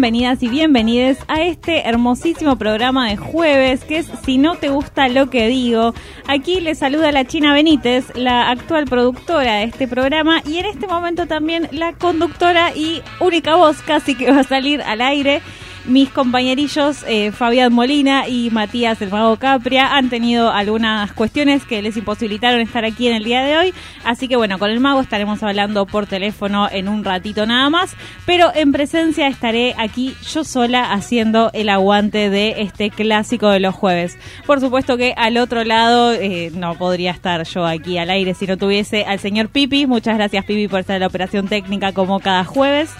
[0.00, 5.08] bienvenidas y bienvenides a este hermosísimo programa de jueves que es Si no te gusta
[5.08, 5.92] lo que digo.
[6.26, 10.86] Aquí les saluda la China Benítez, la actual productora de este programa y en este
[10.86, 15.42] momento también la conductora y única voz casi que va a salir al aire
[15.90, 21.82] mis compañerillos eh, Fabián Molina y Matías el Mago Capria han tenido algunas cuestiones que
[21.82, 23.74] les imposibilitaron estar aquí en el día de hoy.
[24.04, 27.96] Así que bueno, con el Mago estaremos hablando por teléfono en un ratito nada más.
[28.24, 33.74] Pero en presencia estaré aquí yo sola haciendo el aguante de este clásico de los
[33.74, 34.16] jueves.
[34.46, 38.46] Por supuesto que al otro lado eh, no podría estar yo aquí al aire si
[38.46, 39.86] no tuviese al señor Pipi.
[39.86, 42.94] Muchas gracias Pipi por estar en la operación técnica como cada jueves.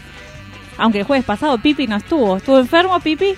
[0.81, 2.39] Aunque el jueves pasado Pipi no estuvo.
[2.39, 3.35] ¿Estuvo enfermo Pipi?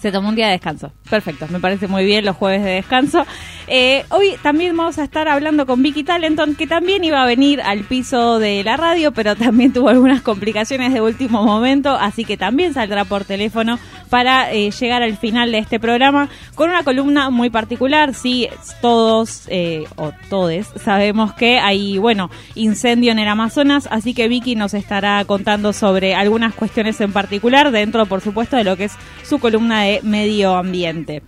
[0.00, 0.92] Se tomó un día de descanso.
[1.10, 3.26] Perfecto, me parece muy bien los jueves de descanso.
[3.66, 7.60] Eh, hoy también vamos a estar hablando con Vicky Talenton, que también iba a venir
[7.60, 12.38] al piso de la radio, pero también tuvo algunas complicaciones de último momento, así que
[12.38, 17.28] también saldrá por teléfono para eh, llegar al final de este programa con una columna
[17.28, 18.14] muy particular.
[18.14, 18.48] Sí,
[18.80, 24.56] todos eh, o todes sabemos que hay, bueno, incendio en el Amazonas, así que Vicky
[24.56, 28.92] nos estará contando sobre algunas cuestiones en particular, dentro, por supuesto, de lo que es
[29.22, 31.22] su columna de medio ambiente.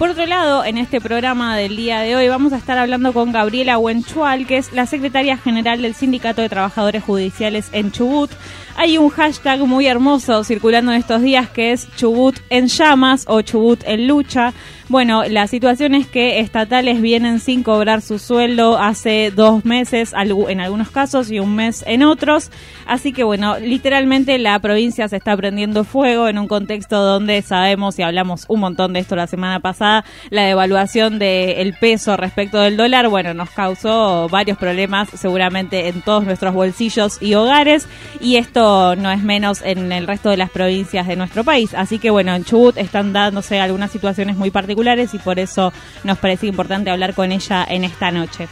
[0.00, 3.32] Por otro lado, en este programa del día de hoy vamos a estar hablando con
[3.32, 8.30] Gabriela Huenchual, que es la secretaria general del Sindicato de Trabajadores Judiciales en Chubut.
[8.76, 13.42] Hay un hashtag muy hermoso circulando en estos días que es Chubut en llamas o
[13.42, 14.54] Chubut en lucha.
[14.90, 20.60] Bueno, la situación es que estatales vienen sin cobrar su sueldo hace dos meses en
[20.60, 22.50] algunos casos y un mes en otros.
[22.86, 28.00] Así que bueno, literalmente la provincia se está prendiendo fuego en un contexto donde sabemos
[28.00, 32.76] y hablamos un montón de esto la semana pasada, la devaluación del peso respecto del
[32.76, 37.86] dólar, bueno, nos causó varios problemas seguramente en todos nuestros bolsillos y hogares
[38.20, 41.74] y esto no es menos en el resto de las provincias de nuestro país.
[41.74, 44.79] Así que bueno, en Chubut están dándose algunas situaciones muy particulares
[45.12, 45.72] y por eso
[46.04, 48.48] nos parece importante hablar con ella en esta noche.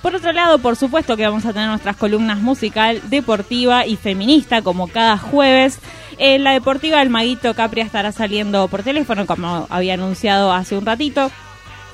[0.00, 4.62] Por otro lado, por supuesto que vamos a tener nuestras columnas musical, deportiva y feminista
[4.62, 5.78] como cada jueves.
[6.18, 10.86] En la deportiva el maguito Capria estará saliendo por teléfono como había anunciado hace un
[10.86, 11.30] ratito.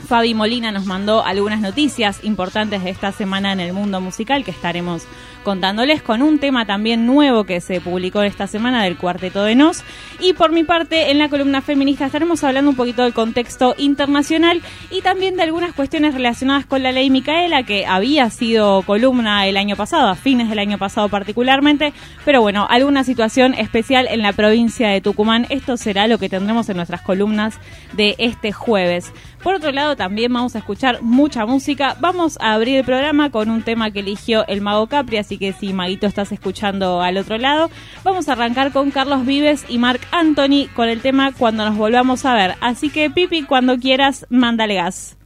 [0.06, 4.50] Fabi Molina nos mandó algunas noticias importantes de esta semana en el mundo musical que
[4.50, 5.06] estaremos
[5.48, 9.82] contándoles con un tema también nuevo que se publicó esta semana del Cuarteto de Nos.
[10.20, 14.60] Y por mi parte, en la columna feminista estaremos hablando un poquito del contexto internacional
[14.90, 19.56] y también de algunas cuestiones relacionadas con la ley Micaela, que había sido columna el
[19.56, 21.92] año pasado, a fines del año pasado particularmente,
[22.24, 25.46] pero bueno, alguna situación especial en la provincia de Tucumán.
[25.48, 27.58] Esto será lo que tendremos en nuestras columnas
[27.94, 29.12] de este jueves.
[29.42, 31.96] Por otro lado, también vamos a escuchar mucha música.
[32.00, 35.52] Vamos a abrir el programa con un tema que eligió el Mago Capri, así que
[35.52, 37.70] si Maguito estás escuchando al otro lado,
[38.04, 42.24] vamos a arrancar con Carlos Vives y Marc Anthony con el tema Cuando nos volvamos
[42.24, 42.54] a ver.
[42.60, 45.17] Así que Pipi, cuando quieras, mándale gas.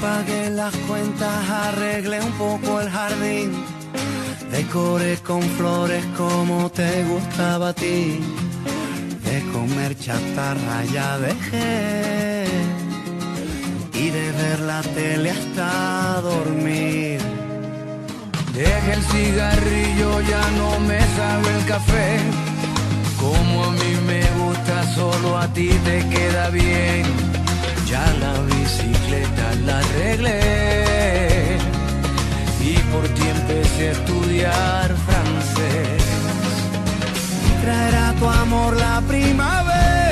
[0.00, 3.52] Pagué las cuentas, arreglé un poco el jardín,
[4.50, 8.20] decoré con flores como te gustaba a ti
[9.30, 12.44] de comer chatarra ya dejé
[13.94, 17.20] y de ver la tele hasta dormir.
[18.54, 22.18] Deje el cigarrillo, ya no me sabe el café.
[23.20, 27.04] Como a mí me gusta, solo a ti te queda bien.
[27.86, 28.32] Ya la
[29.66, 30.40] la arreglé
[32.60, 36.02] y por ti empecé a estudiar francés.
[37.62, 40.09] Traerá tu amor la primavera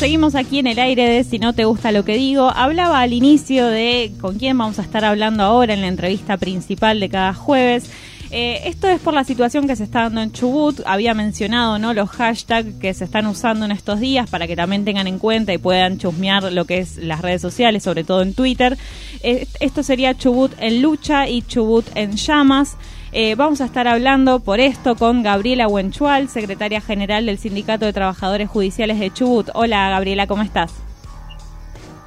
[0.00, 2.48] seguimos aquí en el aire de Si no te gusta lo que digo.
[2.48, 7.00] Hablaba al inicio de con quién vamos a estar hablando ahora en la entrevista principal
[7.00, 7.90] de cada jueves.
[8.30, 10.80] Eh, esto es por la situación que se está dando en Chubut.
[10.86, 11.92] Había mencionado ¿no?
[11.92, 15.52] los hashtags que se están usando en estos días para que también tengan en cuenta
[15.52, 18.78] y puedan chusmear lo que es las redes sociales, sobre todo en Twitter.
[19.22, 22.78] Eh, esto sería Chubut en lucha y Chubut en llamas.
[23.12, 27.92] Eh, vamos a estar hablando por esto con Gabriela Huenchual, secretaria general del Sindicato de
[27.92, 29.48] Trabajadores Judiciales de Chubut.
[29.54, 30.72] Hola Gabriela, ¿cómo estás?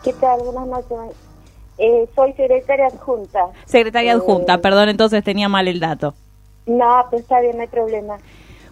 [0.01, 0.39] ¿Qué tal?
[0.45, 1.17] Buenas noches.
[1.77, 3.47] Eh, soy secretaria adjunta.
[3.65, 6.13] Secretaria Eh, adjunta, perdón, entonces tenía mal el dato.
[6.65, 8.15] No, pues está bien, no hay problema.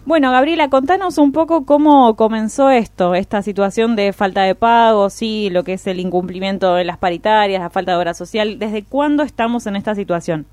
[0.06, 5.50] Bueno, Gabriela, contanos un poco cómo comenzó esto, esta situación de falta de pago, sí,
[5.50, 8.58] lo que es el incumplimiento de las paritarias, la falta de obra social.
[8.58, 10.46] ¿Desde cuándo estamos en esta situación?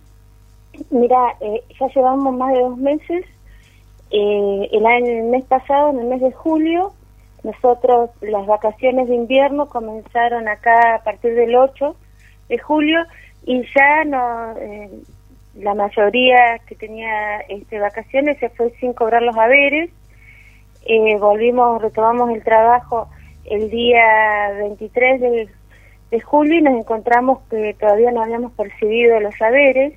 [0.89, 3.25] Mira, eh, ya llevamos más de dos meses.
[4.11, 6.93] Eh, el, el mes pasado, en el mes de julio,
[7.43, 11.95] nosotros las vacaciones de invierno comenzaron acá a partir del 8
[12.49, 12.99] de julio
[13.45, 14.89] y ya no, eh,
[15.55, 19.89] la mayoría que tenía este, vacaciones se fue sin cobrar los haberes.
[20.85, 23.09] Eh, volvimos, retomamos el trabajo
[23.45, 25.49] el día 23 de,
[26.11, 29.93] de julio y nos encontramos que todavía no habíamos percibido los haberes,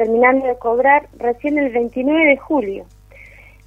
[0.00, 2.86] terminando de cobrar recién el 29 de julio.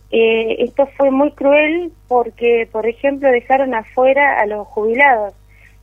[0.10, 5.36] Eh, esto fue muy cruel porque, por ejemplo, dejaron afuera a los jubilados,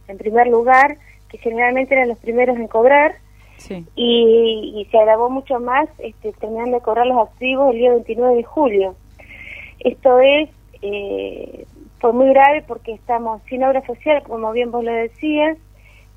[0.08, 0.96] en primer lugar,
[1.28, 3.14] que generalmente eran los primeros en cobrar,
[3.58, 3.84] Sí.
[3.94, 8.36] y, y se agravó mucho más este, terminando de cobrar los activos el día 29
[8.38, 8.94] de julio.
[9.78, 10.48] Esto es,
[10.82, 11.64] eh,
[12.00, 15.56] fue muy grave porque estamos sin obra social, como bien vos lo decías,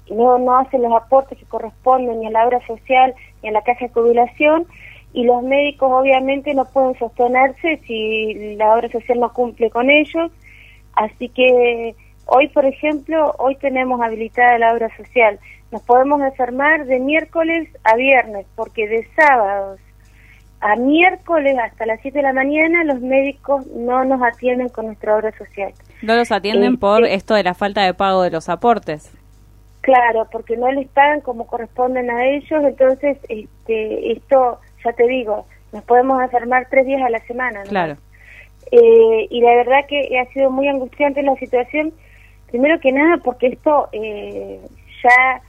[0.09, 3.61] no, no hacen los aportes que corresponden ni a la obra social ni a la
[3.61, 4.65] caja de jubilación,
[5.13, 10.31] y los médicos obviamente no pueden sostenerse si la obra social no cumple con ellos,
[10.95, 11.95] así que
[12.25, 15.39] hoy, por ejemplo, hoy tenemos habilitada la obra social,
[15.71, 19.79] nos podemos enfermar de miércoles a viernes, porque de sábados
[20.63, 25.17] a miércoles hasta las 7 de la mañana los médicos no nos atienden con nuestra
[25.17, 25.73] obra social.
[26.01, 29.11] No los atienden por Este, esto de la falta de pago de los aportes.
[29.83, 35.45] Claro, porque no les pagan como corresponden a ellos, entonces este, esto, ya te digo,
[35.73, 37.65] nos podemos enfermar tres días a la semana.
[37.65, 37.69] ¿no?
[37.69, 37.97] Claro.
[38.71, 41.91] Eh, y la verdad que ha sido muy angustiante la situación,
[42.49, 44.61] primero que nada porque esto eh,
[45.03, 45.41] ya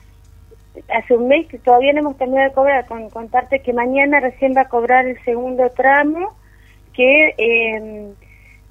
[0.98, 4.52] hace un mes que todavía no hemos terminado de cobrar, con contarte que mañana recién
[4.56, 6.34] va a cobrar el segundo tramo
[6.92, 8.12] que eh,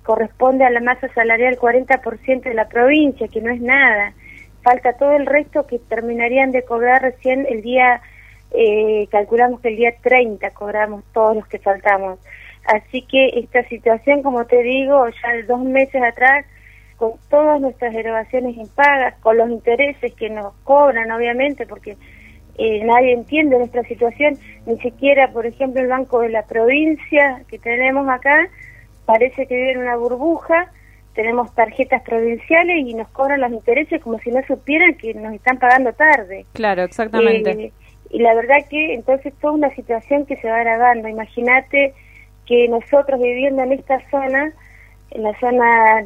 [0.04, 4.14] corresponde a la masa salarial 40% de la provincia, que no es nada.
[4.64, 8.02] Falta todo el resto que terminarían de cobrar recién el día,
[8.52, 12.20] eh, calculamos que el día 30 cobramos todos los que faltamos.
[12.66, 16.46] Así que esta situación, como te digo, ya dos meses atrás,
[16.96, 21.98] con todas nuestras erogaciones impagas, con los intereses que nos cobran, obviamente, porque
[22.58, 27.60] eh, nadie entiende nuestra situación, ni siquiera, por ejemplo, el Banco de la Provincia que
[27.60, 28.48] tenemos acá,
[29.06, 30.72] parece que vive en una burbuja,
[31.14, 35.60] tenemos tarjetas provinciales y nos cobran los intereses como si no supieran que nos están
[35.60, 36.46] pagando tarde.
[36.54, 37.52] Claro, exactamente.
[37.52, 37.74] Eh,
[38.10, 41.08] y la verdad que entonces toda una situación que se va agravando.
[41.08, 41.94] Imagínate
[42.46, 44.54] que nosotros viviendo en esta zona,
[45.12, 46.06] en la zona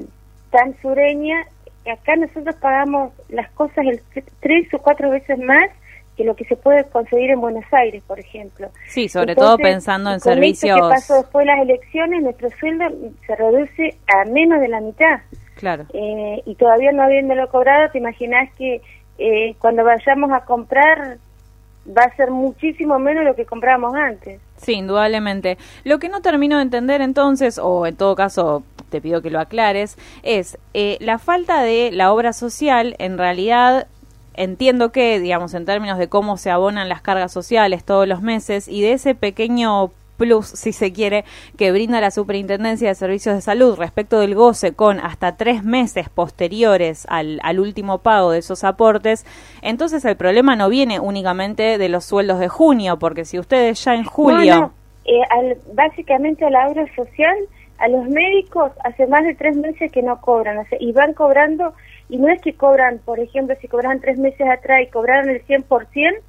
[0.52, 1.46] tan sureña,
[1.92, 4.02] acá nosotros pagamos las cosas el
[4.40, 5.70] tres o cuatro veces más
[6.18, 8.70] que lo que se puede conseguir en Buenos Aires, por ejemplo.
[8.88, 10.76] Sí, sobre todo pensando en con servicios.
[10.76, 12.86] Esto que pasó después de las elecciones, nuestro sueldo
[13.26, 15.20] se reduce a menos de la mitad.
[15.56, 15.86] Claro.
[15.94, 18.82] Eh, y todavía no habiéndolo cobrado, te imaginas que
[19.20, 21.18] eh, cuando vayamos a comprar
[21.88, 24.42] va a ser muchísimo menos lo que comprábamos antes.
[24.58, 25.58] Sí, indudablemente.
[25.84, 29.40] Lo que no termino de entender entonces, o en todo caso te pido que lo
[29.40, 33.88] aclares, es eh, la falta de la obra social en realidad
[34.38, 38.68] entiendo que, digamos, en términos de cómo se abonan las cargas sociales todos los meses
[38.68, 41.24] y de ese pequeño plus, si se quiere,
[41.58, 46.10] que brinda la Superintendencia de Servicios de Salud respecto del goce con hasta tres meses
[46.10, 49.26] posteriores al, al último pago de esos aportes,
[49.62, 53.94] entonces el problema no viene únicamente de los sueldos de junio, porque si ustedes ya
[53.94, 54.56] en julio...
[54.56, 54.72] No, no.
[55.06, 57.36] Eh, al, básicamente a la obra social,
[57.78, 61.14] a los médicos hace más de tres meses que no cobran, o sea, y van
[61.14, 61.74] cobrando,
[62.10, 65.46] y no es que cobran, por ejemplo, si cobraban tres meses atrás y cobraron el
[65.46, 66.20] 100%,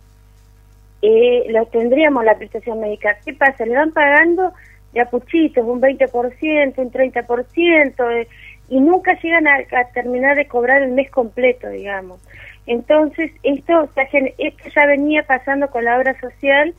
[1.01, 3.19] eh, lo tendríamos la prestación médica.
[3.25, 3.65] ¿Qué pasa?
[3.65, 4.53] Le van pagando
[4.93, 8.29] de a puchitos, un 20%, un 30%, eh,
[8.69, 12.21] y nunca llegan a, a, terminar de cobrar el mes completo, digamos.
[12.67, 16.75] Entonces, esto, esto ya venía pasando con la obra social,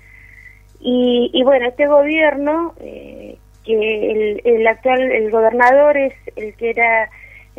[0.80, 6.72] y, y bueno, este gobierno, eh, que el, el, actual, el gobernador es el que
[6.72, 7.10] era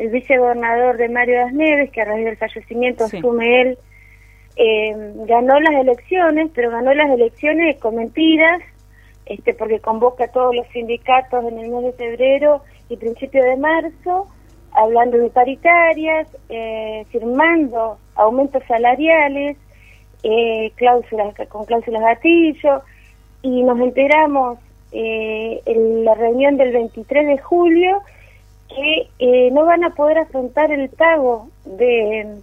[0.01, 3.17] el vicegobernador de Mario Das Neves, que a raíz del fallecimiento sí.
[3.17, 3.77] asume él,
[4.55, 4.95] eh,
[5.27, 8.61] ganó las elecciones, pero ganó las elecciones con mentiras,
[9.27, 13.57] este, porque convoca a todos los sindicatos en el mes de febrero y principio de
[13.57, 14.27] marzo,
[14.71, 19.55] hablando de paritarias, eh, firmando aumentos salariales,
[20.23, 22.81] eh, cláusulas con cláusulas gatillo,
[23.43, 24.57] y nos enteramos
[24.91, 28.01] eh, en la reunión del 23 de julio
[28.75, 32.41] que eh, no van a poder afrontar el pago de,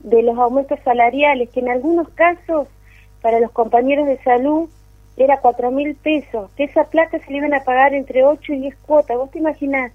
[0.00, 2.68] de los aumentos salariales, que en algunos casos
[3.22, 4.68] para los compañeros de salud
[5.16, 8.60] era cuatro mil pesos, que esa plata se le iban a pagar entre 8 y
[8.60, 9.16] 10 cuotas.
[9.16, 9.92] ¿Vos te imaginás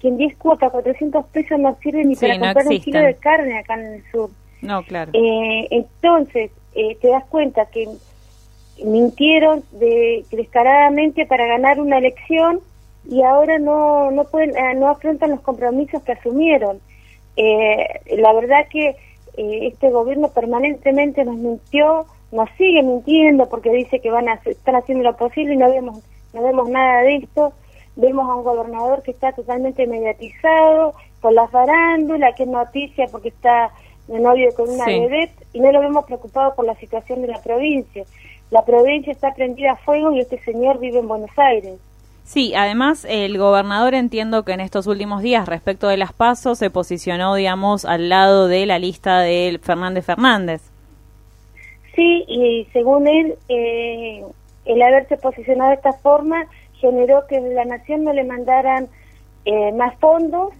[0.00, 2.78] que en 10 cuotas 400 pesos no sirven ni sí, para no comprar existen.
[2.78, 4.30] un kilo de carne acá en el sur?
[4.62, 5.10] No, claro.
[5.14, 7.88] Eh, entonces, eh, te das cuenta que
[8.82, 12.60] mintieron de, descaradamente para ganar una elección
[13.08, 16.80] y ahora no no pueden eh, no afrontan los compromisos que asumieron.
[17.36, 18.88] Eh, la verdad que
[19.36, 24.76] eh, este gobierno permanentemente nos mintió nos sigue mintiendo porque dice que van a están
[24.76, 27.52] haciendo lo posible y no vemos no vemos nada de esto.
[27.96, 33.28] Vemos a un gobernador que está totalmente mediatizado con la farándula que es noticia porque
[33.28, 33.70] está
[34.08, 34.98] de novio con una Sí.
[35.00, 38.04] bebé y no lo vemos preocupado por la situación de la provincia.
[38.50, 41.78] La provincia está prendida a fuego y este señor vive en Buenos Aires
[42.24, 46.70] Sí, además el gobernador entiendo que en estos últimos días respecto de las pasos se
[46.70, 50.62] posicionó, digamos, al lado de la lista de Fernández Fernández.
[51.94, 54.24] Sí, y según él, eh,
[54.64, 56.46] el haberse posicionado de esta forma
[56.80, 58.88] generó que la nación no le mandaran
[59.44, 60.52] eh, más fondos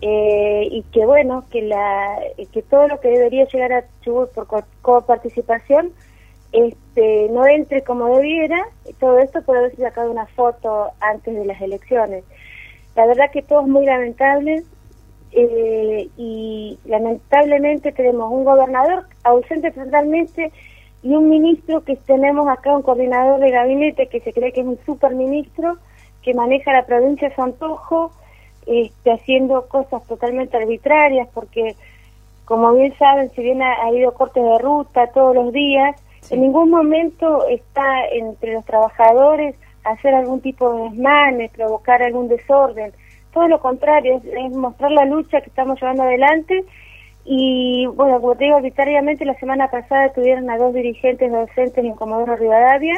[0.00, 2.18] eh, y que bueno, que la
[2.52, 5.92] que todo lo que debería llegar a Chubut por co- coparticipación
[6.52, 8.66] este, no entre como debiera,
[9.00, 12.24] todo esto puede haberse sacado una foto antes de las elecciones.
[12.94, 14.62] La verdad que todo es muy lamentable
[15.32, 20.52] eh, y lamentablemente tenemos un gobernador ausente totalmente
[21.02, 24.66] y un ministro que tenemos acá, un coordinador de gabinete que se cree que es
[24.66, 25.78] un superministro,
[26.22, 28.12] que maneja la provincia de Santojo,
[28.66, 31.74] este, haciendo cosas totalmente arbitrarias, porque
[32.44, 35.96] como bien saben, si bien ha, habido cortes de ruta todos los días,
[36.30, 42.92] en ningún momento está entre los trabajadores hacer algún tipo de desmanes, provocar algún desorden.
[43.32, 46.64] Todo lo contrario, es, mostrar la lucha que estamos llevando adelante.
[47.24, 51.94] Y bueno, como te digo, arbitrariamente la semana pasada tuvieron a dos dirigentes docentes en
[51.94, 52.94] Comodoro Rivadavia.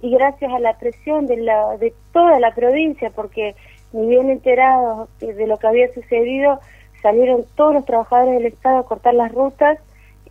[0.00, 3.54] Y gracias a la presión de, la, de toda la provincia, porque
[3.92, 6.58] ni bien enterados de lo que había sucedido,
[7.02, 9.78] salieron todos los trabajadores del Estado a cortar las rutas.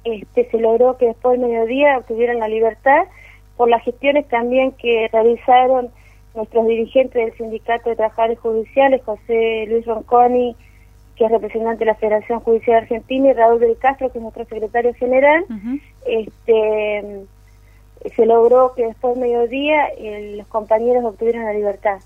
[0.04, 3.04] Este, se logró que después del mediodía obtuvieran la libertad
[3.58, 5.90] por las gestiones también que realizaron
[6.34, 10.56] nuestros dirigentes del Sindicato de Trabajadores Judiciales, José Luis Ronconi,
[11.16, 14.46] que es representante de la Federación Judicial Argentina, y Raúl del Castro, que es nuestro
[14.46, 15.46] secretario general,
[16.08, 17.26] este,
[18.16, 19.90] se logró que después del mediodía
[20.38, 22.00] los compañeros obtuvieran la libertad.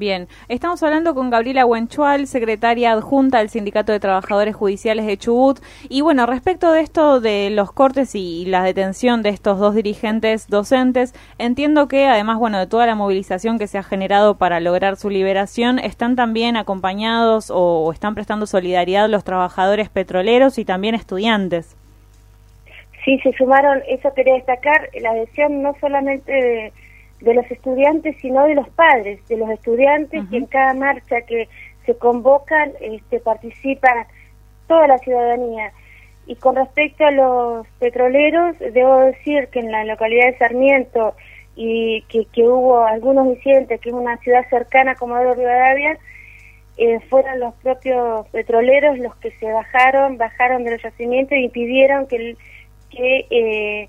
[0.00, 5.58] Bien, estamos hablando con Gabriela Huenchual, secretaria adjunta del Sindicato de Trabajadores Judiciales de Chubut.
[5.90, 10.48] Y bueno, respecto de esto de los cortes y la detención de estos dos dirigentes
[10.48, 14.96] docentes, entiendo que además, bueno, de toda la movilización que se ha generado para lograr
[14.96, 21.76] su liberación, están también acompañados o están prestando solidaridad los trabajadores petroleros y también estudiantes.
[23.04, 26.72] Sí, se sumaron, eso quería destacar, la adhesión no solamente de
[27.20, 31.48] de los estudiantes, sino de los padres, de los estudiantes, que en cada marcha que
[31.86, 34.06] se convocan este, participa
[34.66, 35.72] toda la ciudadanía.
[36.26, 41.14] Y con respecto a los petroleros, debo decir que en la localidad de Sarmiento
[41.56, 45.98] y que, que hubo algunos incidentes, que es una ciudad cercana como de Rivadavia,
[46.76, 52.06] eh, fueron los propios petroleros los que se bajaron, bajaron de los yacimientos y pidieron
[52.06, 52.36] que,
[52.90, 53.88] que eh,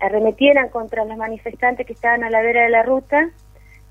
[0.00, 3.30] arremetieran contra los manifestantes que estaban a la vera de la ruta,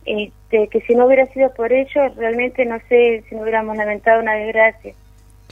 [0.05, 4.21] este, que si no hubiera sido por ellos, realmente no sé si no hubiéramos lamentado
[4.21, 4.93] una desgracia.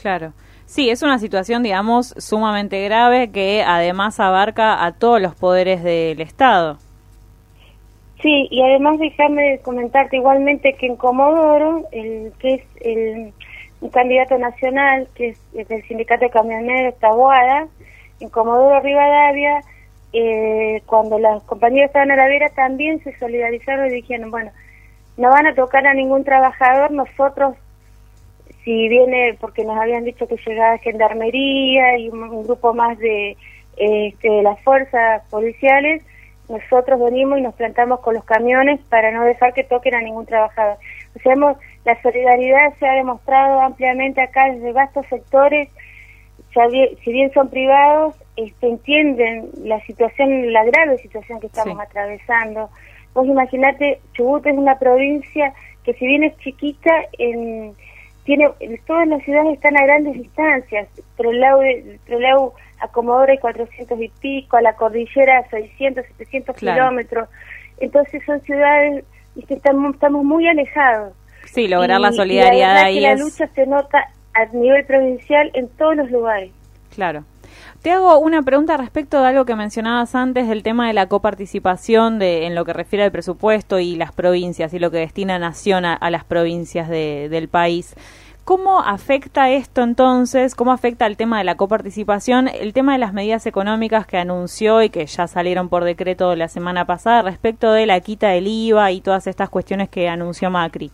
[0.00, 0.32] Claro.
[0.64, 6.20] Sí, es una situación, digamos, sumamente grave que además abarca a todos los poderes del
[6.20, 6.78] Estado.
[8.20, 13.32] Sí, y además déjame comentarte igualmente que en Comodoro, el que es el
[13.80, 17.68] un candidato nacional, que es, del sindicato de camioneros Tabuada,
[18.20, 19.60] en Comodoro Rivadavia,
[20.18, 24.50] eh, cuando las compañías estaban a la vera también se solidarizaron y dijeron, bueno,
[25.16, 27.54] no van a tocar a ningún trabajador, nosotros,
[28.64, 33.36] si viene, porque nos habían dicho que llegaba gendarmería y un, grupo más de,
[33.76, 36.02] este, las fuerzas policiales,
[36.48, 40.26] nosotros venimos y nos plantamos con los camiones para no dejar que toquen a ningún
[40.26, 40.78] trabajador.
[41.16, 41.34] O sea,
[41.84, 45.68] la solidaridad se ha demostrado ampliamente acá desde vastos sectores,
[47.04, 52.70] si bien son privados, este, entienden la situación, la grave situación que estamos atravesando.
[53.14, 55.52] Vos imaginate, Chubut es una provincia
[55.84, 57.74] que si bien es chiquita, en,
[58.24, 58.50] tiene
[58.86, 60.88] todas las ciudades están a grandes distancias.
[61.16, 61.60] Troleu,
[62.06, 67.28] Troleu a Comodoro hay 400 y pico, a la cordillera 600, 700 kilómetros.
[67.78, 69.04] Entonces son ciudades
[69.46, 71.12] que estamos, estamos muy alejados.
[71.44, 75.96] Sí, lograr la solidaridad la ahí la lucha se nota a nivel provincial en todos
[75.96, 76.52] los lugares.
[76.94, 77.24] Claro.
[77.82, 82.18] Te hago una pregunta respecto de algo que mencionabas antes del tema de la coparticipación
[82.18, 85.84] de, en lo que refiere al presupuesto y las provincias y lo que destina Nación
[85.84, 87.94] a, las provincias del país.
[88.44, 90.54] ¿Cómo afecta esto entonces?
[90.54, 92.48] ¿Cómo afecta el tema de la coparticipación?
[92.48, 96.48] El tema de las medidas económicas que anunció y que ya salieron por decreto la
[96.48, 100.90] semana pasada respecto de la quita del IVA y todas estas cuestiones que anunció Macri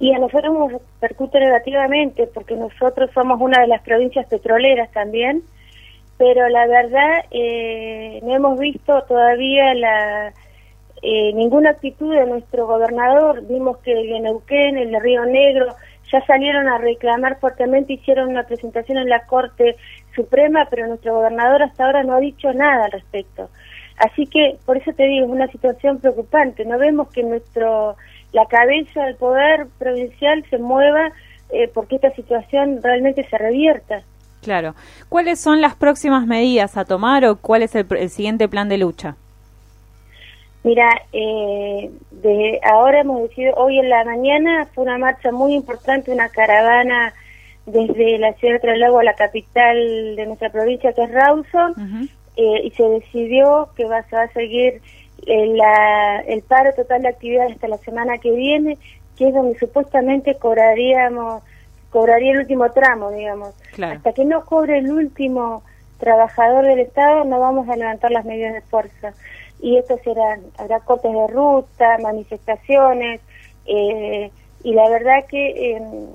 [0.00, 5.42] y a nosotros nos repercute negativamente porque nosotros somos una de las provincias petroleras también,
[6.16, 10.32] pero la verdad eh, no hemos visto todavía la
[11.02, 13.46] eh, ninguna actitud de nuestro gobernador.
[13.46, 15.74] Vimos que en Neuquén, el Río Negro,
[16.12, 19.76] ya salieron a reclamar fuertemente, hicieron una presentación en la Corte
[20.14, 23.48] Suprema, pero nuestro gobernador hasta ahora no ha dicho nada al respecto.
[23.98, 26.64] Así que, por eso te digo, es una situación preocupante.
[26.64, 27.96] No vemos que nuestro
[28.32, 31.12] la cabeza del poder provincial se mueva
[31.50, 34.02] eh, porque esta situación realmente se revierta.
[34.42, 34.74] Claro.
[35.08, 39.16] ¿Cuáles son las próximas medidas a tomar o cuál es el, siguiente plan de lucha?
[40.62, 46.12] Mira, eh, de ahora hemos decidido, hoy en la mañana fue una marcha muy importante,
[46.12, 47.14] una caravana
[47.64, 49.76] desde la ciudad de Trelago a la capital
[50.16, 54.32] de nuestra provincia, que es Rawson, eh, y se decidió que va, se va a
[54.32, 54.80] seguir
[55.28, 55.60] el,
[56.26, 58.78] el paro total de actividad hasta la semana que viene,
[59.16, 61.42] que es donde supuestamente cobraríamos,
[61.90, 63.54] cobraría el último tramo, digamos.
[63.80, 65.62] Hasta que no cobre el último
[65.98, 69.12] trabajador del Estado, no vamos a levantar las medidas de fuerza.
[69.60, 73.20] Y esto será, habrá cortes de ruta, manifestaciones,
[73.66, 74.30] eh,
[74.64, 76.06] y la verdad que em,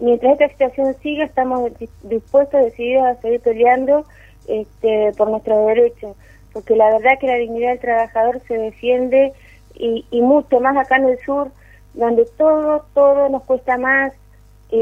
[0.00, 1.70] mientras esta situación siga estamos
[2.02, 4.04] dispuestos, decididos a seguir peleando
[4.48, 6.16] este, por nuestros derechos,
[6.52, 9.32] porque la verdad que la dignidad del trabajador se defiende
[9.74, 11.50] y, mucho más acá en el sur,
[11.94, 14.12] donde todo, todo nos cuesta más,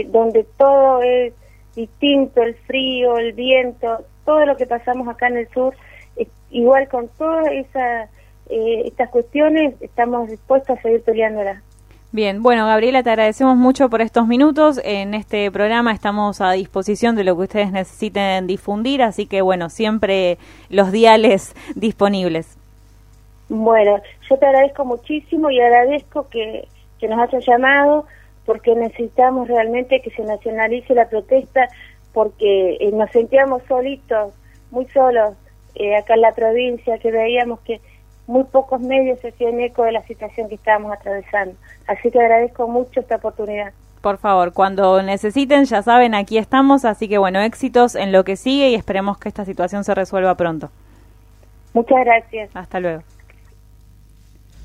[0.06, 1.32] donde todo es
[1.74, 5.74] distinto, el frío, el viento, todo lo que pasamos acá en el sur,
[6.50, 8.04] igual con todas esa,
[8.48, 11.62] eh, estas cuestiones estamos dispuestos a seguir peleándolas.
[12.12, 14.80] Bien, bueno, Gabriela, te agradecemos mucho por estos minutos.
[14.82, 19.70] En este programa estamos a disposición de lo que ustedes necesiten difundir, así que, bueno,
[19.70, 20.36] siempre
[20.70, 22.58] los diales disponibles.
[23.48, 26.66] Bueno, yo te agradezco muchísimo y agradezco que,
[26.98, 28.06] que nos hayas llamado
[28.44, 31.68] porque necesitamos realmente que se nacionalice la protesta
[32.12, 34.34] porque eh, nos sentíamos solitos,
[34.72, 35.34] muy solos
[35.76, 37.80] eh, acá en la provincia, que veíamos que
[38.30, 41.54] muy pocos medios se hacían eco de la situación que estábamos atravesando.
[41.86, 43.72] Así que agradezco mucho esta oportunidad.
[44.00, 46.84] Por favor, cuando necesiten, ya saben, aquí estamos.
[46.84, 50.34] Así que bueno, éxitos en lo que sigue y esperemos que esta situación se resuelva
[50.36, 50.70] pronto.
[51.74, 52.50] Muchas gracias.
[52.54, 53.02] Hasta luego.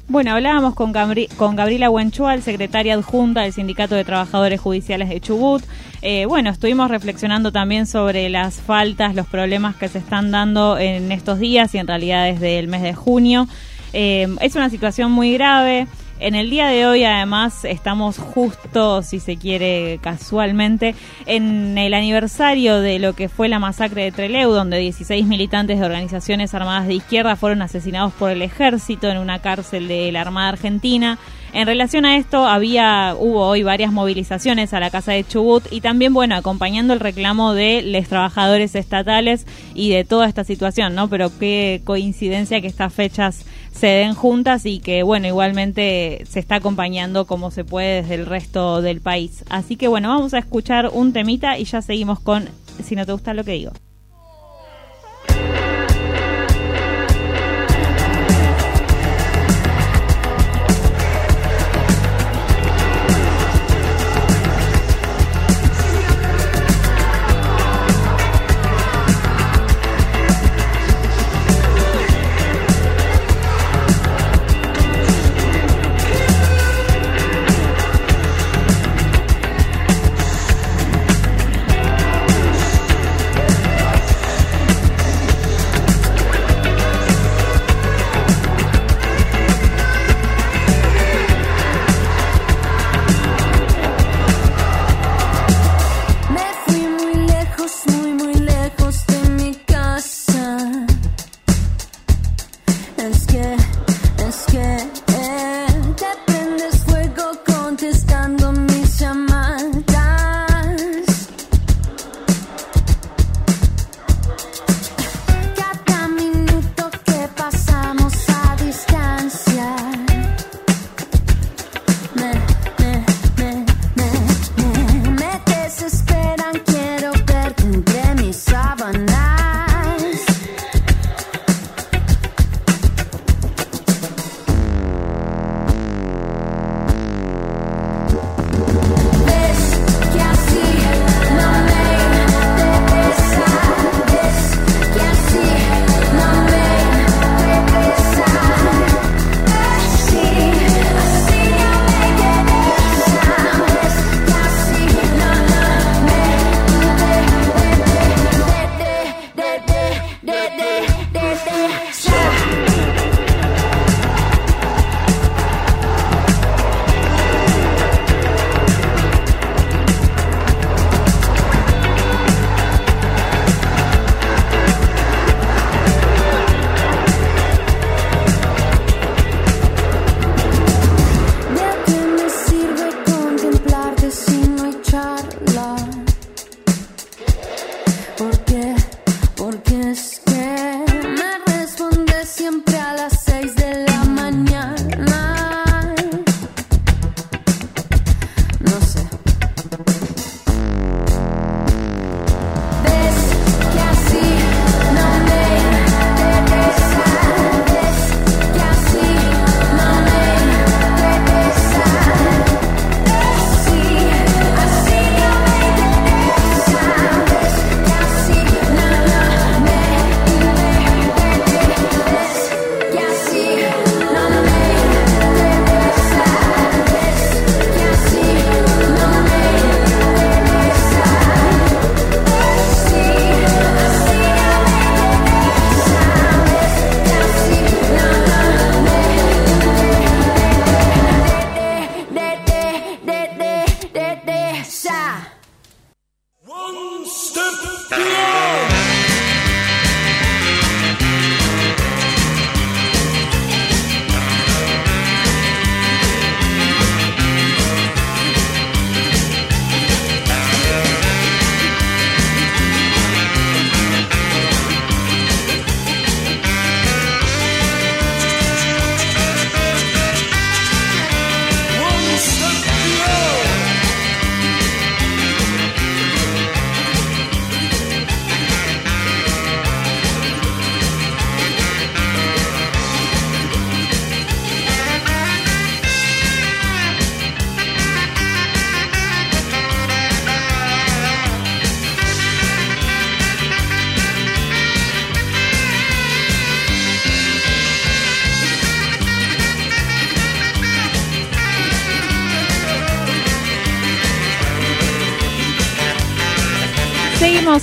[0.08, 5.64] Bueno, hablábamos con, Gabriela Huenchual, secretaria adjunta del Sindicato de Trabajadores Judiciales de Chubut.
[6.04, 11.12] Eh, bueno, estuvimos reflexionando también sobre las faltas, los problemas que se están dando en
[11.12, 13.48] estos días y en realidad desde el mes de junio.
[13.94, 15.88] Eh, es una situación muy grave.
[16.18, 22.80] En el día de hoy, además, estamos justo, si se quiere, casualmente, en el aniversario
[22.80, 26.94] de lo que fue la masacre de Trelew, donde 16 militantes de organizaciones armadas de
[26.94, 31.20] izquierda fueron asesinados por el ejército en una cárcel de la Armada Argentina.
[31.52, 35.82] En relación a esto, había, hubo hoy varias movilizaciones a la Casa de Chubut y
[35.82, 41.10] también, bueno, acompañando el reclamo de los trabajadores estatales y de toda esta situación, ¿no?
[41.10, 46.56] Pero qué coincidencia que estas fechas se den juntas y que, bueno, igualmente se está
[46.56, 49.44] acompañando como se puede desde el resto del país.
[49.50, 52.48] Así que, bueno, vamos a escuchar un temita y ya seguimos con
[52.84, 53.72] Si no te gusta lo que digo.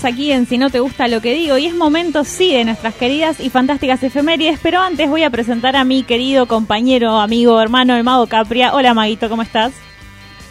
[0.02, 2.64] Seguimos aquí en Si no te gusta lo que digo y es momento sí de
[2.64, 7.60] nuestras queridas y fantásticas efemérides, pero antes voy a presentar a mi querido compañero, amigo,
[7.60, 8.74] hermano, el Mago Capria.
[8.74, 9.72] Hola Maguito, ¿cómo estás?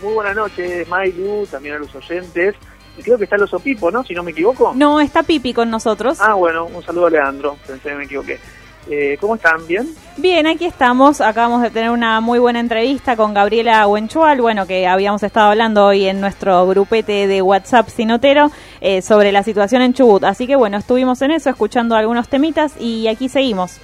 [0.02, 2.56] Muy buenas noches, Mailu, también a los oyentes.
[2.98, 4.04] Y creo que está el oso Pipo, ¿no?
[4.04, 4.74] Si no me equivoco.
[4.76, 6.20] No, está Pipi con nosotros.
[6.22, 8.40] Ah, bueno, un saludo a Leandro, pensé que me equivoqué.
[8.90, 9.66] Eh, ¿Cómo están?
[9.68, 9.88] ¿Bien?
[10.18, 11.22] Bien, aquí estamos.
[11.22, 15.86] Acabamos de tener una muy buena entrevista con Gabriela Huenchual, bueno, que habíamos estado hablando
[15.86, 20.24] hoy en nuestro grupete de WhatsApp Sinotero eh, sobre la situación en Chubut.
[20.24, 23.80] Así que bueno, estuvimos en eso, escuchando algunos temitas y aquí seguimos.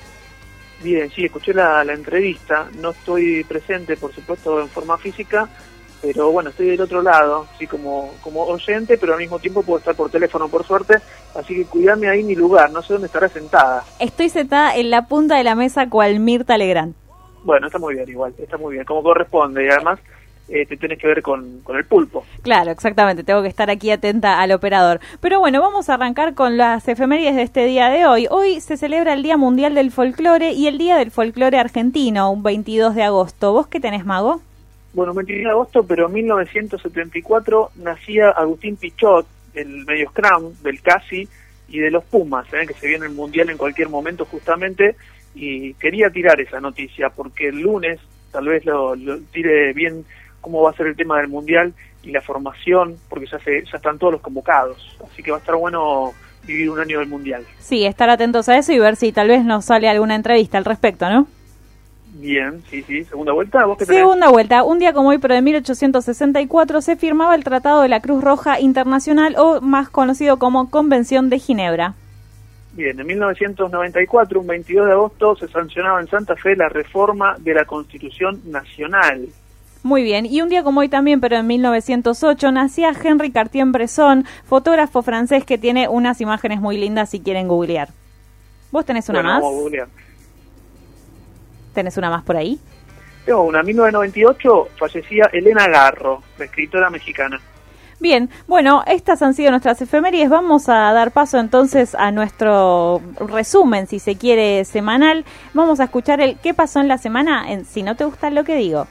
[0.84, 2.68] Bien, sí, escuché la, la entrevista.
[2.80, 5.48] No estoy presente, por supuesto, en forma física,
[6.02, 9.80] pero bueno, estoy del otro lado, así como, como oyente, pero al mismo tiempo puedo
[9.80, 10.96] estar por teléfono, por suerte,
[11.36, 13.84] así que cuidame ahí mi lugar, no sé dónde estará sentada.
[14.00, 16.94] Estoy sentada en la punta de la mesa cual Mirta Legrand.
[17.44, 20.00] Bueno, está muy bien igual, está muy bien, como corresponde, y además
[20.50, 22.24] eh, te tienes que ver con, con el pulpo.
[22.42, 25.00] Claro, exactamente, tengo que estar aquí atenta al operador.
[25.20, 28.28] Pero bueno, vamos a arrancar con las efemérides de este día de hoy.
[28.30, 32.44] Hoy se celebra el Día Mundial del Folclore y el Día del Folclore Argentino, un
[32.44, 33.54] 22 de agosto.
[33.54, 34.42] ¿Vos qué tenés, Mago?
[34.98, 41.30] Bueno, 21 de agosto, pero en 1974 nacía Agustín Pichot, el medio scrum, del Casi
[41.70, 42.66] y de los Pumas, ¿eh?
[42.66, 44.96] que se viene el Mundial en cualquier momento justamente,
[45.36, 48.00] y quería tirar esa noticia porque el lunes
[48.32, 50.04] tal vez lo, lo tire bien
[50.42, 53.78] cómo va a ser el tema del Mundial y la formación, porque ya, se, ya
[53.78, 56.12] están todos los convocados, así que va a estar bueno
[56.48, 57.46] vivir un año del Mundial.
[57.60, 60.66] Sí, estar atentos a eso y ver si tal vez nos sale alguna entrevista al
[60.66, 61.28] respecto, ¿no?
[62.20, 63.04] Bien, sí, sí.
[63.06, 64.02] Segunda vuelta, ¿vos qué tenés?
[64.02, 64.64] Segunda vuelta.
[64.64, 68.60] Un día como hoy, pero de 1864, se firmaba el Tratado de la Cruz Roja
[68.60, 71.94] Internacional, o más conocido como Convención de Ginebra.
[72.74, 77.54] Bien, en 1994, un 22 de agosto, se sancionaba en Santa Fe la reforma de
[77.54, 79.28] la Constitución Nacional.
[79.84, 85.02] Muy bien, y un día como hoy también, pero en 1908, nacía Henri Cartier-Bresson, fotógrafo
[85.02, 87.90] francés que tiene unas imágenes muy lindas si quieren googlear.
[88.72, 89.42] ¿Vos tenés una Bueno, más?
[89.42, 89.88] vamos a googlear.
[91.78, 92.60] ¿Tenés una más por ahí?
[93.24, 97.40] Tengo una, en 1998 fallecía Elena Garro, la escritora mexicana.
[98.00, 100.28] Bien, bueno, estas han sido nuestras efemérides.
[100.28, 105.24] Vamos a dar paso entonces a nuestro resumen, si se quiere, semanal.
[105.54, 108.44] Vamos a escuchar el qué pasó en la semana en Si no te gusta lo
[108.44, 108.88] que digo.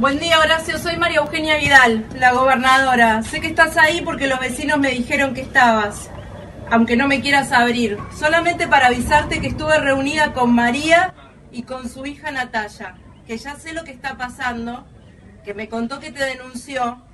[0.00, 0.78] Buen día, Horacio.
[0.78, 3.22] Soy María Eugenia Vidal, la gobernadora.
[3.22, 6.10] Sé que estás ahí porque los vecinos me dijeron que estabas,
[6.70, 7.98] aunque no me quieras abrir.
[8.18, 11.12] Solamente para avisarte que estuve reunida con María
[11.52, 12.94] y con su hija Natalia,
[13.26, 14.86] que ya sé lo que está pasando,
[15.44, 17.04] que me contó que te denunció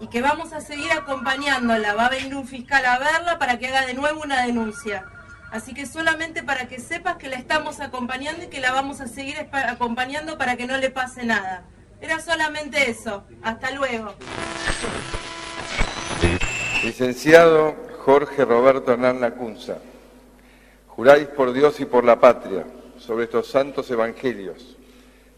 [0.00, 1.92] y que vamos a seguir acompañándola.
[1.92, 5.04] Va a venir un fiscal a verla para que haga de nuevo una denuncia.
[5.52, 9.08] Así que solamente para que sepas que la estamos acompañando y que la vamos a
[9.08, 11.64] seguir acompañando para que no le pase nada.
[12.00, 13.24] Era solamente eso.
[13.42, 14.14] Hasta luego.
[16.82, 19.78] Licenciado Jorge Roberto Hernán Lacunza,
[20.86, 22.64] juráis por Dios y por la patria
[22.98, 24.76] sobre estos santos evangelios,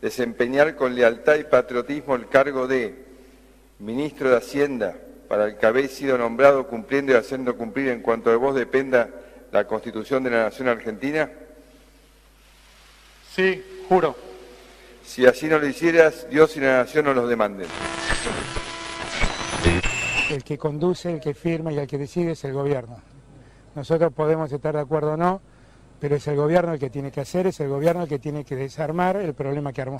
[0.00, 3.04] desempeñar con lealtad y patriotismo el cargo de
[3.80, 4.96] Ministro de Hacienda,
[5.28, 9.08] para el que habéis sido nombrado cumpliendo y haciendo cumplir en cuanto de vos dependa
[9.50, 11.30] la Constitución de la Nación Argentina?
[13.34, 14.31] Sí, juro.
[15.04, 17.66] Si así no lo hicieras, Dios y la Nación nos los demanden.
[20.30, 23.00] El que conduce, el que firma y el que decide es el gobierno.
[23.74, 25.42] Nosotros podemos estar de acuerdo o no,
[26.00, 28.44] pero es el gobierno el que tiene que hacer, es el gobierno el que tiene
[28.44, 29.98] que desarmar el problema que armó.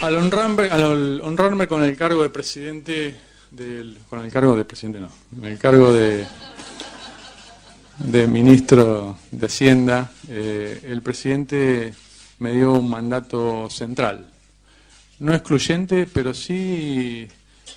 [0.00, 3.14] Al honrarme, al honrarme con el cargo de presidente
[3.50, 6.26] del, con el cargo de presidente no, con el cargo de
[7.98, 11.92] de ministro de Hacienda, eh, el presidente
[12.38, 14.30] me dio un mandato central.
[15.20, 17.26] No excluyente, pero sí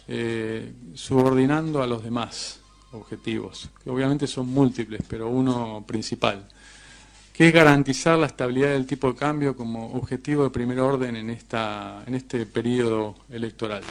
[0.08, 2.60] eh, subordinando a los demás
[2.92, 6.48] objetivos, que obviamente son múltiples, pero uno principal,
[7.34, 11.30] que es garantizar la estabilidad del tipo de cambio como objetivo de primer orden en,
[11.30, 13.82] esta, en este periodo electoral.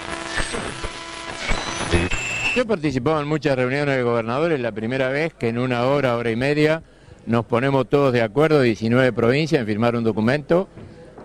[2.55, 6.17] Yo he participado en muchas reuniones de gobernadores, la primera vez que en una hora,
[6.17, 6.83] hora y media,
[7.27, 10.69] nos ponemos todos de acuerdo, 19 provincias, en firmar un documento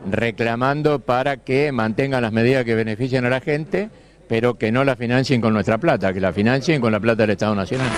[0.10, 3.90] reclamando para que mantengan las medidas que benefician a la gente
[4.28, 7.32] pero que no la financien con nuestra plata, que la financien con la plata del
[7.32, 7.90] Estado Nacional.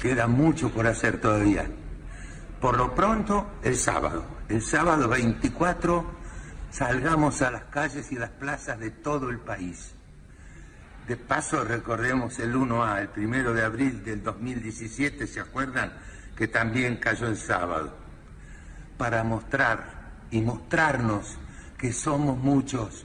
[0.00, 1.66] Queda mucho por hacer todavía.
[2.60, 4.24] Por lo pronto, el sábado.
[4.48, 6.04] El sábado 24
[6.70, 9.94] salgamos a las calles y las plazas de todo el país.
[11.06, 15.92] De paso recordemos el 1A, el primero de abril del 2017, ¿se acuerdan?
[16.36, 17.94] Que también cayó el sábado.
[18.96, 21.36] Para mostrar y mostrarnos
[21.76, 23.04] que somos muchos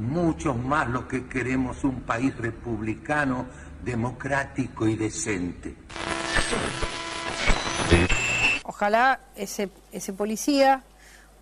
[0.00, 3.46] muchos más los que queremos un país republicano,
[3.84, 5.74] democrático y decente.
[8.64, 10.82] Ojalá ese, ese policía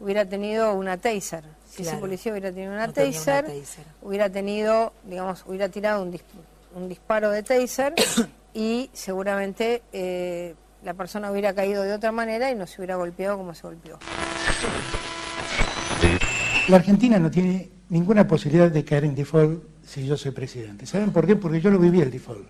[0.01, 1.45] hubiera tenido una taser.
[1.83, 3.47] Si ese policía hubiera tenido una, taser,
[4.03, 6.19] hubiera tenido, digamos, hubiera tirado un,
[6.75, 7.95] un disparo de taser
[8.55, 13.37] y seguramente eh, la persona hubiera caído de otra manera y no se hubiera golpeado
[13.37, 13.99] como se golpeó.
[16.69, 20.87] La Argentina no tiene ninguna posibilidad de caer en default si yo soy presidente.
[20.87, 21.37] ¿Saben por qué?
[21.37, 22.47] Porque yo lo viví el default.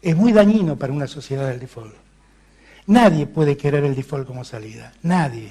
[0.00, 1.94] Es muy dañino para una sociedad el default.
[2.86, 4.92] Nadie puede querer el default como salida.
[5.02, 5.48] Nadie.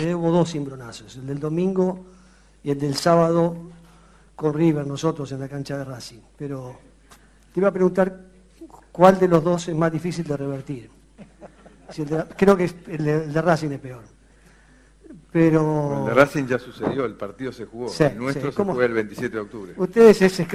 [0.00, 2.06] Hubo dos cimbronazos, el del domingo
[2.62, 3.56] y el del sábado
[4.36, 6.20] con River, nosotros en la cancha de Racing.
[6.36, 6.78] Pero
[7.52, 8.16] te iba a preguntar
[8.92, 10.90] cuál de los dos es más difícil de revertir.
[12.36, 14.02] creo que el de Racing es peor.
[15.32, 16.00] Pero...
[16.00, 17.92] El de Racing ya sucedió, el partido se jugó.
[17.98, 19.72] el nuestro se juega el 27 de octubre.
[19.76, 20.46] Ustedes ese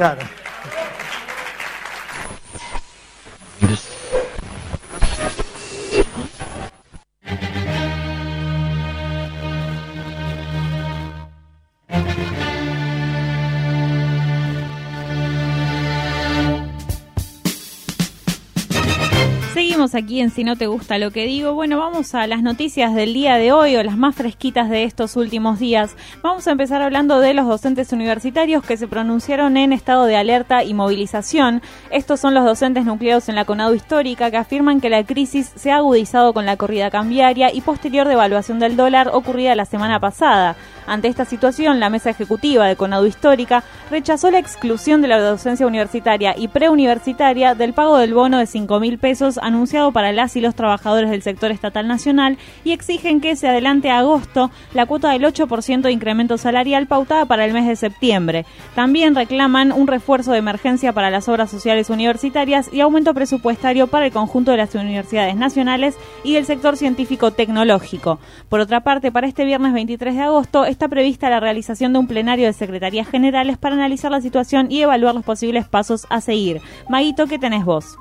[19.83, 21.53] aquí en Si no te gusta lo que digo.
[21.53, 25.17] Bueno, vamos a las noticias del día de hoy o las más fresquitas de estos
[25.17, 25.97] últimos días.
[26.21, 30.63] Vamos a empezar hablando de los docentes universitarios que se pronunciaron en estado de alerta
[30.63, 31.61] y movilización.
[31.91, 35.71] Estos son los docentes nucleados en la CONADO histórica que afirman que la crisis se
[35.71, 40.55] ha agudizado con la corrida cambiaria y posterior devaluación del dólar ocurrida la semana pasada.
[40.87, 45.67] Ante esta situación, la mesa ejecutiva de CONADO histórica rechazó la exclusión de la docencia
[45.67, 50.41] universitaria y preuniversitaria del pago del bono de 5 mil pesos anunciado para las y
[50.41, 55.11] los trabajadores del sector estatal nacional y exigen que se adelante a agosto la cuota
[55.11, 58.45] del 8% de incremento salarial pautada para el mes de septiembre.
[58.75, 64.05] También reclaman un refuerzo de emergencia para las obras sociales universitarias y aumento presupuestario para
[64.05, 68.19] el conjunto de las universidades nacionales y del sector científico tecnológico.
[68.49, 72.07] Por otra parte, para este viernes 23 de agosto está prevista la realización de un
[72.07, 76.61] plenario de secretarías generales para analizar la situación y evaluar los posibles pasos a seguir.
[76.89, 77.97] Maguito, ¿qué tenés vos?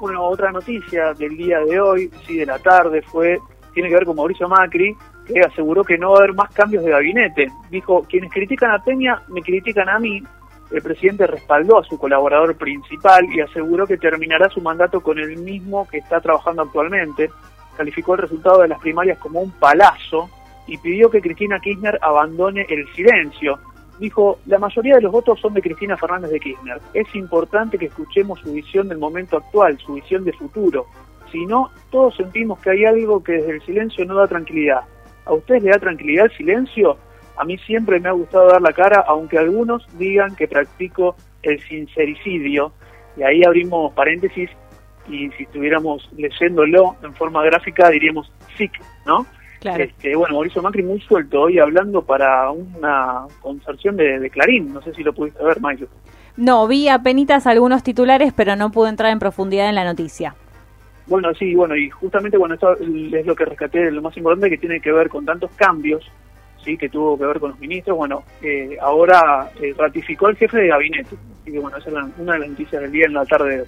[0.00, 3.38] Bueno, otra noticia del día de hoy, sí, de la tarde, fue
[3.76, 4.96] tiene que ver con Mauricio Macri,
[5.26, 7.46] que aseguró que no va a haber más cambios de gabinete.
[7.70, 10.22] Dijo, quienes critican a Peña me critican a mí.
[10.70, 15.36] El presidente respaldó a su colaborador principal y aseguró que terminará su mandato con el
[15.36, 17.30] mismo que está trabajando actualmente.
[17.76, 20.30] Calificó el resultado de las primarias como un palazo
[20.66, 23.58] y pidió que Cristina Kirchner abandone el silencio
[23.98, 26.80] dijo, la mayoría de los votos son de Cristina Fernández de Kirchner.
[26.92, 30.86] Es importante que escuchemos su visión del momento actual, su visión de futuro.
[31.32, 34.82] Si no, todos sentimos que hay algo que desde el silencio no da tranquilidad.
[35.24, 36.98] ¿A ustedes le da tranquilidad el silencio?
[37.36, 41.60] A mí siempre me ha gustado dar la cara, aunque algunos digan que practico el
[41.60, 42.72] sincericidio.
[43.16, 44.50] Y ahí abrimos paréntesis
[45.08, 48.72] y si estuviéramos leyéndolo en forma gráfica diríamos SIC,
[49.06, 49.24] ¿no?
[49.62, 54.72] Este, bueno, Mauricio Macri muy suelto hoy hablando para una consorción de, Clarín.
[54.72, 55.88] No sé si lo pudiste ver, Mayo.
[56.36, 60.34] No, vi apenas algunos titulares, pero no pude entrar en profundidad en la noticia.
[61.06, 64.58] Bueno, sí, bueno, y justamente bueno, esto es lo que rescaté, lo más importante que
[64.58, 66.04] tiene que ver con tantos cambios,
[66.64, 67.96] sí, que tuvo que ver con los ministros.
[67.96, 71.16] Bueno, eh, ahora eh, ratificó el jefe de gabinete.
[71.40, 73.64] Así que bueno, esa es una de las noticias del día en la tarde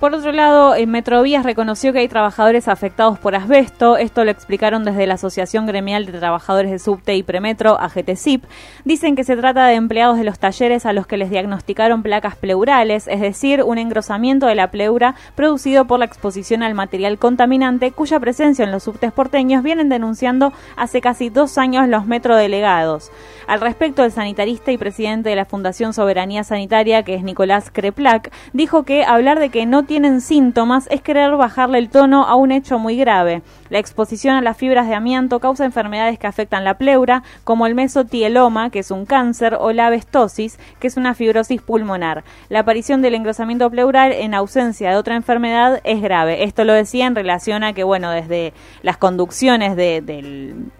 [0.00, 3.98] Por otro lado, en Metrovías reconoció que hay trabajadores afectados por asbesto.
[3.98, 8.44] Esto lo explicaron desde la Asociación Gremial de Trabajadores de Subte y Premetro, AGTCIP.
[8.86, 12.34] Dicen que se trata de empleados de los talleres a los que les diagnosticaron placas
[12.34, 17.92] pleurales, es decir, un engrosamiento de la pleura producido por la exposición al material contaminante,
[17.92, 23.12] cuya presencia en los subtes porteños vienen denunciando hace casi dos años los metrodelegados.
[23.46, 28.32] Al respecto, el sanitarista y presidente de la Fundación Soberanía Sanitaria, que es Nicolás Creplac,
[28.54, 32.52] dijo que hablar de que no tienen síntomas es querer bajarle el tono a un
[32.52, 33.42] hecho muy grave.
[33.70, 37.74] La exposición a las fibras de amianto causa enfermedades que afectan la pleura, como el
[37.74, 42.22] mesotieloma, que es un cáncer, o la abestosis, que es una fibrosis pulmonar.
[42.50, 46.44] La aparición del engrosamiento pleural en ausencia de otra enfermedad es grave.
[46.44, 50.70] Esto lo decía en relación a que, bueno, desde las conducciones del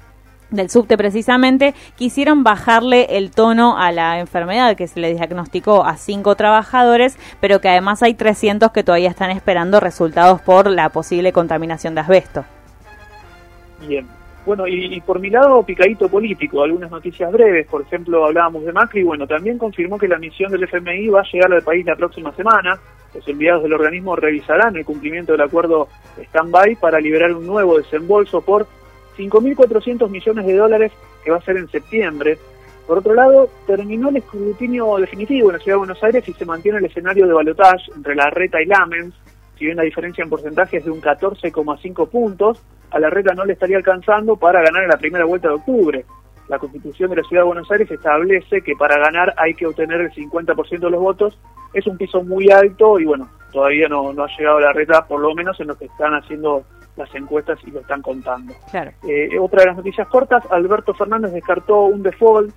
[0.51, 5.97] del subte precisamente, quisieron bajarle el tono a la enfermedad que se le diagnosticó a
[5.97, 11.33] cinco trabajadores, pero que además hay 300 que todavía están esperando resultados por la posible
[11.33, 12.45] contaminación de asbesto.
[13.87, 14.07] Bien.
[14.47, 17.67] Bueno, y, por mi lado, picadito político, algunas noticias breves.
[17.67, 19.03] Por ejemplo, hablábamos de Macri.
[19.03, 22.33] Bueno, también confirmó que la misión del FMI va a llegar al país la próxima
[22.33, 22.81] semana.
[23.15, 28.41] Los enviados del organismo revisarán el cumplimiento del acuerdo stand-by para liberar un nuevo desembolso
[28.41, 28.67] por
[29.21, 30.93] 5.400 millones de dólares
[31.23, 32.39] que va a ser en septiembre.
[32.87, 36.45] Por otro lado, terminó el escrutinio definitivo en la Ciudad de Buenos Aires y se
[36.45, 39.15] mantiene el escenario de balotaje entre la Reta y Lamens,
[39.57, 43.45] si bien la diferencia en porcentaje es de un 14,5 puntos, a la Reta no
[43.45, 46.05] le estaría alcanzando para ganar en la primera vuelta de octubre.
[46.49, 50.01] La Constitución de la Ciudad de Buenos Aires establece que para ganar hay que obtener
[50.01, 51.39] el 50% de los votos.
[51.73, 55.21] Es un piso muy alto y bueno, todavía no, no ha llegado la Reta, por
[55.21, 56.65] lo menos en lo que están haciendo
[56.97, 58.55] las encuestas y lo están contando.
[58.71, 58.93] Claro.
[59.07, 62.53] Eh, otra de las noticias cortas, Alberto Fernández descartó un default,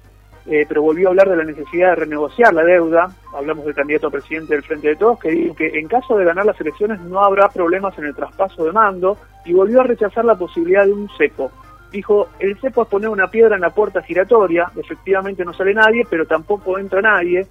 [0.46, 3.08] eh, pero volvió a hablar de la necesidad de renegociar la deuda.
[3.34, 6.26] Hablamos del candidato a presidente del Frente de Todos, que dijo que en caso de
[6.26, 10.26] ganar las elecciones no habrá problemas en el traspaso de mando y volvió a rechazar
[10.26, 11.52] la posibilidad de un cepo.
[11.92, 16.06] Dijo, el cepo es poner una piedra en la puerta giratoria, efectivamente no sale nadie,
[16.10, 17.48] pero tampoco entra nadie.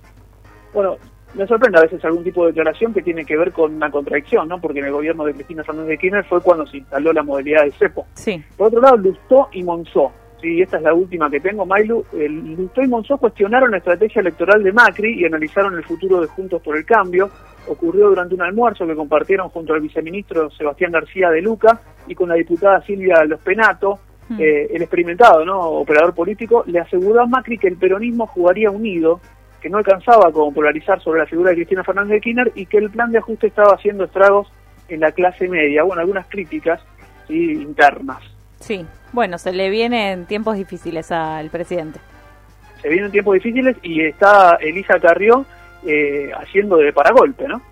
[0.75, 0.97] Bueno,
[1.35, 4.49] me sorprende a veces algún tipo de declaración que tiene que ver con una contradicción,
[4.49, 4.61] ¿no?
[4.61, 7.65] Porque en el gobierno de Cristina Fernández de Kirchner fue cuando se instaló la modalidad
[7.65, 8.07] de cepo.
[8.15, 8.43] Sí.
[8.57, 10.13] Por otro lado, Lustó y Monzó.
[10.41, 12.05] Sí, esta es la última que tengo, Mailu.
[12.13, 16.27] El Lustó y Monzó cuestionaron la estrategia electoral de Macri y analizaron el futuro de
[16.27, 17.31] Juntos por el Cambio.
[17.69, 22.29] Ocurrió durante un almuerzo que compartieron junto al viceministro Sebastián García de Luca y con
[22.29, 24.01] la diputada Silvia Los Penato.
[24.29, 24.41] Mm.
[24.41, 25.61] Eh, el experimentado ¿no?
[25.61, 29.21] operador político le aseguró a Macri que el peronismo jugaría unido
[29.63, 32.79] que no alcanzaba como polarizar sobre la figura de Cristina Fernández de Kirchner y que
[32.79, 34.53] el plan de ajuste estaba haciendo estragos
[34.89, 35.85] en la clase media.
[35.85, 36.81] Bueno, algunas críticas
[37.29, 38.23] internas.
[38.59, 42.01] Sí, bueno, se le vienen tiempos difíciles al presidente.
[42.83, 45.47] Se vienen tiempos difíciles y está Elisa Carrió
[45.87, 47.63] eh, haciendo de paragolpe, ¿no?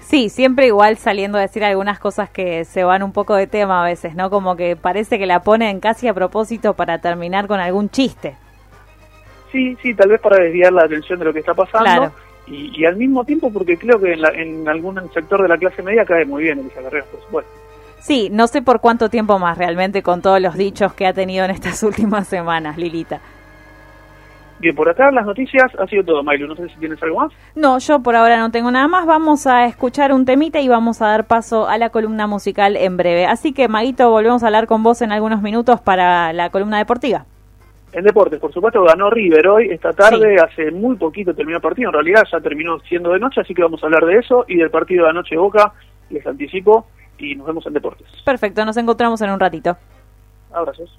[0.00, 3.82] Sí, siempre igual saliendo a decir algunas cosas que se van un poco de tema
[3.82, 4.28] a veces, ¿no?
[4.28, 8.36] Como que parece que la ponen casi a propósito para terminar con algún chiste.
[9.52, 12.12] Sí, sí, tal vez para desviar la atención de lo que está pasando.
[12.46, 16.24] Y, al mismo tiempo porque creo que en, algún sector de la clase media cae
[16.24, 17.52] muy bien Elisa Carreras, por supuesto.
[18.00, 21.44] Sí, no sé por cuánto tiempo más realmente con todos los dichos que ha tenido
[21.44, 23.20] en estas últimas semanas, Lilita.
[24.58, 26.46] Bien, por acá las noticias ha sido todo, Mailu.
[26.46, 27.32] No sé si tienes algo más.
[27.54, 29.06] No, yo por ahora no tengo nada más.
[29.06, 32.98] Vamos a escuchar un temita y vamos a dar paso a la columna musical en
[32.98, 33.24] breve.
[33.24, 37.24] Así que, Maguito, volvemos a hablar con vos en algunos minutos para la columna deportiva.
[37.92, 41.88] En deportes, por supuesto, ganó River hoy, esta tarde, hace muy poquito terminó el partido,
[41.88, 44.56] en realidad ya terminó siendo de noche, así que vamos a hablar de eso y
[44.56, 45.72] del partido de anoche Boca,
[46.08, 46.86] les anticipo,
[47.18, 48.06] y nos vemos en deportes.
[48.24, 49.76] Perfecto, nos encontramos en un ratito.
[50.52, 50.98] Abrazos.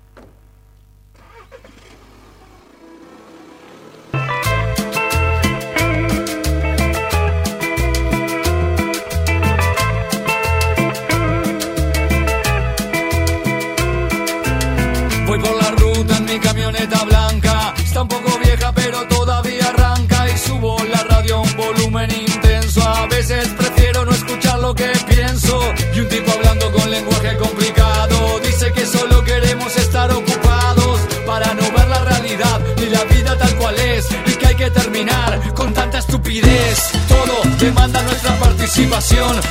[16.07, 17.73] Mi camioneta blanca.
[17.77, 20.27] Está un poco vieja, pero todavía arranca.
[20.29, 22.81] Y subo la radio a un volumen intenso.
[22.81, 25.59] A veces prefiero no escuchar lo que pienso.
[25.93, 28.39] Y un tipo hablando con lenguaje complicado.
[28.39, 33.55] Dice que solo queremos estar ocupados para no ver la realidad ni la vida tal
[33.57, 34.07] cual es.
[34.25, 36.91] Y que hay que terminar con tanta estupidez.
[37.07, 38.31] Todo demanda nuestra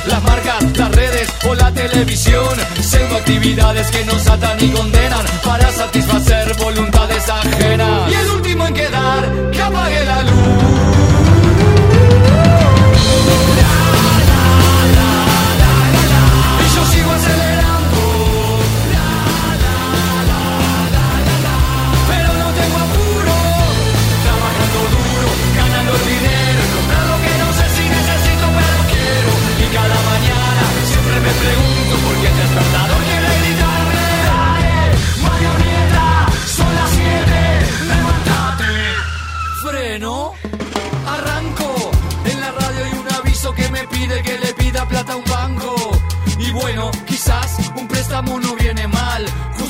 [0.07, 2.57] Las marcas, las redes o la televisión.
[2.81, 8.30] Pseudo actividades que nos atan y condenan para satisfacer voluntades ajenas.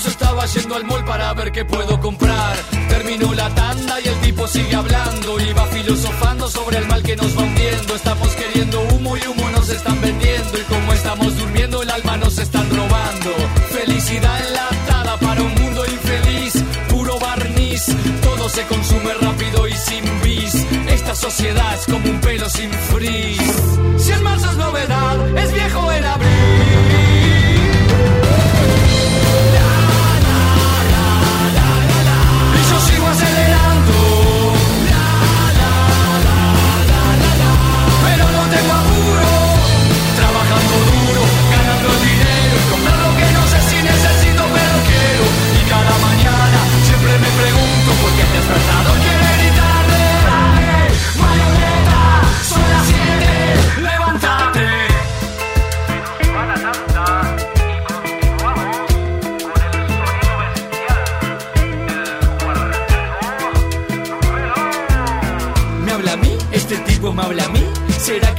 [0.07, 2.55] Estaba yendo al mall para ver qué puedo comprar.
[2.89, 5.39] Terminó la tanda y el tipo sigue hablando.
[5.39, 7.95] Y va filosofando sobre el mal que nos va hundiendo.
[7.95, 10.57] Estamos queriendo humo y humo nos están vendiendo.
[10.57, 13.29] Y como estamos durmiendo, el alma nos están robando.
[13.71, 16.63] Felicidad enlatada para un mundo infeliz.
[16.89, 17.85] Puro barniz.
[18.23, 20.55] Todo se consume rápido y sin bis.
[20.87, 24.03] Esta sociedad es como un pelo sin frizz.
[24.03, 26.70] Si en marzo es novedad, es viejo en abril.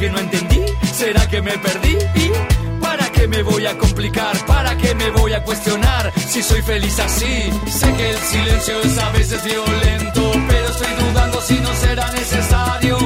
[0.03, 0.65] Que no entendí?
[0.93, 1.97] ¿Será que me perdí?
[2.17, 2.33] ¿Y
[2.81, 4.37] para qué me voy a complicar?
[4.47, 6.13] ¿Para qué me voy a cuestionar?
[6.17, 11.41] Si soy feliz así, sé que el silencio es a veces violento, pero estoy dudando
[11.43, 12.99] si no será necesario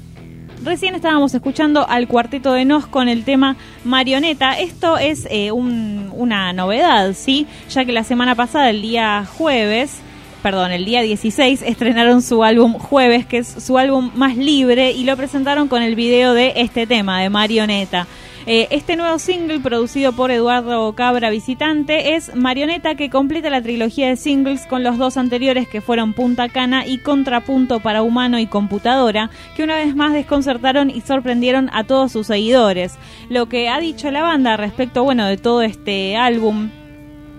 [0.63, 3.55] Recién estábamos escuchando al cuarteto de Nos con el tema
[3.86, 4.57] Marioneta.
[4.59, 7.45] Esto es eh, un- una novedad, ¿sí?
[7.70, 9.99] Ya que la semana pasada, el día jueves,
[10.41, 15.03] perdón, el día 16, estrenaron su álbum Jueves, que es su álbum más libre, y
[15.03, 18.07] lo presentaron con el video de este tema, de Marioneta.
[18.49, 24.07] Eh, este nuevo single, producido por Eduardo Cabra Visitante, es Marioneta, que completa la trilogía
[24.07, 28.47] de singles con los dos anteriores que fueron Punta Cana y Contrapunto para Humano y
[28.47, 32.97] Computadora, que una vez más desconcertaron y sorprendieron a todos sus seguidores.
[33.27, 36.69] Lo que ha dicho la banda respecto, bueno, de todo este álbum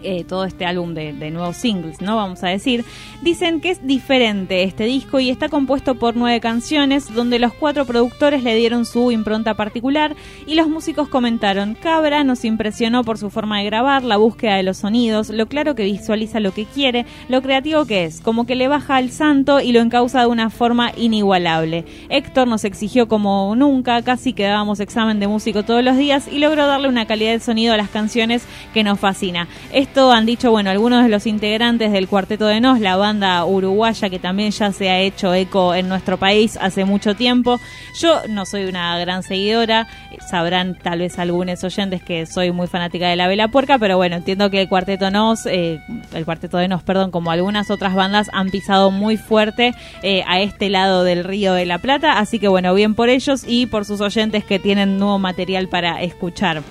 [0.02, 2.16] eh, todo este álbum de, nuevos singles, ¿no?
[2.16, 2.84] Vamos a decir.
[3.22, 7.84] Dicen que es diferente este disco y está compuesto por nueve canciones, donde los cuatro
[7.84, 10.14] productores le dieron su impronta particular
[10.46, 14.62] y los músicos comentaron, Cabra nos impresionó por su forma de grabar, la búsqueda de
[14.62, 18.54] los sonidos, lo claro que visualiza lo que quiere, lo creativo que es, como que
[18.54, 21.84] le baja al santo y lo encausa de una forma inigualable.
[22.08, 26.38] Héctor nos exigió como nunca, casi que dábamos examen de músico todos los días y
[26.38, 28.44] logró darle una calidad de sonido a las canciones
[28.74, 29.48] que nos fascina.
[29.96, 34.20] Han dicho, bueno, algunos de los integrantes del Cuarteto de Nos, la banda uruguaya que
[34.20, 37.58] también ya se ha hecho eco en nuestro país hace mucho tiempo.
[37.98, 39.88] Yo no soy una gran seguidora,
[40.30, 44.14] sabrán tal vez algunos oyentes que soy muy fanática de la Vela Puerca, pero bueno,
[44.14, 45.80] entiendo que el Cuarteto Nos, eh,
[46.14, 49.74] el Cuarteto de Nos, perdón, como algunas otras bandas han pisado muy fuerte
[50.04, 53.42] eh, a este lado del Río de la Plata, así que bueno, bien por ellos
[53.44, 56.62] y por sus oyentes que tienen nuevo material para escuchar.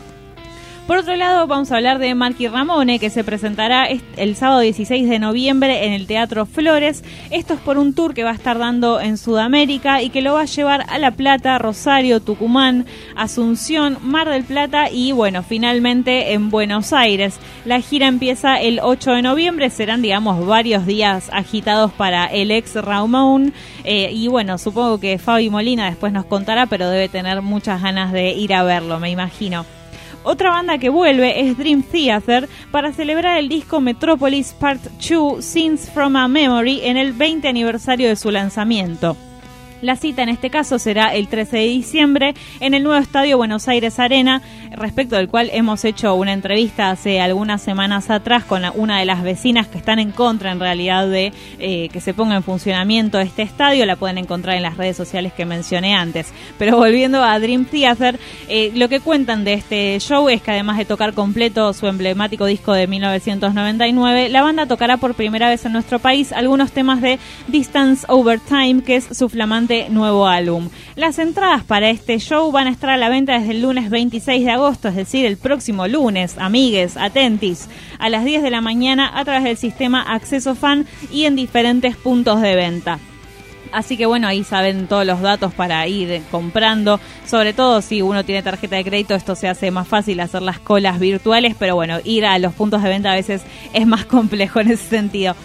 [0.88, 5.10] Por otro lado, vamos a hablar de Marky Ramone, que se presentará el sábado 16
[5.10, 7.04] de noviembre en el Teatro Flores.
[7.30, 10.36] Esto es por un tour que va a estar dando en Sudamérica y que lo
[10.36, 12.86] va a llevar a La Plata, Rosario, Tucumán,
[13.18, 17.38] Asunción, Mar del Plata y, bueno, finalmente en Buenos Aires.
[17.66, 22.76] La gira empieza el 8 de noviembre, serán, digamos, varios días agitados para el ex
[22.76, 23.52] Ramón.
[23.84, 28.14] Eh, y bueno, supongo que Fabi Molina después nos contará, pero debe tener muchas ganas
[28.14, 29.66] de ir a verlo, me imagino.
[30.30, 35.90] Otra banda que vuelve es Dream Theater para celebrar el disco Metropolis Part 2 Scenes
[35.90, 39.16] from a Memory en el 20 aniversario de su lanzamiento.
[39.82, 43.68] La cita en este caso será el 13 de diciembre en el nuevo estadio Buenos
[43.68, 49.00] Aires Arena, respecto del cual hemos hecho una entrevista hace algunas semanas atrás con una
[49.00, 52.44] de las vecinas que están en contra en realidad de eh, que se ponga en
[52.44, 53.86] funcionamiento este estadio.
[53.86, 56.34] La pueden encontrar en las redes sociales que mencioné antes.
[56.58, 58.20] Pero volviendo a Dream Theater,
[58.50, 62.48] eh, lo que cuentan de este show es que además de tocar completo su emblemático
[62.48, 67.20] disco de 1999, la banda tocará por primera vez en nuestro país algunos temas de
[67.48, 70.70] Distance Over Time, que es su flamante nuevo álbum.
[70.96, 74.46] Las entradas para este show van a estar a la venta desde el lunes 26
[74.46, 77.68] de agosto, es decir, el próximo lunes, amigues, atentis,
[78.00, 81.96] a las 10 de la mañana a través del sistema Acceso Fan y en diferentes
[81.96, 83.00] puntos de venta.
[83.72, 87.00] Así que bueno, ahí saben todos los datos para ir comprando.
[87.26, 90.60] Sobre todo si uno tiene tarjeta de crédito, esto se hace más fácil hacer las
[90.60, 93.42] colas virtuales, pero bueno, ir a los puntos de venta a veces
[93.74, 95.36] es más complejo en ese sentido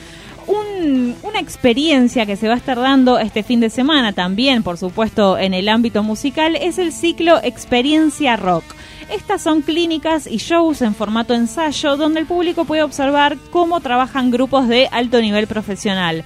[0.83, 5.39] una experiencia que se va a estar dando este fin de semana también, por supuesto,
[5.39, 8.65] en el ámbito musical, es el ciclo Experiencia Rock.
[9.11, 14.31] Estas son clínicas y shows en formato ensayo donde el público puede observar cómo trabajan
[14.31, 16.25] grupos de alto nivel profesional.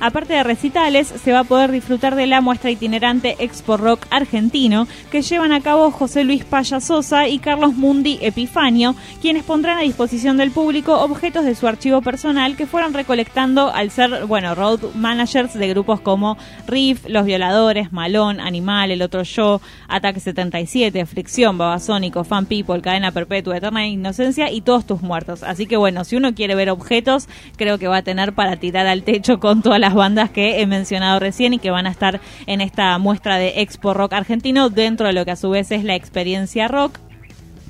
[0.00, 4.86] Aparte de recitales, se va a poder disfrutar de la muestra itinerante Expo Rock argentino
[5.10, 9.82] que llevan a cabo José Luis Paya Sosa y Carlos Mundi Epifanio, quienes pondrán a
[9.82, 14.80] disposición del público objetos de su archivo personal que fueron recolectando al ser, bueno, road
[14.94, 16.36] managers de grupos como
[16.66, 23.12] Riff, Los Violadores, Malón, Animal, El Otro Yo, Ataque 77, Fricción, Babasónico, Fan People, Cadena
[23.12, 25.42] Perpetua, Eterna Inocencia y Todos Tus Muertos.
[25.42, 28.86] Así que bueno, si uno quiere ver objetos, creo que va a tener para tirar
[28.86, 31.90] al techo con toda la las bandas que he mencionado recién y que van a
[31.90, 34.68] estar en esta muestra de Expo Rock argentino.
[34.68, 36.98] Dentro de lo que a su vez es la experiencia rock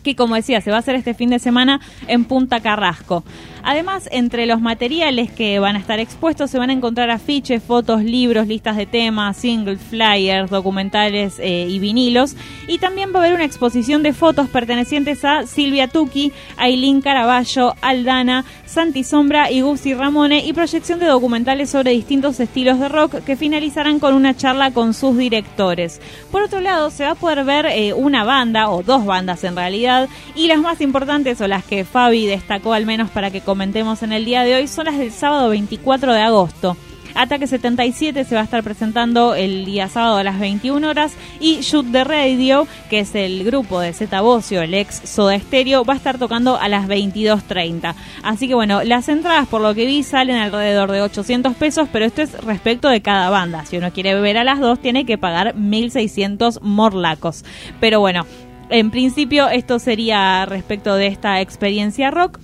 [0.07, 3.25] que como decía se va a hacer este fin de semana en Punta Carrasco.
[3.69, 8.05] Además, entre los materiales que van a estar expuestos se van a encontrar afiches, fotos,
[8.05, 12.37] libros, listas de temas, singles, flyers, documentales eh, y vinilos.
[12.69, 17.75] Y también va a haber una exposición de fotos pertenecientes a Silvia Tucci, Aileen Caraballo,
[17.81, 23.25] Aldana, Santi Sombra y Gusti Ramone y proyección de documentales sobre distintos estilos de rock
[23.25, 26.01] que finalizarán con una charla con sus directores.
[26.31, 29.57] Por otro lado, se va a poder ver eh, una banda o dos bandas en
[29.57, 29.96] realidad
[30.35, 34.13] y las más importantes o las que Fabi destacó al menos para que comentemos en
[34.13, 36.77] el día de hoy son las del sábado 24 de agosto.
[37.17, 41.61] Ataque 77 se va a estar presentando el día sábado a las 21 horas y
[41.63, 45.95] Shoot the Radio, que es el grupo de Zeta Bocio, el ex Soda Stereo, va
[45.95, 47.95] a estar tocando a las 22.30.
[48.23, 52.05] Así que bueno, las entradas por lo que vi salen alrededor de 800 pesos, pero
[52.05, 53.65] esto es respecto de cada banda.
[53.65, 57.47] Si uno quiere ver a las dos tiene que pagar 1.600 morlacos.
[57.81, 58.27] Pero bueno,
[58.71, 62.39] en principio esto sería respecto de esta experiencia rock.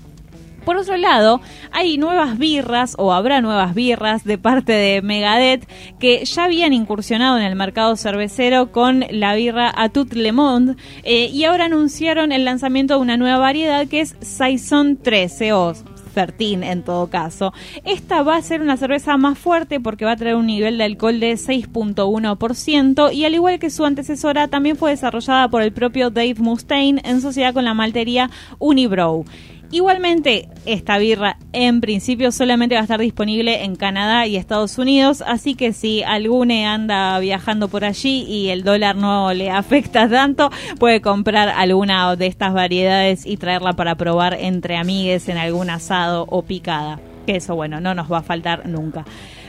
[0.65, 1.41] Por otro lado,
[1.73, 5.69] hay nuevas birras o habrá nuevas birras de parte de Megadeth
[5.99, 11.27] que ya habían incursionado en el mercado cervecero con la birra Atut Le Monde eh,
[11.27, 15.75] y ahora anunciaron el lanzamiento de una nueva variedad que es Saison 13 o
[16.13, 17.53] 13 en todo caso.
[17.85, 20.85] Esta va a ser una cerveza más fuerte porque va a traer un nivel de
[20.85, 26.11] alcohol de 6.1% y al igual que su antecesora también fue desarrollada por el propio
[26.11, 29.25] Dave Mustaine en sociedad con la maltería Unibrow.
[29.73, 35.25] Igualmente, esta birra en principio solamente va a estar disponible en Canadá y Estados Unidos,
[35.27, 40.51] así que si alguno anda viajando por allí y el dólar no le afecta tanto,
[40.79, 46.27] puede comprar alguna de estas variedades y traerla para probar entre amigues en algún asado
[46.29, 47.01] o picada.
[47.25, 49.07] Que eso, bueno, no nos va a faltar nunca.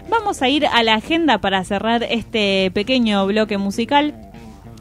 [0.10, 4.14] Vamos a ir a la agenda para cerrar este pequeño bloque musical.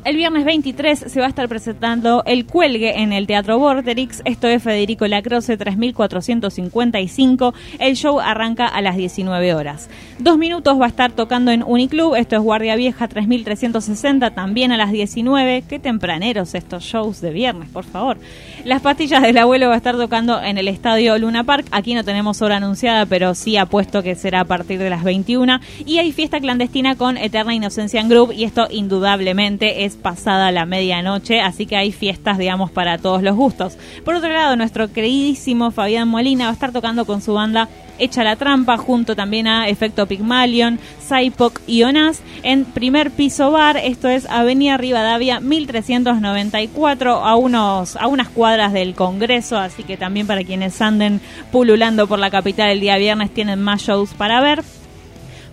[0.04, 4.20] El viernes 23 se va a estar presentando El Cuelgue en el Teatro Vorterix.
[4.24, 7.54] Esto es Federico Lacroce 3455.
[7.78, 9.88] El show arranca a las 19 horas.
[10.18, 12.16] Dos minutos va a estar tocando en Uniclub.
[12.16, 15.62] Esto es Guardia Vieja 3360, también a las 19.
[15.68, 18.18] Qué tempraneros estos shows de viernes, por favor.
[18.64, 21.66] Las pastillas del abuelo va a estar tocando en el estadio Luna Park.
[21.70, 25.60] Aquí no tenemos hora anunciada, pero sí apuesto que será a partir de las 21.
[25.86, 28.32] Y hay fiesta clandestina con Eterna Inocencia en Group.
[28.32, 33.36] Y esto indudablemente es pasada la medianoche, así que hay fiestas, digamos, para todos los
[33.36, 33.76] gustos.
[34.04, 37.68] Por otro lado, nuestro queridísimo Fabián Molina va a estar tocando con su banda
[37.98, 43.76] Echa la Trampa, junto también a Efecto Pygmalion, Saipoc y Onas, en primer piso bar,
[43.76, 50.26] esto es Avenida Rivadavia 1394, a, unos, a unas cuadras del Congreso, así que también
[50.26, 51.20] para quienes anden
[51.52, 54.64] pululando por la capital el día viernes tienen más shows para ver.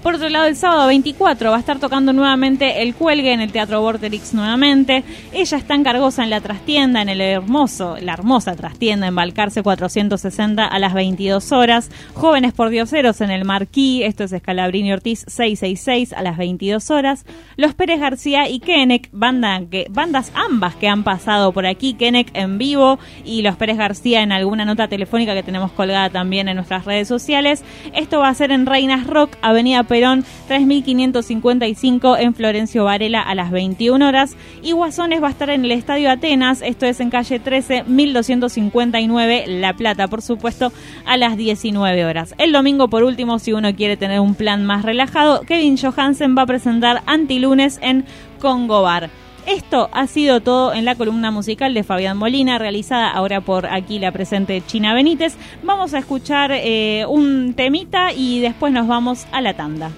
[0.02, 3.52] Por otro lado, el sábado 24 va a estar tocando nuevamente el cuelgue en el
[3.52, 5.04] Teatro Vorterix nuevamente.
[5.34, 9.62] Ella está en Cargosa en la trastienda, en el hermoso, la hermosa trastienda en Balcarce
[9.62, 11.92] 460 a las 22 horas.
[12.14, 17.26] Jóvenes por Dioseros en el Marquí, esto es Escalabrini Ortiz 666 a las 22 horas.
[17.58, 22.58] Los Pérez García y Kenek, banda bandas ambas que han pasado por aquí, Kenek en
[22.58, 26.86] vivo y los Pérez García en alguna nota telefónica que tenemos colgada también en nuestras
[26.86, 27.66] redes sociales.
[27.94, 33.52] Esto va a ser en Reinas Rock, Avenida Perón 3555 en Florencio Varela a las
[33.52, 34.38] 21 horas.
[34.62, 39.46] Y Guasones va a estar en el Estadio Atenas, esto es en calle 13 1259
[39.48, 40.72] La Plata, por supuesto,
[41.06, 42.36] a las 19 horas.
[42.38, 46.44] El domingo, por último, si uno quiere tener un plan más relajado, Kevin Johansen va
[46.44, 48.06] a presentar Antilunes en
[48.40, 49.10] Congo Bar.
[49.50, 53.98] Esto ha sido todo en la columna musical de Fabián Molina, realizada ahora por aquí
[53.98, 55.38] la presente China Benítez.
[55.64, 59.90] Vamos a escuchar eh, un temita y después nos vamos a la tanda.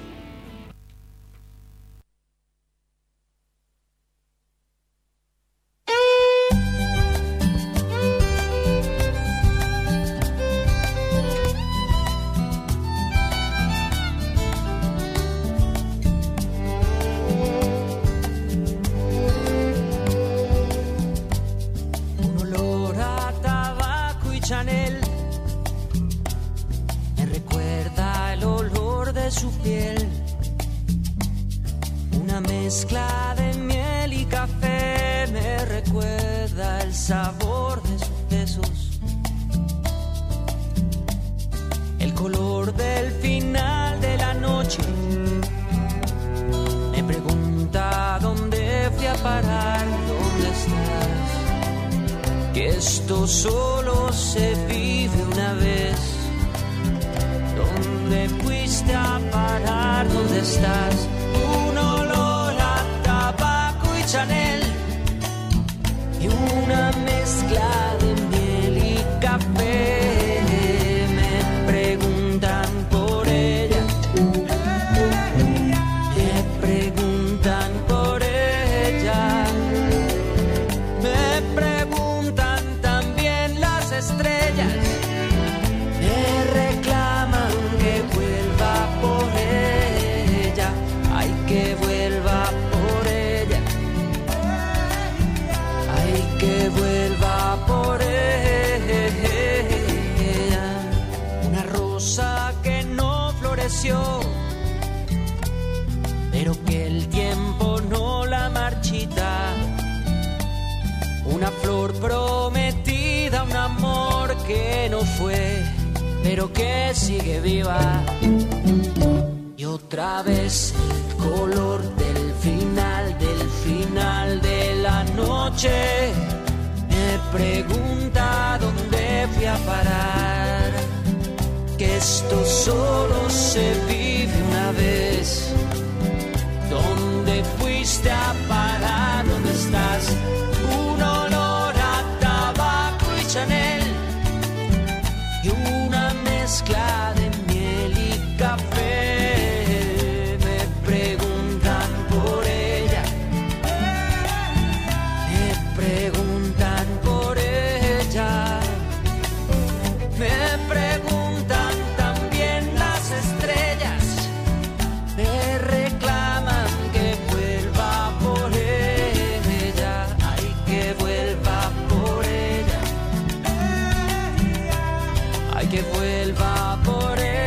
[175.71, 177.41] Que vuelva por ella.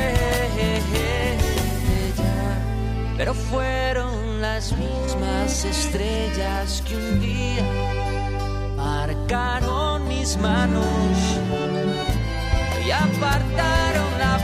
[3.19, 7.65] Pero fueron las mismas estrellas que un día
[8.77, 11.17] marcaron mis manos
[12.87, 14.39] y apartaron la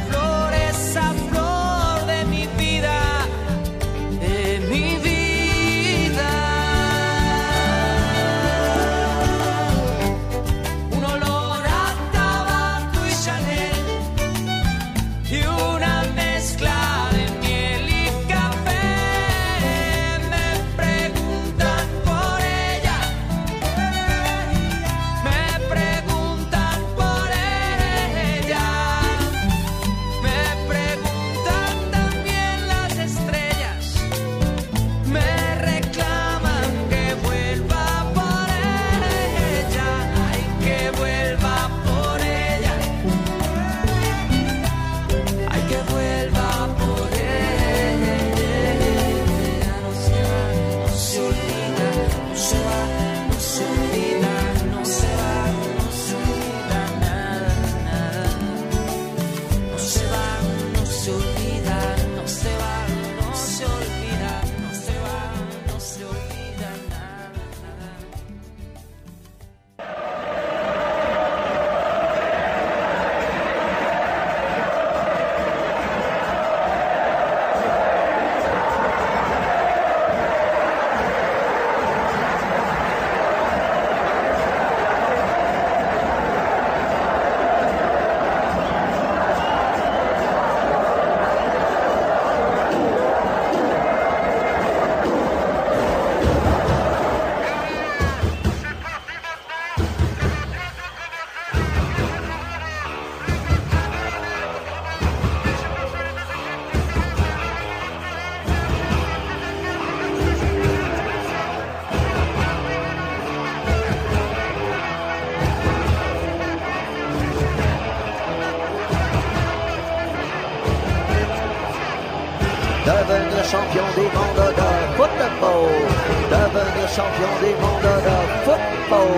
[127.00, 129.08] champion du monde de football,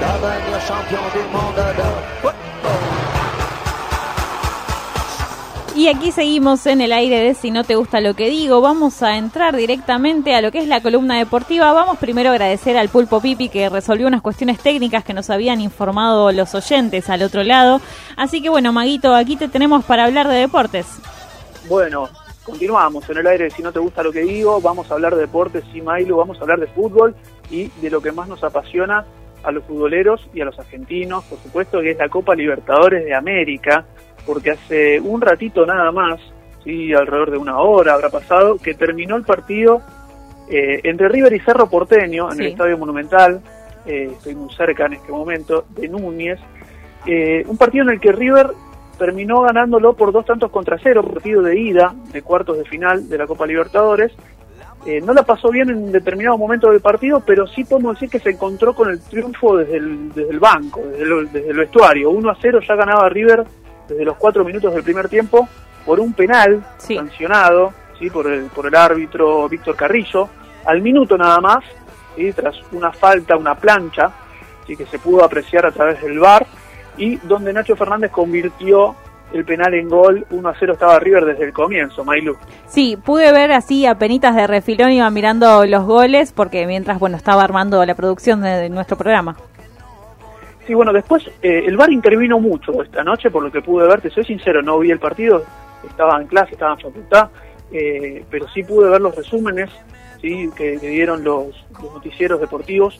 [0.00, 1.88] devenir champion du monde de
[2.20, 2.44] football.
[5.74, 9.02] Y aquí seguimos en el aire de Si no te gusta lo que digo, vamos
[9.02, 11.72] a entrar directamente a lo que es la columna deportiva.
[11.72, 15.60] Vamos primero a agradecer al Pulpo Pipi que resolvió unas cuestiones técnicas que nos habían
[15.60, 17.80] informado los oyentes al otro lado.
[18.16, 20.86] Así que bueno, Maguito, aquí te tenemos para hablar de deportes.
[21.68, 22.08] Bueno,
[22.44, 25.22] continuamos en el aire Si no te gusta lo que digo, vamos a hablar de
[25.22, 27.14] deportes, sí, Milo, vamos a hablar de fútbol
[27.50, 29.04] y de lo que más nos apasiona
[29.42, 33.14] a los futboleros y a los argentinos, por supuesto, que es la Copa Libertadores de
[33.14, 33.84] América,
[34.26, 36.18] porque hace un ratito nada más,
[36.64, 39.82] sí, alrededor de una hora habrá pasado, que terminó el partido
[40.48, 42.46] eh, entre River y Cerro Porteño en el.
[42.48, 43.40] Estadio Monumental,
[43.86, 46.40] eh, estoy muy cerca en este momento, de Núñez,
[47.06, 48.48] eh, un partido en el que River
[48.98, 53.18] terminó ganándolo por dos tantos contra cero, partido de ida de cuartos de final de
[53.18, 54.12] la Copa Libertadores.
[54.86, 58.18] Eh, no la pasó bien en determinado momento del partido, pero sí podemos decir que
[58.18, 62.10] se encontró con el triunfo desde el, desde el banco, desde el, desde el vestuario.
[62.10, 63.44] 1 a 0 ya ganaba River
[63.88, 65.48] desde los cuatro minutos del primer tiempo
[65.84, 68.10] por un penal sancionado ¿sí?
[68.10, 70.28] por, el, por el árbitro Víctor Carrillo.
[70.66, 71.64] Al minuto nada más,
[72.16, 72.32] ¿sí?
[72.32, 74.10] tras una falta, una plancha,
[74.66, 74.76] ¿sí?
[74.76, 76.46] que se pudo apreciar a través del VAR,
[76.96, 78.94] y donde Nacho Fernández convirtió
[79.32, 80.26] el penal en gol.
[80.30, 82.36] 1 a 0 estaba River desde el comienzo, Mailu.
[82.66, 87.16] Sí, pude ver así a penitas de refilón, iba mirando los goles porque mientras, bueno,
[87.16, 89.36] estaba armando la producción de, de nuestro programa.
[90.66, 94.00] Sí, bueno, después eh, el VAR intervino mucho esta noche, por lo que pude ver,
[94.00, 95.44] te soy sincero, no vi el partido,
[95.86, 97.28] estaba en clase, estaba en facultad,
[97.70, 99.70] eh, pero sí pude ver los resúmenes
[100.24, 101.48] sí que, que dieron los,
[101.82, 102.98] los noticieros deportivos,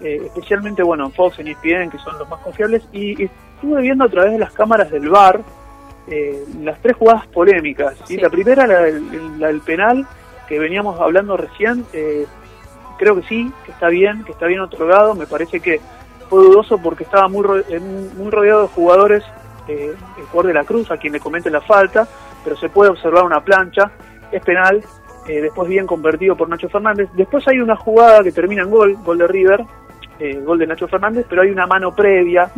[0.00, 4.04] eh, especialmente, bueno, en Fox, en ESPN, que son los más confiables, y estuve viendo
[4.04, 5.40] a través de las cámaras del VAR
[6.08, 7.96] eh, las tres jugadas polémicas.
[8.04, 8.16] ¿sí?
[8.16, 10.06] La primera, la del, la del penal,
[10.48, 12.26] que veníamos hablando recién, eh,
[12.98, 15.80] creo que sí, que está bien, que está bien otorgado, me parece que
[16.28, 17.44] fue dudoso porque estaba muy,
[18.16, 19.24] muy rodeado de jugadores,
[19.68, 22.06] eh, el jugador de la Cruz, a quien le comete la falta,
[22.44, 23.90] pero se puede observar una plancha,
[24.30, 24.84] es penal,
[25.28, 27.08] eh, después bien convertido por Nacho Fernández.
[27.14, 29.64] Después hay una jugada que termina en gol, gol de River,
[30.18, 32.50] eh, gol de Nacho Fernández, pero hay una mano previa,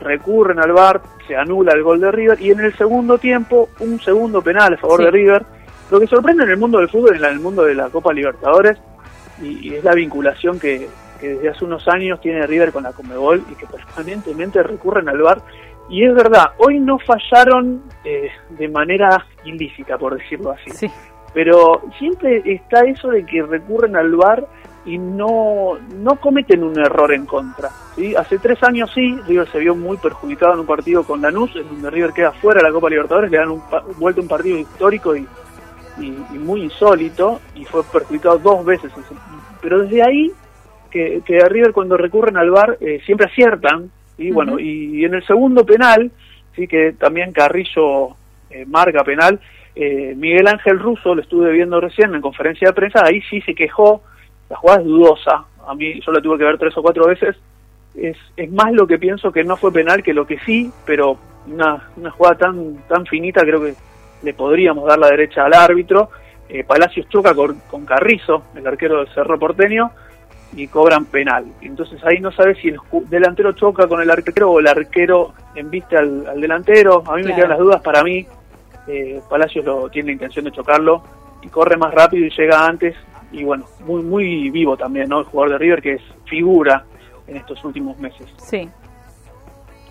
[0.00, 4.00] recurren al VAR, se anula el gol de River, y en el segundo tiempo, un
[4.00, 5.04] segundo penal a favor Sí.
[5.04, 5.44] de River.
[5.90, 8.78] Lo que sorprende en el mundo del fútbol, en el mundo de la Copa Libertadores,
[9.42, 10.88] y, y es la vinculación que,
[11.20, 15.20] que desde hace unos años tiene River con la Comebol y que permanentemente recurren al
[15.20, 15.40] VAR.
[15.88, 20.88] Y es verdad, hoy no fallaron eh, de manera ilícita, por decirlo así.
[21.34, 24.46] Pero siempre está eso de que recurren al VAR
[24.84, 27.68] y no, no cometen un error en contra.
[27.96, 28.14] ¿sí?
[28.16, 31.68] Hace tres años sí, River se vio muy perjudicado en un partido con Lanús, en
[31.68, 33.62] donde River queda fuera de la Copa Libertadores, le dan un,
[33.98, 35.26] vuelta un partido histórico y,
[35.98, 38.90] y, y muy insólito, y fue perjudicado dos veces.
[39.60, 40.32] Pero desde ahí,
[40.90, 45.14] que, que a River cuando recurren al VAR eh, siempre aciertan, y bueno, y, en
[45.14, 46.10] el segundo penal,
[46.54, 48.16] sí que también Carrillo
[48.50, 49.40] eh, marca penal,
[49.74, 53.54] eh, Miguel Ángel Russo, lo estuve viendo recién en conferencia de prensa, ahí sí se
[53.54, 54.02] quejó,
[54.50, 57.36] la jugada es dudosa, a mí yo la tuve que ver tres o cuatro veces,
[57.94, 61.16] es, es más lo que pienso que no fue penal que lo que sí, pero
[61.46, 63.74] una, una jugada tan, tan finita creo que
[64.22, 66.10] le podríamos dar la derecha al árbitro.
[66.48, 69.90] Eh, Palacios choca con, con Carrizo, el arquero del Cerro Porteño,
[70.54, 71.44] y cobran penal.
[71.60, 72.78] Entonces ahí no sabes si el
[73.08, 77.04] delantero choca con el arquero o el arquero embiste al, al delantero.
[77.06, 77.80] A mí me quedan las dudas.
[77.82, 78.26] Para mí,
[78.88, 81.02] eh, Palacios lo, tiene la intención de chocarlo
[81.40, 82.96] y corre más rápido y llega antes.
[83.32, 85.20] Y bueno, muy muy vivo también, ¿no?
[85.20, 86.84] El jugador de River que es figura
[87.26, 88.26] en estos últimos meses.
[88.38, 88.68] Sí.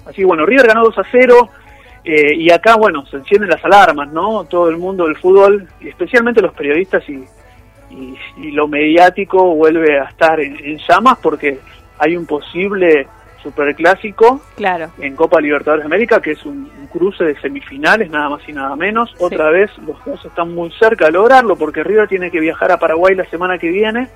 [0.05, 1.49] Así que bueno, River ganó 2 a 0
[2.03, 4.45] eh, y acá, bueno, se encienden las alarmas, ¿no?
[4.45, 7.23] Todo el mundo del fútbol, y especialmente los periodistas y,
[7.89, 11.59] y, y lo mediático vuelve a estar en, en llamas porque
[11.97, 13.07] hay un posible
[13.43, 14.89] superclásico Claro.
[14.99, 18.53] en Copa Libertadores de América, que es un, un cruce de semifinales, nada más y
[18.53, 19.13] nada menos.
[19.19, 22.77] Otra vez los dos están muy cerca de lograrlo porque River tiene que viajar a
[22.79, 24.07] Paraguay la semana que viene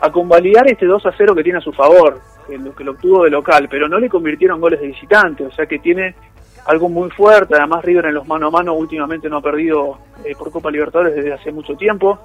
[0.00, 3.24] a convalidar este 2 a 0 que tiene a su favor, lo, que lo obtuvo
[3.24, 6.14] de local, pero no le convirtieron goles de visitante, o sea que tiene
[6.66, 7.54] algo muy fuerte.
[7.56, 11.14] Además, River en los mano a mano últimamente no ha perdido eh, por Copa Libertadores
[11.14, 12.18] desde hace mucho tiempo.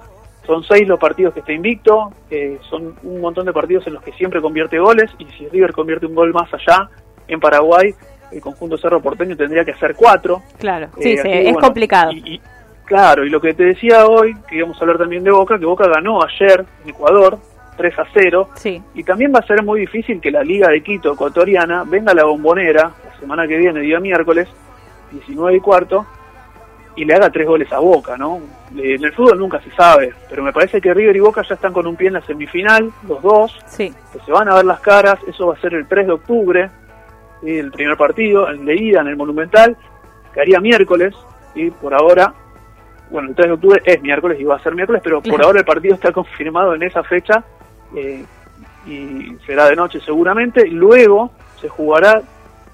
[0.46, 4.02] Son seis los partidos que está invicto, eh, son un montón de partidos en los
[4.02, 6.88] que siempre convierte goles, y si River convierte un gol más allá,
[7.28, 7.92] en Paraguay,
[8.30, 10.42] el conjunto Cerro Porteño tendría que hacer cuatro.
[10.58, 10.86] Claro.
[10.98, 12.12] Eh, Sí, así es bueno, complicado.
[12.12, 12.40] y- y-
[12.84, 15.64] claro, y lo que te decía hoy, que íbamos a hablar también de Boca, que
[15.66, 17.38] Boca ganó ayer en Ecuador
[17.76, 18.48] 3 a 0.
[18.54, 18.80] Sí.
[18.94, 22.14] Y también va a ser muy difícil que la Liga de Quito ecuatoriana venga a
[22.14, 24.48] la bombonera la semana que viene, día miércoles,
[25.10, 26.06] 19 y cuarto,
[26.96, 28.38] y le haga tres goles a Boca, ¿no?
[28.76, 31.54] Eh, En el fútbol nunca se sabe, pero me parece que River y Boca ya
[31.54, 33.92] están con un pie en la semifinal, los dos, Sí.
[34.12, 36.70] que se van a ver las caras, eso va a ser el 3 de octubre,
[37.42, 37.58] ¿sí?
[37.58, 39.76] el primer partido, el de ida en el Monumental,
[40.32, 41.14] que haría miércoles,
[41.54, 42.32] y por ahora,
[43.10, 45.60] bueno, el 3 de octubre es miércoles y va a ser miércoles, pero por ahora
[45.60, 47.44] el partido está confirmado en esa fecha
[47.94, 48.24] eh,
[48.86, 51.30] y será de noche seguramente, y luego
[51.60, 52.22] se jugará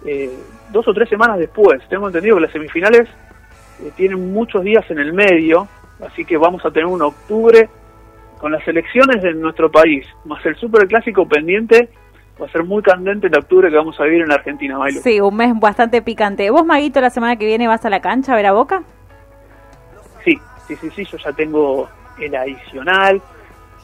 [0.06, 0.30] eh,
[0.70, 1.80] dos o tres semanas después.
[1.88, 3.08] Tengo entendido que las semifinales
[3.82, 5.68] eh, tienen muchos días en el medio,
[6.06, 7.68] así que vamos a tener un octubre
[8.38, 11.88] con las elecciones de nuestro país, más el superclásico pendiente,
[12.40, 15.00] va a ser muy candente el octubre que vamos a vivir en Argentina, Bailo.
[15.00, 16.50] Sí, un mes bastante picante.
[16.50, 18.82] ¿Vos, Maguito, la semana que viene vas a la cancha a ver a Boca?
[20.24, 23.20] Sí, sí, sí, sí, yo ya tengo el adicional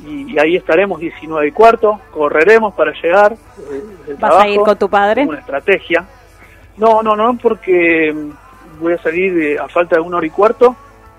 [0.00, 3.34] y, y ahí estaremos 19 y cuarto, correremos para llegar.
[3.34, 5.24] eh, ¿Vas a ir con tu padre?
[5.26, 6.04] Una estrategia.
[6.76, 8.30] No, no, no, porque mm,
[8.78, 10.76] voy a salir eh, a falta de una hora y cuarto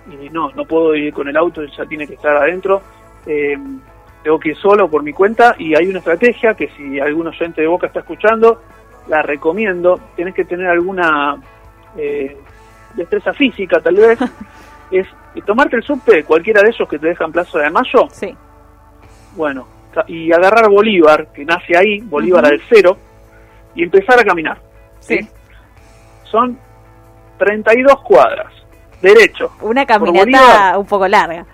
[0.09, 2.81] y no, no puedo ir con el auto, ya tiene que estar adentro.
[3.25, 3.57] Eh,
[4.23, 7.61] tengo que ir solo por mi cuenta y hay una estrategia que si algún oyente
[7.61, 8.61] de Boca está escuchando,
[9.07, 9.99] la recomiendo.
[10.15, 11.37] Tienes que tener alguna
[11.97, 12.37] eh,
[12.95, 14.19] destreza física, tal vez.
[14.91, 15.07] es
[15.45, 18.07] tomarte el subte, cualquiera de esos que te dejan Plaza de Mayo.
[18.11, 18.35] Sí.
[19.35, 19.67] Bueno,
[20.07, 22.53] y agarrar Bolívar, que nace ahí, Bolívar Ujú.
[22.53, 22.97] al cero,
[23.75, 24.59] y empezar a caminar.
[24.99, 25.19] Sí.
[26.23, 26.57] Son
[27.39, 28.53] 32 cuadras,
[29.01, 29.51] derecho.
[29.61, 31.45] Una caminata un poco larga.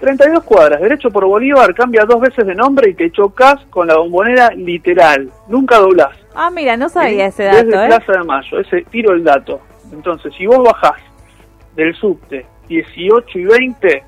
[0.00, 3.96] 32 cuadras, derecho por Bolívar, cambia dos veces de nombre y te chocas con la
[3.96, 5.30] bombonera literal.
[5.46, 6.16] Nunca doblás.
[6.34, 7.86] Ah, mira, no sabía ese Desde dato, ¿eh?
[7.86, 9.60] Plaza de Mayo, ese tiro el dato.
[9.92, 11.00] Entonces, si vos bajás
[11.76, 14.04] del subte 18 y 20,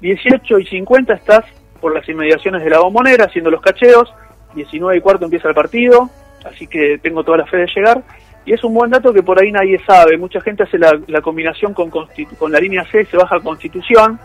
[0.00, 1.44] 18 y 50 estás
[1.80, 4.12] por las inmediaciones de la bombonera haciendo los cacheos,
[4.54, 6.10] 19 y cuarto empieza el partido,
[6.44, 8.02] así que tengo toda la fe de llegar.
[8.44, 10.16] Y es un buen dato que por ahí nadie sabe.
[10.18, 14.18] Mucha gente hace la, la combinación con, con la línea C, se baja a Constitución,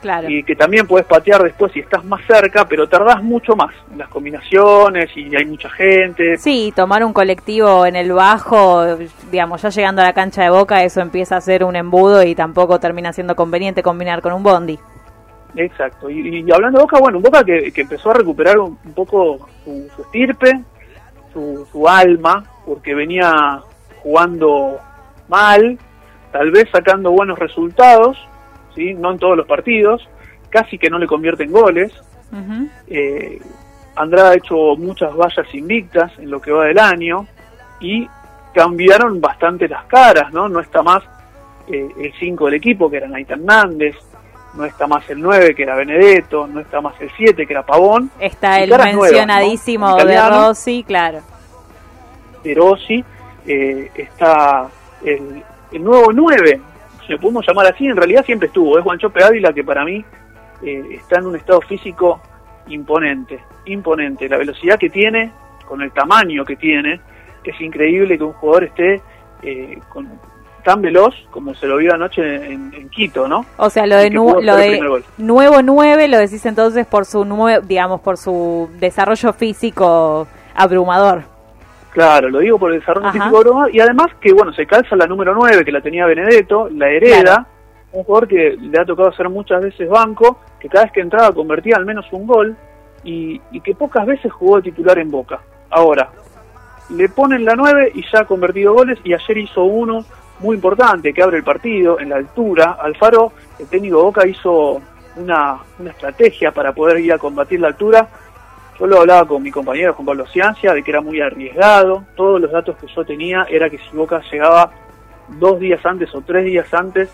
[0.00, 0.30] Claro.
[0.30, 3.98] y que también puedes patear después si estás más cerca, pero tardás mucho más en
[3.98, 6.38] las combinaciones y hay mucha gente.
[6.38, 8.96] Sí, tomar un colectivo en el bajo,
[9.30, 12.34] digamos, ya llegando a la cancha de Boca, eso empieza a ser un embudo y
[12.34, 14.78] tampoco termina siendo conveniente combinar con un bondi.
[15.56, 16.08] Exacto.
[16.08, 18.92] Y, y hablando de Boca, bueno, un Boca que, que empezó a recuperar un, un
[18.94, 20.60] poco su, su estirpe,
[21.34, 23.62] su, su alma, porque venía
[24.00, 24.78] jugando
[25.26, 25.76] mal,
[26.30, 28.16] tal vez sacando buenos resultados,
[28.76, 28.94] ¿sí?
[28.94, 30.08] no en todos los partidos,
[30.50, 31.92] casi que no le convierte en goles.
[32.30, 32.68] Ujú.
[32.86, 33.40] Eh,
[33.96, 37.26] Andrada ha hecho muchas vallas invictas en lo que va del año
[37.80, 38.08] y
[38.54, 40.48] cambiaron bastante las caras, ¿no?
[40.48, 41.02] No está más
[41.66, 43.96] eh, el 5 del equipo, que era Naita Hernández,
[44.54, 47.66] no está más el 9, que era Benedetto, no está más el 7, que era
[47.66, 48.12] Pavón.
[48.20, 50.04] Está el caras nuevas, mencionadísimo ¿no?
[50.04, 50.30] de.
[50.30, 51.18] Rossi, claro.
[52.42, 53.04] De Rossi,
[53.46, 54.68] eh, está
[55.04, 56.60] el, el nuevo 9,
[57.06, 60.04] si lo podemos llamar así, en realidad siempre estuvo, es Juanchope Ávila que para mí
[60.62, 62.20] eh, está en un estado físico
[62.68, 65.32] imponente, imponente, la velocidad que tiene,
[65.66, 67.00] con el tamaño que tiene,
[67.44, 69.00] es increíble que un jugador esté
[69.42, 70.08] eh, con,
[70.62, 73.46] tan veloz como se lo vio anoche en, en Quito, ¿no?
[73.56, 74.78] O sea, lo de, nu- lo de
[75.16, 77.24] nuevo 9 lo decís entonces por su
[77.64, 81.22] digamos, por su desarrollo físico abrumador.
[81.92, 83.18] Claro, lo digo por el desarrollo Ajá.
[83.18, 86.68] físico broma, y además que bueno, se calza la número 9 que la tenía Benedetto,
[86.70, 87.46] la hereda, Claro.
[87.92, 91.32] un jugador que le ha tocado hacer muchas veces banco, que cada vez que entraba
[91.32, 92.56] convertía al menos un gol
[93.02, 95.40] y, y que pocas veces jugó de titular en Boca.
[95.70, 96.10] Ahora,
[96.90, 100.04] le ponen la 9 y ya ha convertido goles y ayer hizo uno
[100.40, 102.78] muy importante que abre el partido en la altura.
[102.80, 104.80] Alfaro, el técnico de Boca, hizo
[105.16, 108.08] una, una estrategia para poder ir a combatir la altura
[108.80, 112.06] yo lo hablaba con mi compañero Juan Pablo Ciancia de que era muy arriesgado.
[112.16, 114.72] Todos los datos que yo tenía era que si Boca llegaba
[115.28, 117.10] dos días antes o tres días antes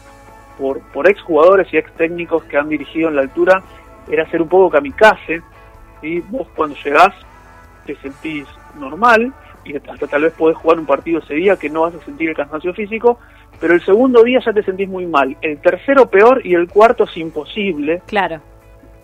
[0.57, 3.65] por, por ex jugadores y ex técnicos que han dirigido en la altura,
[4.09, 5.43] era ser un poco kamikaze.
[6.01, 6.23] ¿sí?
[6.29, 7.13] Vos cuando llegás
[7.85, 8.47] te sentís
[8.79, 9.33] normal
[9.65, 12.29] y hasta tal vez podés jugar un partido ese día que no vas a sentir
[12.29, 13.19] el cansancio físico,
[13.61, 15.37] pero el segundo día ya te sentís muy mal.
[15.43, 18.03] El tercero peor y el cuarto es imposible.
[18.07, 18.41] Claro.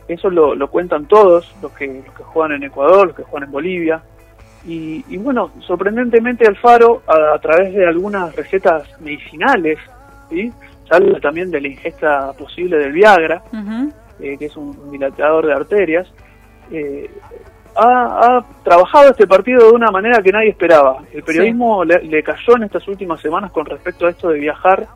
[0.09, 3.49] Eso lo, lo cuentan todos, los que, los que juegan en Ecuador, los que juegan
[3.49, 4.03] en Bolivia.
[4.67, 9.79] Y, y bueno, sorprendentemente Alfaro, a, a través de algunas recetas medicinales,
[10.31, 10.53] ¿sí?
[10.93, 13.43] habla también de la ingesta posible del Viagra,
[14.21, 16.13] eh, que es un, dilatador de arterias,
[16.71, 17.11] eh,
[17.77, 20.99] ha, ha trabajado este partido de una manera que nadie esperaba.
[21.13, 24.87] El periodismo le, le cayó en estas últimas semanas con respecto a esto de viajar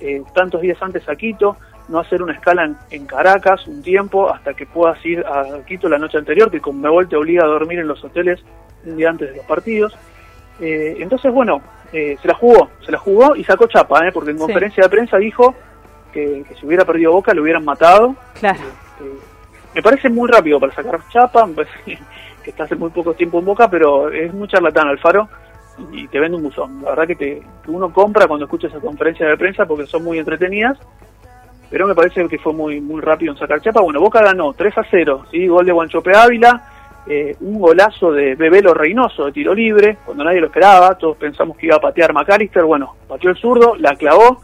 [0.00, 1.56] eh, tantos días antes a Quito,
[1.88, 5.88] no hacer una escala en, en Caracas un tiempo hasta que puedas ir a Quito
[5.88, 8.40] la noche anterior, que Conmebol te obliga a dormir en los hoteles
[8.84, 9.96] un día antes de los partidos.
[10.60, 11.60] Eh, entonces, bueno,
[11.92, 14.12] eh, se la jugó, se la jugó y sacó chapa, ¿eh?
[14.12, 14.44] porque en Sí.
[14.44, 15.54] conferencia de prensa dijo
[16.12, 18.14] que, que si hubiera perdido Boca lo hubieran matado.
[18.38, 18.60] Claro.
[19.74, 21.72] Me parece muy rápido para sacar chapa, me parece
[22.44, 25.28] que está hace muy poco tiempo en Boca, pero es muy charlatán Alfaro
[25.90, 26.82] y te vende un buzón.
[26.82, 30.04] La verdad que, te, que uno compra cuando escucha esa conferencia de prensa porque son
[30.04, 30.78] muy entretenidas,
[31.72, 33.80] pero me parece que fue muy muy rápido en sacar chapa.
[33.80, 35.48] Bueno, Boca ganó 3 a 0, ¿sí?
[35.48, 36.68] gol de Guanchope Ávila,
[37.06, 41.56] eh, un golazo de Bebelo Reynoso de tiro libre, cuando nadie lo esperaba, todos pensamos
[41.56, 44.42] que iba a patear McAllister, bueno, pateó el zurdo, la clavó,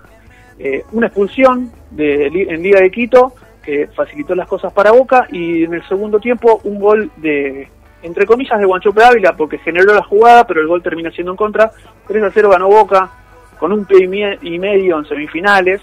[0.58, 3.32] eh, una expulsión de, en Liga de Quito
[3.62, 7.68] que facilitó las cosas para Boca y en el segundo tiempo un gol de,
[8.02, 11.36] entre comillas, de Guanchope Ávila porque generó la jugada, pero el gol termina siendo en
[11.36, 11.70] contra.
[12.06, 13.10] 3 a 0 ganó Boca
[13.58, 15.82] con un pie y mie- y medio en semifinales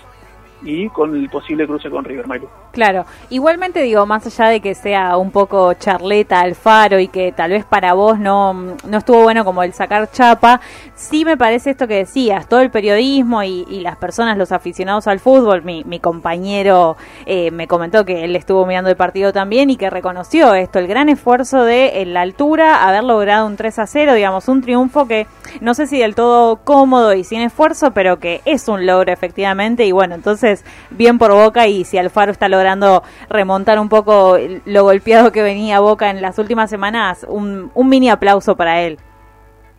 [0.65, 2.25] y con el posible cruce con River.
[2.71, 7.51] Claro, igualmente digo, más allá de que sea un poco charleta Alfaro y que tal
[7.51, 10.59] vez para vos no, no estuvo bueno como el sacar chapa,
[10.95, 15.07] sí me parece esto que decías, todo el periodismo y, y las personas, los aficionados
[15.07, 19.69] al fútbol, mi, mi compañero eh, me comentó que él estuvo mirando el partido también
[19.69, 23.79] y que reconoció esto, el gran esfuerzo de en la altura haber logrado un 3
[23.79, 25.27] a 0, digamos, un triunfo que
[25.61, 29.85] no sé si del todo cómodo y sin esfuerzo, pero que es un logro efectivamente.
[29.85, 30.54] Y bueno, entonces
[30.91, 35.79] bien por Boca y si Alfaro está logrando remontar un poco lo golpeado que venía
[35.79, 38.97] Boca en las últimas semanas, un, un mini aplauso para él.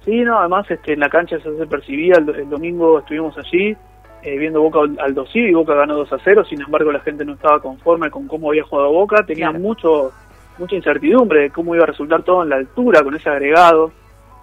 [0.04, 3.76] Sí, no, además este, en la cancha se, se percibía, el, el domingo estuvimos allí
[4.22, 7.00] eh, viendo Boca al, al Dosivi y Boca ganó 2 a 0, sin embargo la
[7.00, 9.62] gente no estaba conforme con cómo había jugado Boca, tenía Claro.
[9.62, 10.12] mucho
[10.58, 13.92] mucha incertidumbre de cómo iba a resultar todo en la altura con ese agregado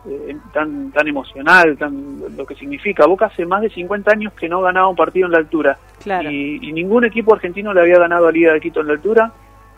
[0.09, 3.05] eh, tan tan emocional, tan lo que significa.
[3.05, 6.29] Boca hace más de 50 años que no ganaba un partido en la altura Claro.
[6.29, 9.31] y, y ningún equipo argentino le había ganado a Liga de Quito en la altura.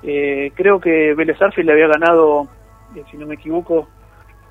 [0.04, 2.48] Eh, creo que Vélez Arfield le había ganado,
[2.96, 3.88] eh, si no me equivoco,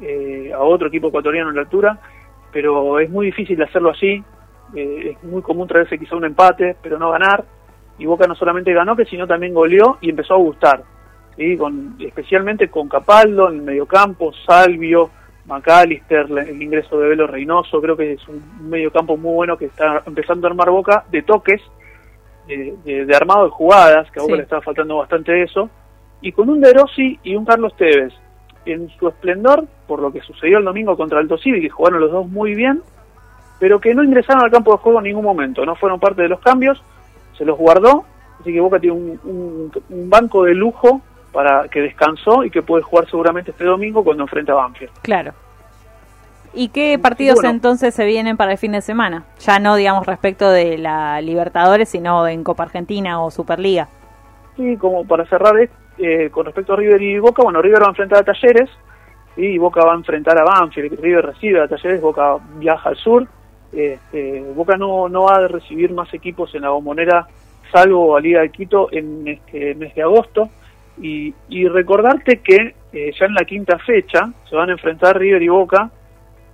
[0.00, 1.98] eh, a otro equipo ecuatoriano en la altura,
[2.52, 4.22] pero es muy difícil hacerlo así.
[4.74, 7.44] Eh, es muy común traerse quizá un empate, pero no ganar.
[7.98, 10.82] Y Boca no solamente ganó, que sino también goleó y empezó a gustar.
[11.36, 11.56] ¿sí?
[11.56, 15.10] Con, especialmente con Capaldo en el mediocampo, Salvio,
[15.46, 17.80] McAllister, el ingreso de Velo Reynoso.
[17.80, 21.60] Creo que es un mediocampo muy bueno que está empezando a armar Boca de toques,
[22.46, 24.36] de, de- de armado de jugadas, que a Boca Sí.
[24.38, 25.68] le estaba faltando bastante eso.
[26.20, 28.12] Y con un De Rossi y un Carlos Tevez
[28.66, 32.10] en su esplendor, por lo que sucedió el domingo contra Alto Civi, que jugaron los
[32.10, 32.80] dos muy bien,
[33.60, 36.28] pero que no ingresaron al campo de juego en ningún momento, no fueron parte de
[36.28, 36.82] los cambios,
[37.36, 38.04] se los guardó,
[38.40, 41.02] así que Boca tiene un, un- un banco de lujo
[41.34, 44.92] para que descansó y que puede jugar seguramente este domingo cuando enfrenta a Banfield.
[45.02, 45.32] Claro.
[46.54, 47.50] ¿Y qué partidos bueno.
[47.50, 49.24] entonces se vienen para el fin de semana?
[49.40, 53.88] Ya no, digamos, respecto de la Libertadores, sino en Copa Argentina o Superliga.
[54.56, 55.54] Y como para cerrar
[55.98, 58.70] eh, con respecto a River y Boca, bueno, River va a enfrentar a Talleres
[59.36, 63.26] y Boca va a enfrentar a Banfield, River recibe a Talleres, Boca viaja al sur,
[63.72, 67.26] este, Boca no, no va a recibir más equipos en la bombonera
[67.72, 70.48] salvo a Liga de Quito en este mes de agosto
[71.00, 75.42] y, y recordarte que eh, ya en la quinta fecha se van a enfrentar River
[75.42, 75.90] y Boca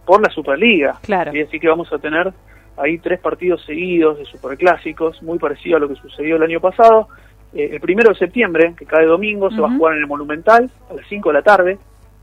[0.04, 0.98] por la Superliga.
[1.02, 1.34] Claro.
[1.34, 2.32] Y así que vamos a tener
[2.76, 7.08] ahí tres partidos seguidos de superclásicos, muy parecido a lo que sucedió el año pasado.
[7.52, 10.70] Eh, el primero de septiembre, que cae domingo, se va a jugar en el Monumental
[10.90, 11.78] a las 5 de la tarde.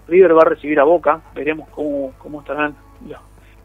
[0.07, 2.75] River va a recibir a Boca, veremos cómo, cómo estarán
[3.07, 3.19] los,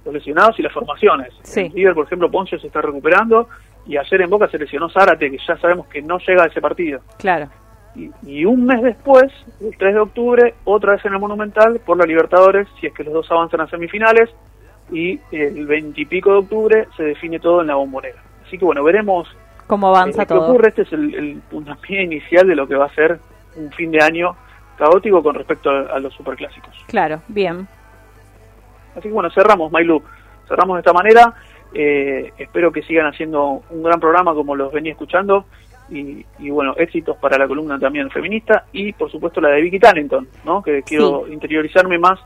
[0.04, 1.32] los lesionados y las formaciones.
[1.42, 1.70] Sí.
[1.74, 3.48] River, por ejemplo, Poncio se está recuperando
[3.86, 6.60] y ayer en Boca se lesionó Zárate, que ya sabemos que no llega a ese
[6.60, 7.00] partido.
[7.18, 7.48] Claro.
[7.94, 11.96] Y, y un mes después, el 3 de octubre, otra vez en el Monumental por
[11.98, 14.30] la Libertadores, si es que los dos avanzan a semifinales,
[14.90, 18.22] y el 20 y pico de octubre se define todo en la bombonera.
[18.46, 19.28] Así que bueno, veremos
[19.66, 20.48] ¿Cómo avanza eh, qué todo?
[20.48, 20.68] ocurre.
[20.68, 23.18] Este es el, el puntapié inicial de lo que va a ser
[23.56, 24.36] un fin de año
[24.76, 26.74] caótico con respecto a, a los superclásicos.
[26.88, 27.66] Claro, bien.
[28.92, 30.02] Así que bueno, cerramos, Mailu.
[30.46, 31.32] Cerramos de esta manera.
[31.72, 35.46] Eh, espero que sigan haciendo un gran programa como los venía escuchando.
[35.90, 39.78] Y, y, bueno, éxitos para la columna también feminista y por supuesto la de Vicky
[39.78, 40.62] Tannington, ¿no?
[40.62, 42.18] que quiero interiorizarme más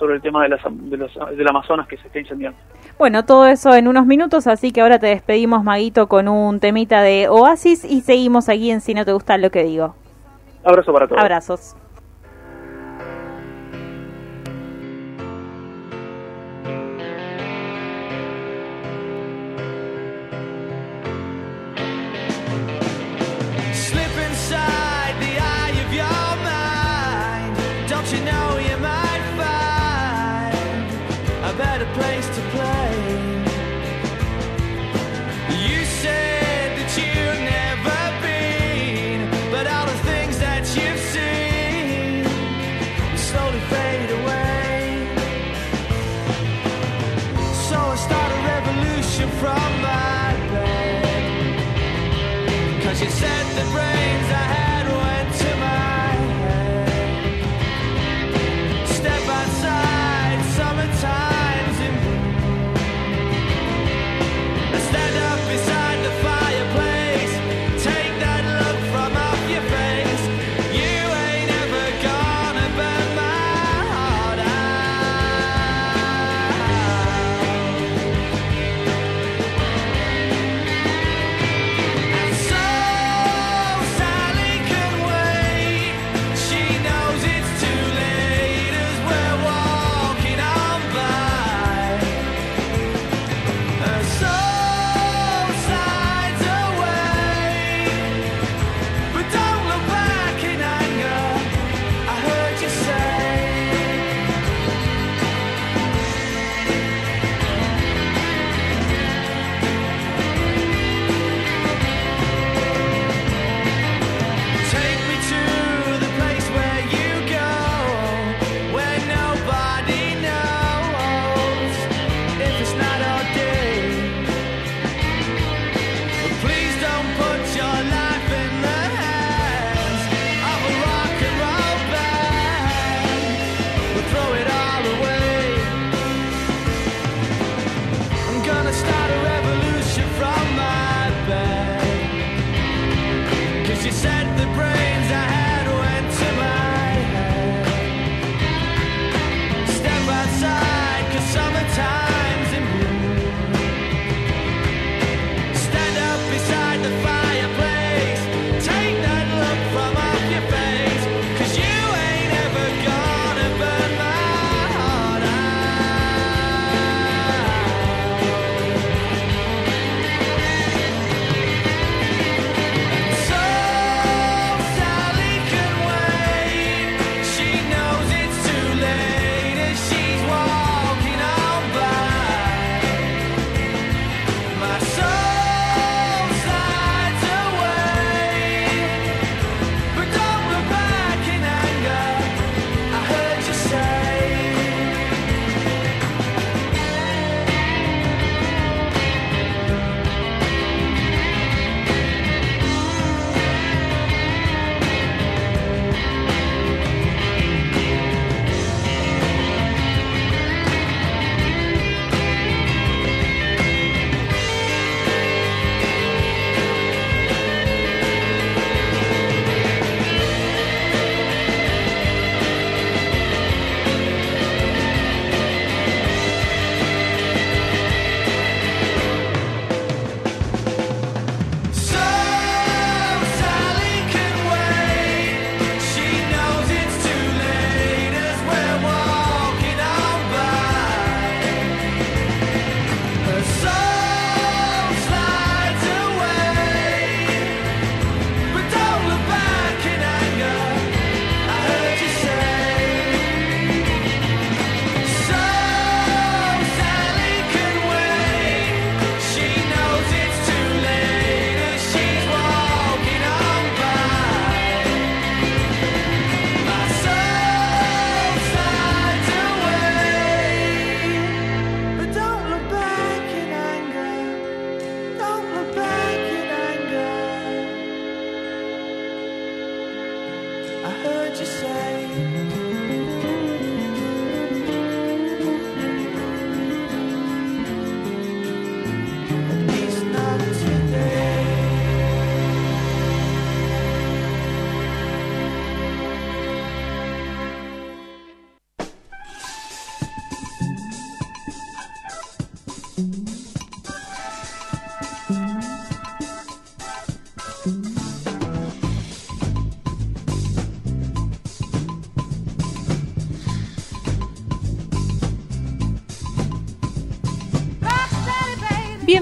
[0.00, 2.58] sobre el tema de las, de los, del Amazonas que se está incendiando.
[2.98, 7.02] Bueno, todo eso en unos minutos, así que ahora te despedimos, Maguito, con un temita
[7.02, 9.94] de Oasis y seguimos aquí en Si no te gusta lo que digo.
[10.64, 11.20] Abrazo para todos.
[11.20, 11.76] Abrazos.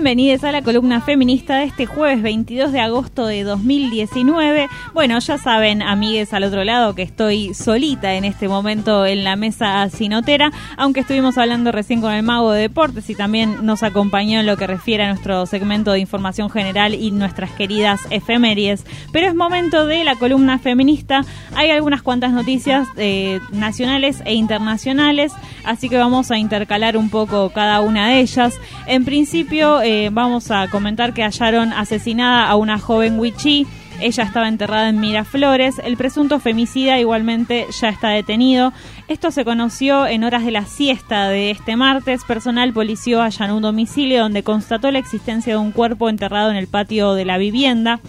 [0.09, 4.71] Bienvenidos a la columna feminista de este jueves 22 de agosto de 2019.
[4.95, 9.37] Bueno, ya saben, amigues al otro lado, que estoy solita en este momento en la
[9.37, 14.41] mesa sinotera, aunque estuvimos hablando recién con el mago de deportes y también nos acompañó
[14.41, 18.87] en lo que refiere a nuestro segmento de información general y nuestras queridas efemérides.
[19.13, 21.21] Pero es momento de la columna feminista.
[21.55, 25.35] Hay algunas cuantas noticias eh, nacionales e internacionales,
[25.69, 28.55] así que vamos a intercalar un poco cada una de ellas.
[28.87, 33.67] En principio, eh, vamos a comentar que hallaron asesinada a una joven Wichí.
[34.01, 35.79] Ella estaba enterrada en Miraflores.
[35.85, 38.73] El presunto femicida igualmente ya está detenido.
[39.09, 42.25] Esto se conoció en horas de la siesta de este martes.
[42.25, 46.69] Personal polició allanó un domicilio donde constató la existencia de un cuerpo enterrado en el
[46.69, 48.01] patio de la vivienda.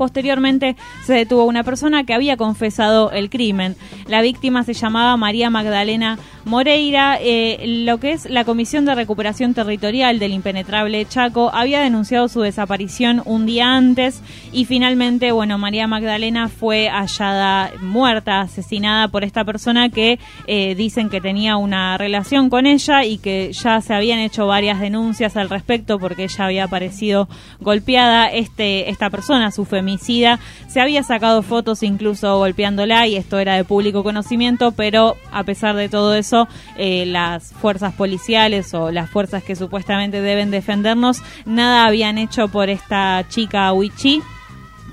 [0.00, 3.76] Posteriormente se detuvo una persona que había confesado el crimen.
[4.08, 7.18] La víctima se llamaba María Magdalena Moreira.
[7.20, 12.40] Eh, lo que es la Comisión de Recuperación Territorial del Impenetrable Chaco había denunciado su
[12.40, 14.22] desaparición un día antes
[14.54, 21.10] y finalmente, bueno, María Magdalena fue hallada muerta, asesinada por esta persona que eh, dicen
[21.10, 25.50] que tenía una relación con ella y que ya se habían hecho varias denuncias al
[25.50, 27.28] respecto porque ella había aparecido
[27.60, 28.28] golpeada.
[28.28, 29.66] Este, esta persona, su
[29.98, 35.76] se había sacado fotos incluso golpeándola y esto era de público conocimiento, pero a pesar
[35.76, 41.86] de todo eso, eh, las fuerzas policiales o las fuerzas que supuestamente deben defendernos nada
[41.86, 44.22] habían hecho por esta chica Wichi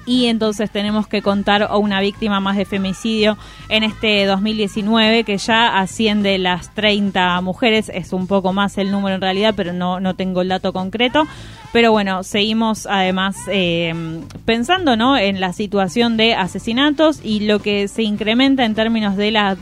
[0.08, 3.38] y entonces tenemos que contar a una víctima más de femicidio
[3.70, 9.16] en este 2019 que ya asciende las 30 mujeres, es un poco más el número
[9.16, 11.28] en realidad, pero no, no tengo el dato concreto.
[11.74, 13.94] Pero bueno, seguimos además eh,
[14.46, 15.18] pensando ¿no?
[15.18, 19.58] en la situación de asesinatos y lo que se incrementa en términos de la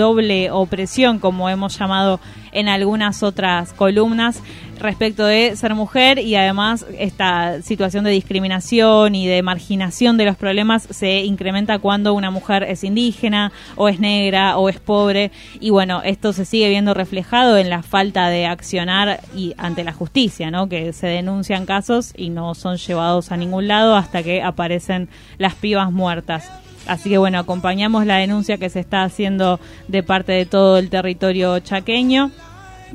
[0.00, 2.20] doble opresión, como hemos llamado
[2.52, 4.42] en algunas otras columnas
[4.78, 10.36] respecto de ser mujer y además esta situación de discriminación y de marginación de los
[10.36, 15.68] problemas se incrementa cuando una mujer es indígena o es negra o es pobre y
[15.68, 20.50] bueno, esto se sigue viendo reflejado en la falta de accionar y ante la justicia,
[20.50, 20.68] ¿no?
[20.70, 25.54] Que se denuncian casos y no son llevados a ningún lado hasta que aparecen las
[25.54, 26.50] pibas muertas.
[26.86, 30.90] Así que bueno, acompañamos la denuncia que se está haciendo de parte de todo el
[30.90, 32.30] territorio chaqueño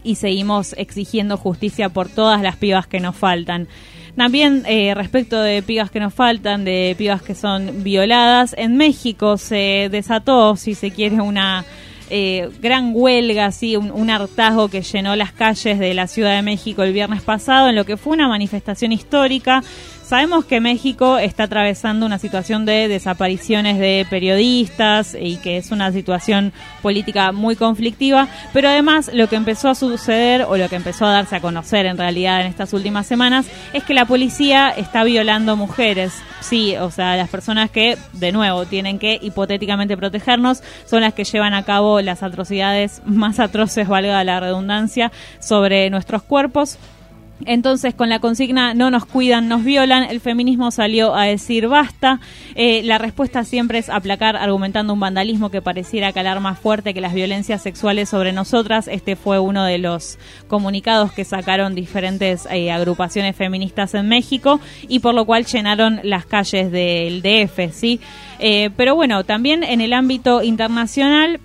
[0.04, 3.68] y seguimos exigiendo justicia por todas las pibas que nos faltan.
[4.16, 9.38] También eh, respecto de pibas que nos faltan, de pibas que son violadas, en México
[9.38, 11.66] se desató, si se quiere, una
[12.10, 16.44] eh, gran huelga, así, un, un, hartazgo que llenó las calles de la Ciudad de
[16.44, 19.64] México el viernes pasado, en lo que fue una manifestación histórica
[20.06, 25.92] Sabemos que México está atravesando una situación de desapariciones de periodistas y que es una
[25.92, 26.54] situación
[26.84, 31.12] política muy conflictiva, pero además lo que empezó a suceder o lo que empezó a
[31.12, 35.56] darse a conocer en realidad en estas últimas semanas es que la policía está violando
[35.56, 36.14] mujeres.
[36.40, 41.24] Sí, o sea, las personas que, de nuevo, tienen que hipotéticamente protegernos son las que
[41.24, 46.78] llevan a cabo las atrocidades más atroces, valga la redundancia, sobre nuestros cuerpos
[47.44, 52.22] entonces, con la consigna no nos cuidan, nos violan, el feminismo salió a decir basta.
[52.56, 57.02] Eh, la respuesta siempre es aplacar argumentando un vandalismo que pareciera calar más fuerte que
[57.02, 58.88] las violencias sexuales sobre nosotras.
[58.88, 60.18] Este fue uno de los
[60.48, 66.26] comunicados que sacaron diferentes eh, agrupaciones feministas en México y por lo cual llenaron las
[66.26, 68.00] calles del DF, ¿sí?
[68.40, 71.42] Eh, pero bueno, también en el ámbito internacional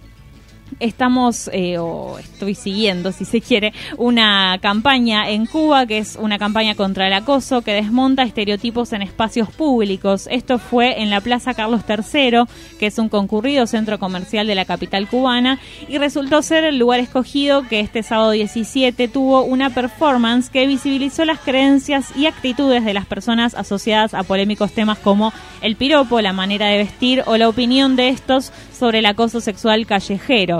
[0.78, 6.38] estamos, eh, o estoy siguiendo, si se quiere, una campaña en Cuba que es una
[6.38, 10.28] campaña contra el acoso que desmonta estereotipos en espacios públicos.
[10.30, 12.44] Esto fue en la Plaza Carlos III,
[12.78, 17.00] que es un concurrido centro comercial de la capital cubana, y resultó ser el lugar
[17.00, 22.94] escogido que este sábado 17 tuvo una performance que visibilizó las creencias y actitudes de
[22.94, 25.32] las personas asociadas a polémicos temas como
[25.62, 29.86] el piropo, la manera de vestir o la opinión de estos sobre el acoso sexual
[29.86, 30.59] callejero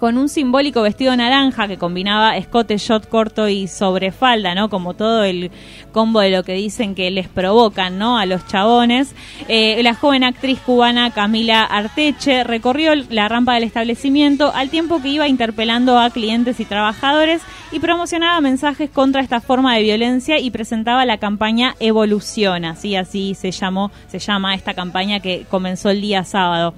[0.00, 4.70] con un simbólico vestido naranja que combinaba escote, shot corto y sobrefalda, ¿no?
[4.70, 5.50] Como todo el
[5.92, 8.16] combo de lo que dicen que les provocan, ¿no?
[8.16, 9.14] A los chabones.
[9.46, 15.08] Eh, la joven actriz cubana Camila Arteche recorrió la rampa del establecimiento al tiempo que
[15.08, 20.50] iba interpelando a clientes y trabajadores y promocionaba mensajes contra esta forma de violencia y
[20.50, 26.00] presentaba la campaña Evoluciona, así así se llamó, se llama esta campaña que comenzó el
[26.00, 26.72] día sábado.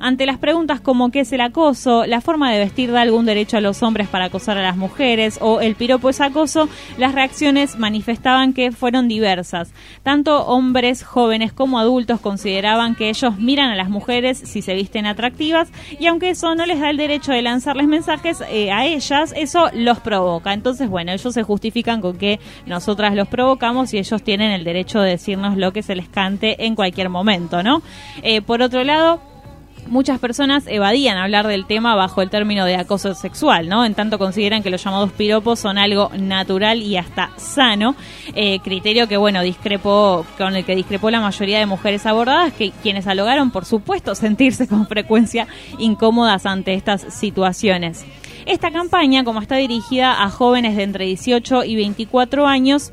[0.00, 3.56] Ante las preguntas como qué es el acoso, la forma de vestir da algún derecho
[3.56, 7.78] a los hombres para acosar a las mujeres o el piropo es acoso, las reacciones
[7.78, 9.72] manifestaban que fueron diversas.
[10.02, 15.06] Tanto hombres jóvenes como adultos consideraban que ellos miran a las mujeres si se visten
[15.06, 15.68] atractivas
[15.98, 19.68] y aunque eso no les da el derecho de lanzarles mensajes eh, a ellas, eso
[19.72, 20.52] los provoca.
[20.52, 25.00] Entonces, bueno, ellos se justifican con que nosotras los provocamos y ellos tienen el derecho
[25.00, 27.82] de decirnos lo que se les cante en cualquier momento, ¿no?
[28.22, 29.20] Eh, por otro lado,
[29.88, 33.84] muchas personas evadían hablar del tema bajo el término de acoso sexual, ¿no?
[33.84, 37.96] En tanto consideran que los llamados piropos son algo natural y hasta sano,
[38.34, 42.70] eh, criterio que, bueno, discrepó, con el que discrepó la mayoría de mujeres abordadas, que
[42.82, 45.46] quienes alogaron, por supuesto, sentirse con frecuencia
[45.78, 48.04] incómodas ante estas situaciones.
[48.46, 52.92] Esta campaña, como está dirigida a jóvenes de entre 18 y 24 años,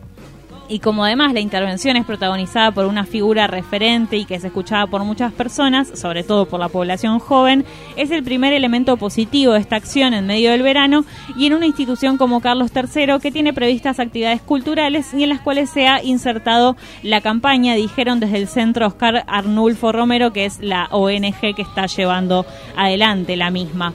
[0.67, 4.87] y como además la intervención es protagonizada por una figura referente y que es escuchada
[4.87, 7.65] por muchas personas, sobre todo por la población joven,
[7.95, 11.05] es el primer elemento positivo de esta acción en medio del verano
[11.37, 15.41] y en una institución como Carlos III que tiene previstas actividades culturales y en las
[15.41, 20.59] cuales se ha insertado la campaña, dijeron desde el Centro Oscar Arnulfo Romero, que es
[20.59, 23.93] la ONG que está llevando adelante la misma.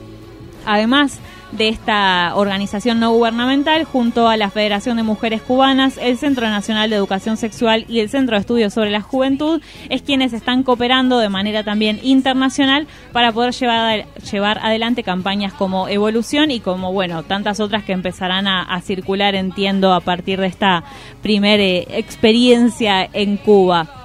[0.65, 1.19] Además,
[1.51, 6.89] de esta organización no gubernamental junto a la Federación de Mujeres Cubanas, el Centro Nacional
[6.89, 11.19] de Educación Sexual y el Centro de Estudios sobre la Juventud es quienes están cooperando
[11.19, 17.23] de manera también internacional para poder llevar, llevar adelante campañas como Evolución y como, bueno,
[17.23, 20.83] tantas otras que empezarán a, circular, entiendo, a partir de esta
[21.21, 24.00] primera eh, experiencia en Cuba.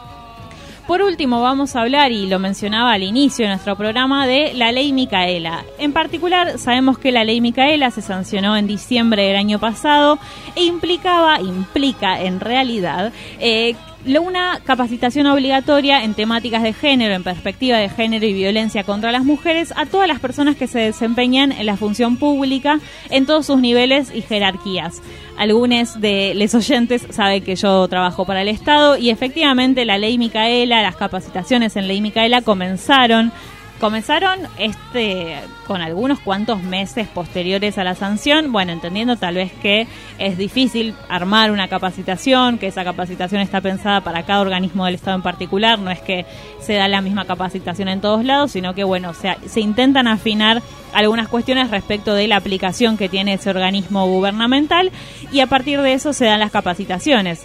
[0.87, 4.71] Por último, vamos a hablar, y lo mencionaba al inicio de nuestro programa, de la
[4.71, 5.65] ley Micaela.
[5.79, 10.21] En particular, sabemos que la ley Micaela se sancionó en diciembre del año pasado
[10.55, 13.75] e implicaba, implica en realidad, eh,
[14.20, 19.24] una capacitación obligatoria en temáticas de género, en perspectiva de género y violencia contra las
[19.24, 22.78] mujeres a todas las personas que se desempeñan en la función pública
[23.11, 25.03] en todos sus niveles y jerarquías.
[25.37, 30.16] Algunos de los oyentes saben que yo trabajo para el Estado y efectivamente la ley
[30.16, 33.33] Micaela, las capacitaciones en ley Micaela comenzaron
[33.81, 35.36] Comenzaron este
[35.66, 39.86] con algunos cuantos meses posteriores a la sanción, bueno, entendiendo tal vez que
[40.19, 45.16] es difícil armar una capacitación, que esa capacitación está pensada para cada organismo del Estado
[45.16, 46.24] en particular, no es que
[46.61, 50.62] se da la misma capacitación en todos lados, sino que bueno, se, se intentan afinar
[50.94, 54.90] algunas cuestiones respecto de la aplicación que tiene ese organismo gubernamental
[55.32, 57.44] y a partir de eso se dan las capacitaciones.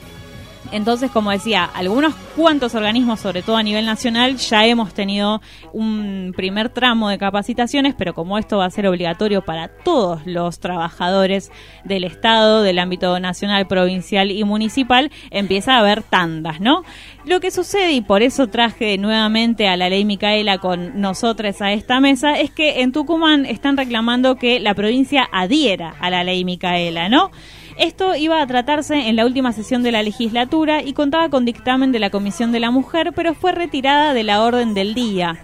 [0.72, 5.42] Entonces, como decía, algunos cuantos organismos, sobre todo a nivel nacional, ya hemos tenido
[5.74, 10.60] un primer tramo de capacitaciones, pero como esto va a ser obligatorio para todos los
[10.60, 11.52] trabajadores
[11.84, 16.84] del Estado, del ámbito nacional, provincial y municipal, empieza a haber tandas, ¿no?
[17.26, 21.74] Lo que sucede, y por eso traje nuevamente a la ley Micaela con nosotros a
[21.74, 26.46] esta mesa, es que en Tucumán están reclamando que la provincia adhiera a la ley
[26.46, 27.32] Micaela, ¿no?
[27.77, 31.91] Esto iba a tratarse en la última sesión de la legislatura y contaba con dictamen
[31.91, 35.39] de la Comisión de la Mujer, pero fue retirada de la orden del día.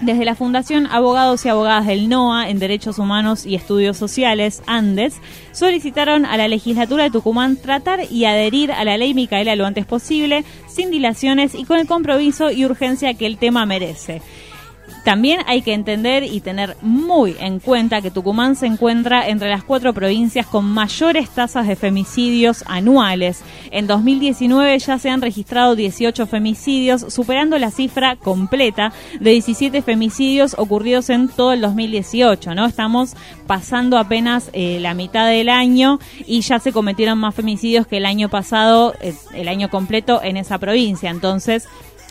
[0.00, 5.20] Desde la Fundación Abogados y Abogadas del NOA en Derechos Humanos y Estudios Sociales, Andes,
[5.52, 9.84] solicitaron a la legislatura de Tucumán tratar y adherir a la ley Micaela lo antes
[9.84, 14.22] posible, sin dilaciones y con el compromiso y urgencia que el tema merece.
[15.04, 19.64] También hay que entender y tener muy en cuenta que Tucumán se encuentra entre las
[19.64, 23.42] cuatro provincias con mayores tasas de femicidios anuales.
[23.70, 30.54] En 2019 ya se han registrado 18 femicidios, superando la cifra completa de 17 femicidios
[30.58, 32.54] ocurridos en todo el 2018.
[32.54, 32.66] ¿no?
[32.66, 33.14] Estamos
[33.46, 38.06] pasando apenas eh, la mitad del año y ya se cometieron más femicidios que el
[38.06, 41.10] año pasado, eh, el año completo en esa provincia.
[41.10, 41.68] Entonces,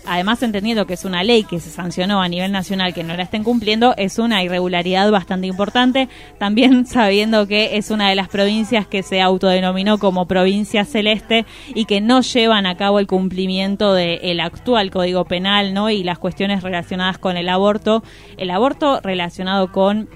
[0.10, 3.24] además entendiendo que es una ley que se sancionó a nivel nacional que no la
[3.24, 6.10] estén cumpliendo, es una irregularidad bastante importante.
[6.38, 11.46] También sabiendo que es una de las provincias que se autodenominó como provincia celeste
[11.76, 15.90] y que no llevan a cabo el cumplimiento del actual Código Penal, ¿no?
[15.90, 18.04] Y las cuestiones relacionadas con el aborto,
[18.38, 20.10] el aborto relacionado con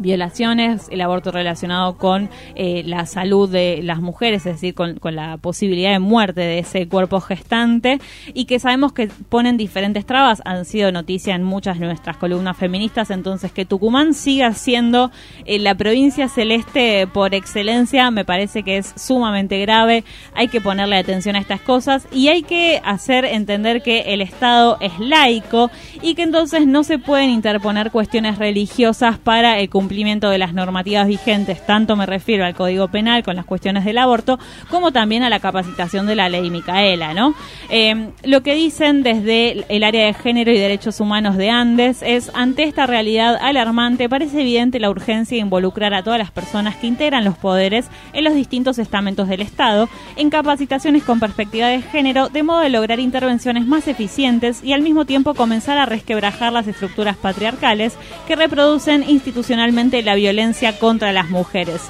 [0.00, 5.36] violaciones, el aborto relacionado con eh, la salud de las mujeres, es decir, con, la
[5.36, 8.00] posibilidad de muerte de ese cuerpo gestante
[8.32, 12.56] y que sabemos que ponen diferentes trabas, han sido noticia en muchas de nuestras columnas
[12.56, 15.10] feministas, entonces que Tucumán siga siendo
[15.44, 20.04] eh, la provincia celeste por excelencia me parece que es sumamente grave,
[20.34, 24.78] hay que ponerle atención a estas cosas y hay que hacer entender que el Estado
[24.80, 25.70] es laico
[26.00, 30.54] y que entonces no se pueden interponer cuestiones religiosas para el cumplimiento cumplimiento de las
[30.54, 34.38] normativas vigentes, tanto me refiero al Código Penal con las cuestiones del aborto,
[34.70, 37.34] como también a la capacitación de la ley Micaela, ¿no?
[37.70, 42.30] Eh, lo que dicen desde el área de género y derechos humanos de Andes es,
[42.34, 46.86] ante esta realidad alarmante, parece evidente la urgencia de involucrar a todas las personas que
[46.86, 52.28] integran los poderes en los distintos estamentos del Estado, en capacitaciones con perspectiva de género,
[52.28, 56.68] de modo de lograr intervenciones más eficientes y al mismo tiempo comenzar a resquebrajar las
[56.68, 57.96] estructuras patriarcales
[58.28, 59.69] que reproducen institucionalmente
[60.04, 61.80] la violencia contra las mujeres.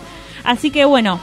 [0.45, 1.21] Así que bueno,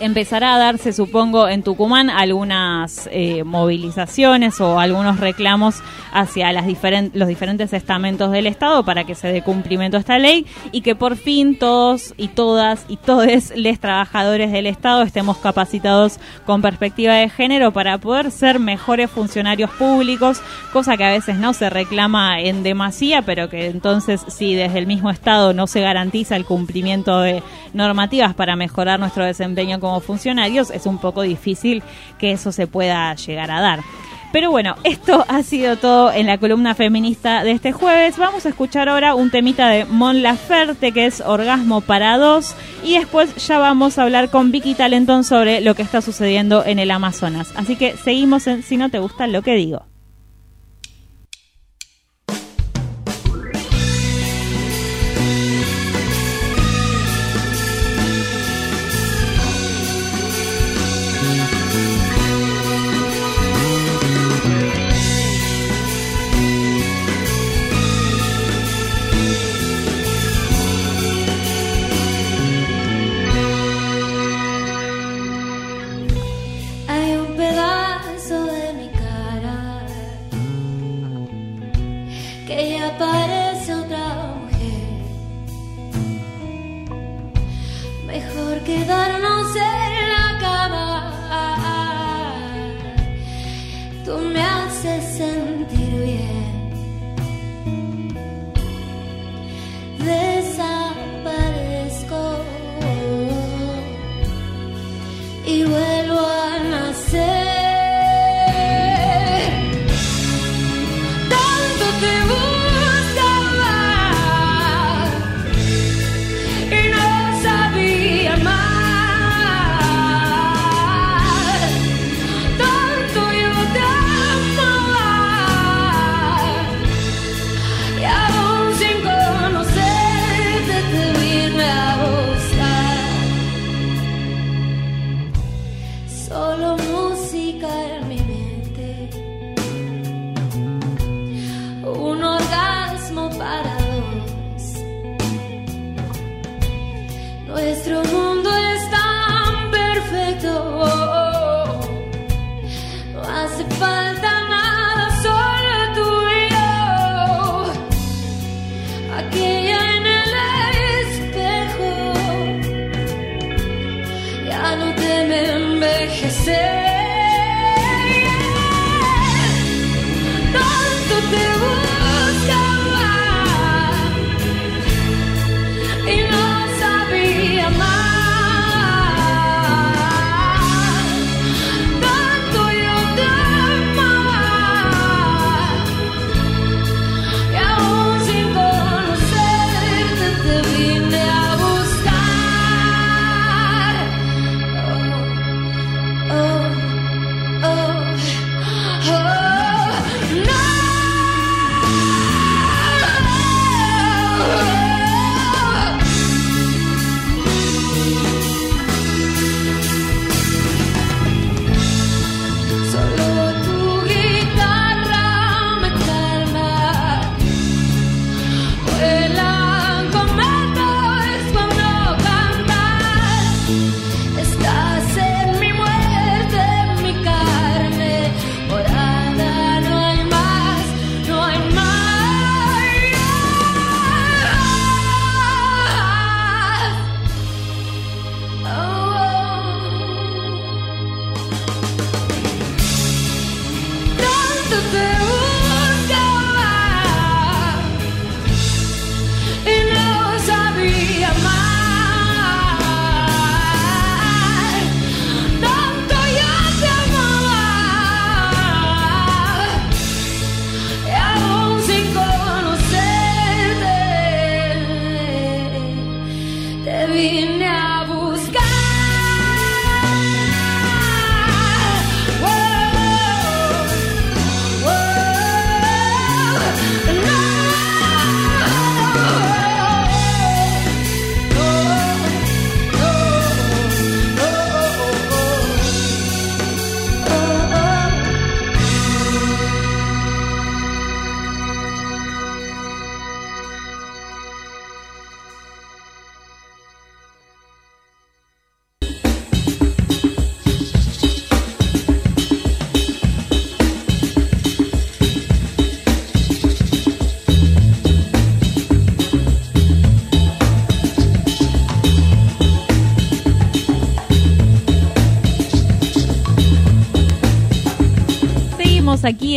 [0.00, 5.82] empezará a darse, supongo, en Tucumán algunas eh, movilizaciones o algunos reclamos
[6.12, 6.66] hacia las
[7.12, 10.94] los diferentes estamentos del Estado para que se dé cumplimiento a esta ley y que
[10.94, 17.14] por fin todos y todas y todos los trabajadores del Estado estemos capacitados con perspectiva
[17.14, 20.40] de género para poder ser mejores funcionarios públicos,
[20.72, 24.86] cosa que a veces no se reclama en demasía, pero que entonces si desde el
[24.86, 30.70] mismo Estado no se garantiza el cumplimiento de normativas para mejorar nuestro desempeño como funcionarios,
[30.70, 31.82] es un poco difícil
[32.18, 33.80] que eso se pueda llegar a dar.
[34.32, 38.16] Pero bueno, esto ha sido todo en la columna feminista de este jueves.
[38.16, 42.54] Vamos a escuchar ahora un temita de Mon Laferte que es Orgasmo para dos
[42.84, 46.78] y después ya vamos a hablar con Vicky Talenton sobre lo que está sucediendo en
[46.78, 47.52] el Amazonas.
[47.56, 49.89] Así que seguimos en Si no te gusta lo que digo.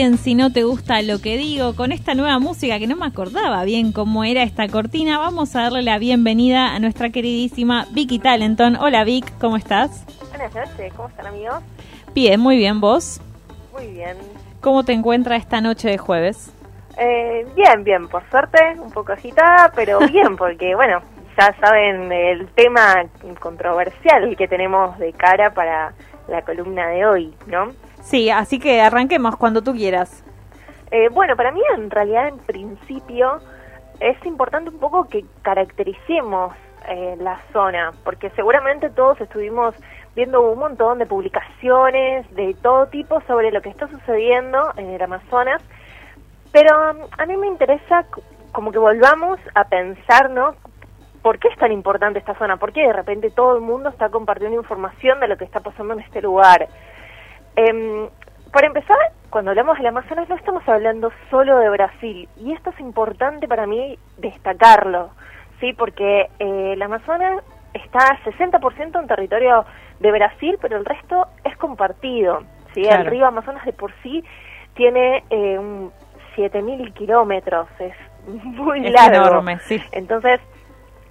[0.04, 2.88] Seguimos aquí en Si no te gusta lo que digo, con esta nueva música que
[2.88, 5.18] no me acordaba bien cómo era esta cortina.
[5.18, 8.76] Vamos a darle la bienvenida a nuestra queridísima Vicky Talenton.
[8.76, 10.06] Hola Vic, ¿cómo estás?
[10.30, 11.64] Buenas noches, ¿cómo están amigos?
[12.14, 13.22] Bien, muy bien, ¿vos?
[13.72, 14.18] Muy bien.
[14.62, 16.52] ¿Cómo te encuentras esta noche de jueves?
[16.98, 21.02] Eh, bien, bien, por suerte, un poco agitada, pero bien, porque bueno,
[21.38, 23.06] ya saben el tema
[23.40, 25.94] controversial que tenemos de cara para
[26.28, 27.72] la columna de hoy, ¿no?
[28.04, 30.24] Sí, así que arranquemos cuando tú quieras.
[30.92, 33.40] Eh, bueno, para mí en realidad en principio
[34.00, 36.54] es importante un poco que caractericemos
[36.88, 39.74] eh, la zona, porque seguramente todos estuvimos
[40.16, 45.02] viendo un montón de publicaciones de todo tipo sobre lo que está sucediendo en el
[45.02, 45.62] Amazonas,
[46.52, 48.06] pero um, a mí me interesa
[48.52, 50.56] como que volvamos a pensar, ¿no?
[51.22, 52.58] ¿Por qué es tan importante esta zona?
[52.58, 55.94] ¿Por qué de repente todo el mundo está compartiendo información de lo que está pasando
[55.94, 56.68] en este lugar?
[57.56, 58.10] Eh,
[58.52, 58.98] para empezar,
[59.30, 63.66] cuando hablamos del Amazonas no estamos hablando solo de Brasil, y esto es importante para
[63.66, 65.10] mí destacarlo,
[65.60, 65.74] ¿sí?
[65.74, 67.44] Porque eh, el Amazonas
[67.74, 69.66] está 60% en territorio
[70.00, 72.44] de Brasil, pero el resto es compartido,
[72.74, 72.84] ¿sí?
[72.84, 73.02] Claro.
[73.04, 74.24] El río Amazonas de por sí
[74.76, 75.92] tiene eh, un
[76.36, 77.96] 7.000 kilómetros, es
[78.28, 79.28] muy Es largo.
[79.28, 79.82] enorme, sí.
[79.92, 80.40] Entonces,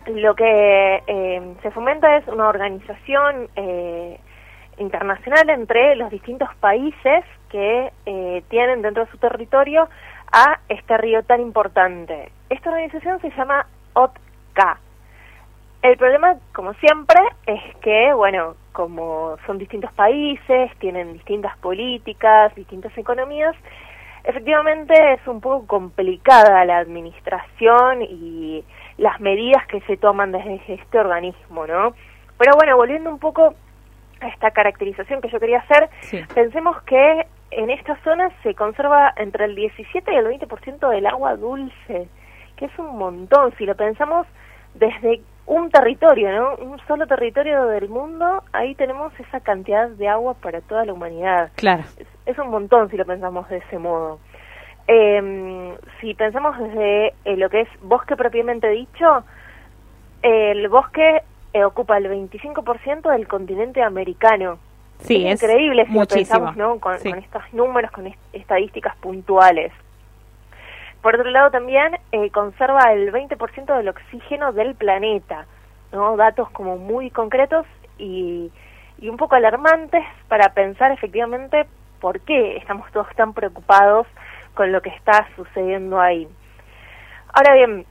[0.07, 4.19] lo que eh, se fomenta es una organización eh,
[4.79, 9.89] internacional entre los distintos países que eh, tienen dentro de su territorio
[10.33, 12.33] a este río tan importante.
[12.49, 14.79] Esta organización se llama OTCA.
[15.83, 22.97] El problema, como siempre, es que, bueno, como son distintos países, tienen distintas políticas, distintas
[22.97, 23.55] economías,
[24.25, 28.65] efectivamente es un poco complicada la administración y
[28.99, 31.95] las medidas que se toman desde este organismo, ¿no?
[32.39, 33.55] Pero bueno, volviendo un poco
[34.29, 35.89] esta caracterización que yo quería hacer,
[36.35, 41.37] pensemos que en esta zona se conserva entre el 17 y el 20% del agua
[41.37, 42.09] dulce,
[42.57, 44.27] que es un montón, si lo pensamos
[44.75, 46.55] desde un territorio, ¿no?
[46.57, 51.51] Un solo territorio del mundo, ahí tenemos esa cantidad de agua para toda la humanidad.
[51.57, 51.83] Claro.
[51.99, 54.19] Es, es un montón si lo pensamos de ese modo.
[54.89, 59.25] Eh, si pensamos desde eh, lo que es bosque propiamente dicho,
[60.23, 61.23] el bosque
[61.53, 64.59] eh, ocupa el 25% del continente americano.
[65.01, 66.47] Sí, es increíble si muchísimo.
[66.47, 66.79] pensamos ¿no?
[66.81, 67.11] con, Sí.
[67.11, 69.73] con estos números, con est- estadísticas puntuales.
[71.03, 75.47] Por otro lado, también eh, conserva el 20% del oxígeno del planeta,
[75.91, 76.17] ¿no?
[76.17, 77.67] Datos como muy concretos
[77.99, 78.53] y,
[78.99, 81.67] y un poco alarmantes para pensar efectivamente
[82.01, 84.07] por qué estamos todos tan preocupados
[84.55, 86.29] con lo que está sucediendo ahí.
[87.33, 87.85] Ahora bien,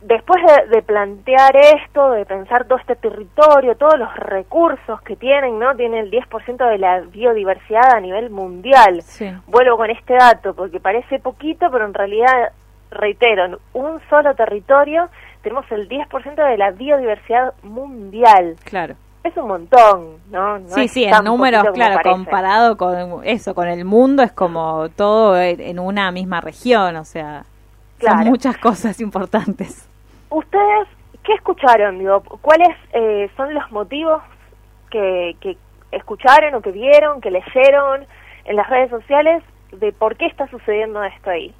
[0.00, 5.58] después de, de plantear esto, de pensar todo este territorio, todos los recursos que tienen,
[5.58, 5.74] ¿no?
[5.74, 9.02] Tiene el 10% de la biodiversidad a nivel mundial.
[9.02, 9.30] Sí.
[9.46, 12.52] Vuelvo con este dato porque parece poquito, pero en realidad,
[12.90, 15.08] reitero, en un solo territorio
[15.42, 18.56] tenemos el 10% de la biodiversidad mundial.
[18.64, 18.94] Claro.
[19.24, 20.60] Es un montón, ¿no?
[20.60, 25.38] No sí, sí, en números, claro, comparado con eso, con el mundo, es como todo
[25.38, 27.44] en en una misma región, o sea,
[27.98, 28.18] Claro.
[28.18, 29.87] son muchas cosas importantes.
[30.30, 30.88] ¿Ustedes
[31.24, 31.98] qué escucharon?
[31.98, 34.22] Digo, ¿Cuáles eh, son los motivos
[34.90, 35.56] que, que
[35.92, 38.06] escucharon o que vieron, que leyeron
[38.44, 39.42] en las redes sociales
[39.72, 41.54] de por qué está sucediendo esto ahí?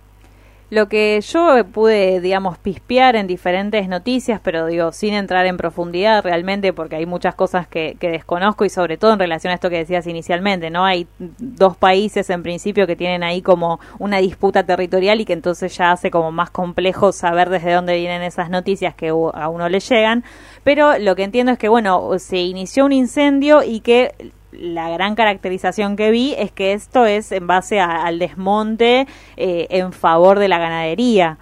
[0.70, 6.23] Lo que yo pude, digamos, pispear en diferentes noticias, pero digo, sin entrar en profundidad
[6.23, 9.70] realmente, porque hay muchas cosas que, que desconozco y sobre todo en relación a esto
[9.70, 10.85] que decías inicialmente, ¿no?
[10.85, 15.74] Hay dos países en principio que tienen ahí como una disputa territorial y que entonces
[15.74, 19.81] ya hace como más complejo saber desde dónde vienen esas noticias que a uno le
[19.81, 20.23] llegan.
[20.65, 25.15] Pero lo que entiendo es que, bueno, se inició un incendio y que la gran
[25.15, 29.07] caracterización que vi es que esto es en base a- al desmonte
[29.37, 31.39] eh, en favor de la ganadería.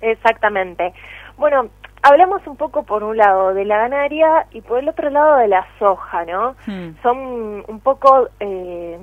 [0.00, 0.92] Exactamente.
[1.36, 1.68] Bueno,
[2.02, 5.48] hablamos un poco por un lado de la ganadería y por el otro lado de
[5.48, 6.54] la soja, ¿no?
[6.66, 6.90] Hmm.
[7.02, 8.98] Son un poco eh,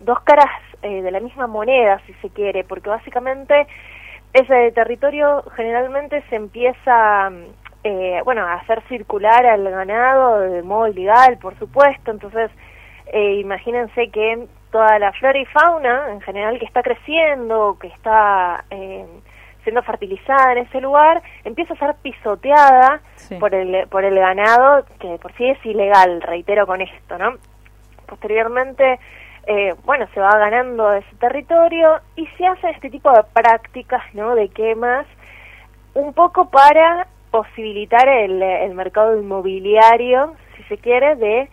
[0.00, 0.50] dos caras
[0.82, 3.66] eh, de la misma moneda, si se quiere, porque básicamente
[4.32, 7.30] ese territorio generalmente se empieza,
[7.84, 12.50] eh, bueno, hacer circular al ganado de modo ilegal, por supuesto, entonces
[13.06, 18.64] eh, imagínense que toda la flora y fauna en general que está creciendo, que está
[18.70, 19.04] eh,
[19.64, 23.36] siendo fertilizada en ese lugar, empieza a ser pisoteada Sí.
[23.36, 27.34] por el por el ganado, que por sí es ilegal, reitero con esto, ¿no?
[28.06, 28.98] Posteriormente,
[29.46, 34.34] eh, bueno, se va ganando ese territorio y se hacen este tipo de prácticas, ¿no?
[34.34, 35.06] De quemas,
[35.94, 41.48] un poco para posibilitar el, el mercado inmobiliario, si se quiere, de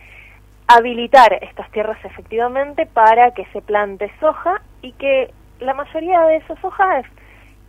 [0.66, 6.60] habilitar estas tierras efectivamente para que se plante soja y que la mayoría de esa
[6.60, 7.06] soja es,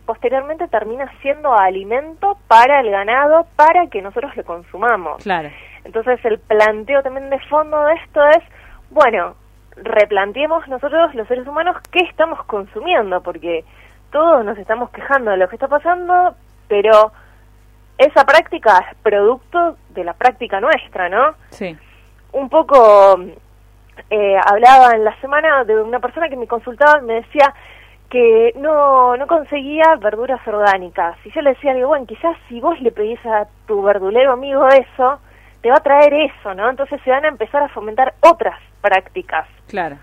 [0.04, 5.22] posteriormente termina siendo alimento para el ganado, para que nosotros lo consumamos.
[5.22, 5.50] Claro.
[5.84, 8.42] Entonces el planteo también de fondo de esto es,
[8.90, 9.34] bueno,
[9.76, 13.64] replanteemos nosotros los seres humanos qué estamos consumiendo, porque
[14.12, 16.34] todos nos estamos quejando de lo que está pasando,
[16.68, 17.12] pero
[18.00, 21.34] esa práctica es producto de la práctica nuestra, ¿no?
[21.50, 21.76] Sí.
[22.32, 23.18] Un poco
[24.08, 27.54] eh, hablaba en la semana de una persona que me consultaba y me decía
[28.08, 31.16] que no, no conseguía verduras orgánicas.
[31.24, 34.66] Y yo le decía, digo, bueno, quizás si vos le pedís a tu verdulero amigo
[34.68, 35.20] eso,
[35.60, 36.70] te va a traer eso, ¿no?
[36.70, 39.46] Entonces se van a empezar a fomentar otras prácticas.
[39.68, 39.96] Claro.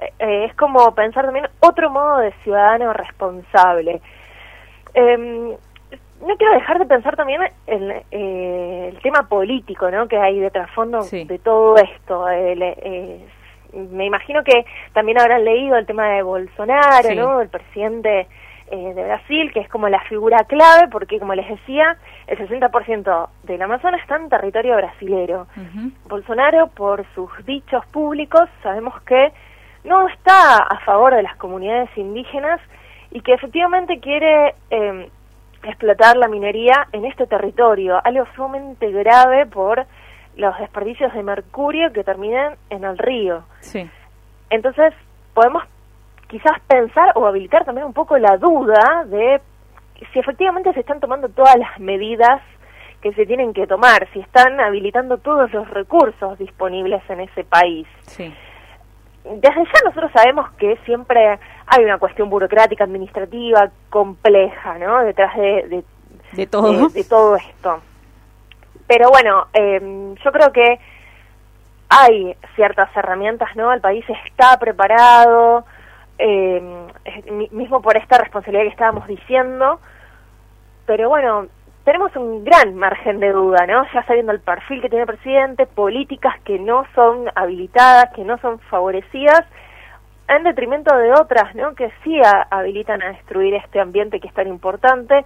[0.00, 4.02] Eh, eh, es como pensar también otro modo de ciudadano responsable.
[4.92, 5.56] Em,
[6.20, 10.08] no quiero dejar de pensar también en eh, el tema político, ¿no?
[10.08, 12.28] Que hay de trasfondo de todo esto.
[12.28, 13.26] El, eh,
[13.72, 17.14] me imagino que también habrán leído el tema de Bolsonaro, Sí.
[17.16, 17.40] ¿no?
[17.42, 18.26] El presidente
[18.70, 23.28] eh, de Brasil, que es como la figura clave, porque como les decía, el 60%
[23.44, 25.46] del Amazonas está en territorio brasilero.
[26.08, 29.32] Bolsonaro, por sus dichos públicos, sabemos que
[29.84, 32.60] no está a favor de las comunidades indígenas
[33.12, 35.08] y que efectivamente quiere eh,
[35.62, 39.86] explotar la minería en este territorio, algo sumamente grave por
[40.36, 43.44] los desperdicios de mercurio que terminan en el río.
[43.60, 43.88] Sí.
[44.50, 44.92] Entonces,
[45.34, 45.64] podemos
[46.28, 49.40] quizás pensar o habilitar también un poco la duda de
[50.12, 52.42] si efectivamente se están tomando todas las medidas
[53.00, 57.86] que se tienen que tomar, si están habilitando todos los recursos disponibles en ese país.
[58.02, 58.32] Sí.
[59.24, 65.00] Desde ya nosotros sabemos que siempre hay una cuestión burocrática, administrativa, compleja, ¿no?
[65.00, 65.84] Detrás de, de,
[66.32, 66.88] De todo.
[66.88, 67.80] de, de todo esto.
[68.86, 70.78] Pero bueno, eh, yo creo que
[71.88, 73.72] hay ciertas herramientas, ¿no?
[73.72, 75.64] El país está preparado,
[76.18, 76.62] eh,
[77.50, 79.80] mismo por esta responsabilidad que estábamos diciendo,
[80.86, 81.46] pero bueno,
[81.84, 83.84] tenemos un gran margen de duda, ¿no?
[83.92, 88.38] Ya sabiendo el perfil que tiene el presidente, políticas que no son habilitadas, que no
[88.38, 89.44] son favorecidas,
[90.28, 91.74] en detrimento de otras, ¿no?
[91.74, 95.24] Que sí a- habilitan a destruir este ambiente que es tan importante.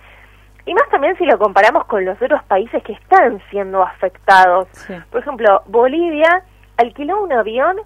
[0.66, 4.68] Y más también si lo comparamos con los otros países que están siendo afectados.
[5.10, 6.42] Por ejemplo, Bolivia
[6.76, 7.76] alquiló un avión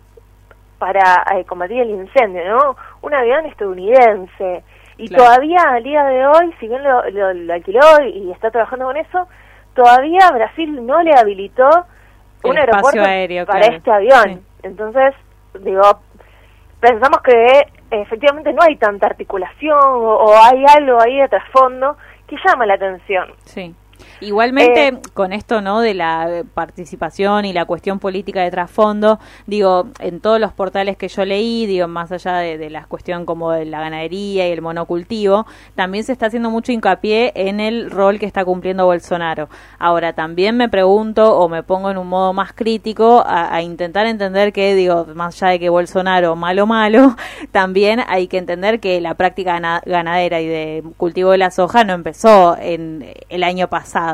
[0.79, 2.77] para eh, combatir el incendio, ¿no?
[3.03, 4.65] Un avión estadounidense.
[4.97, 5.25] Y Claro.
[5.25, 8.97] todavía al día de hoy, si bien lo, lo- lo alquiló y está trabajando con
[8.97, 9.29] eso,
[9.75, 11.69] todavía Brasil no le habilitó
[12.43, 13.77] El un aeropuerto aéreo, para claro.
[13.77, 14.41] este avión.
[14.63, 15.15] Entonces,
[15.61, 15.83] digo,
[16.85, 21.97] pensamos que efectivamente no hay tanta articulación o, o hay algo ahí de trasfondo
[22.27, 23.33] que llama la atención.
[23.45, 23.75] Sí.
[24.25, 25.81] Igualmente, Eh, con esto, ¿no?
[25.81, 31.09] De la participación y la cuestión política de trasfondo, digo, en todos los portales que
[31.09, 34.63] yo leí, digo, más allá de, de la cuestión como de la ganadería y el
[34.63, 39.49] monocultivo, también se está haciendo mucho hincapié en el rol que está cumpliendo Bolsonaro.
[39.79, 44.07] Ahora, también me pregunto o me pongo en un modo más crítico a, a intentar
[44.07, 47.17] entender que, digo, más allá de que Bolsonaro malo malo,
[47.53, 51.85] también hay que entender que la práctica gana- ganadera y de cultivo de la soja
[51.85, 54.14] no empezó en el año pasado.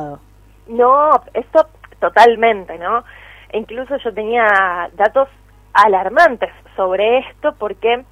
[0.68, 1.66] No, esto
[1.98, 3.04] totalmente, ¿no?
[3.50, 5.28] E incluso yo tenía datos
[5.72, 8.04] alarmantes sobre esto porque,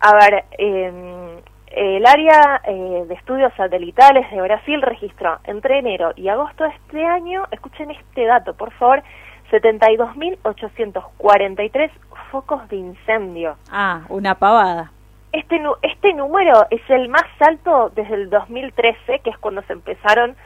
[0.00, 6.28] a ver, eh, el área eh, de estudios satelitales de Brasil registró entre enero y
[6.28, 9.02] agosto de este año, escuchen este dato, por favor,
[9.50, 11.90] 72.843
[12.30, 13.56] focos de incendio.
[13.70, 14.92] Ah, una pavada.
[15.32, 20.36] Este, este número es el más alto desde el 2013, que es cuando se empezaron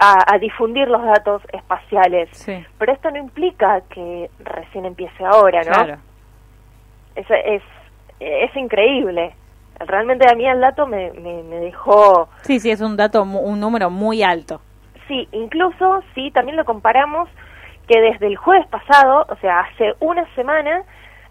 [0.00, 2.28] a, a difundir los datos espaciales.
[2.32, 2.64] Sí.
[2.78, 5.72] Pero esto no implica que recién empiece ahora, ¿no?
[5.72, 5.96] Claro.
[7.14, 7.62] Es, es,
[8.18, 9.34] es increíble.
[9.78, 12.28] Realmente a mí el dato me, me, me dejó...
[12.42, 14.60] Sí, sí, es un dato, un número muy alto.
[15.08, 17.28] Sí, incluso sí, también lo comparamos
[17.88, 20.82] que desde el jueves pasado, o sea, hace una semana,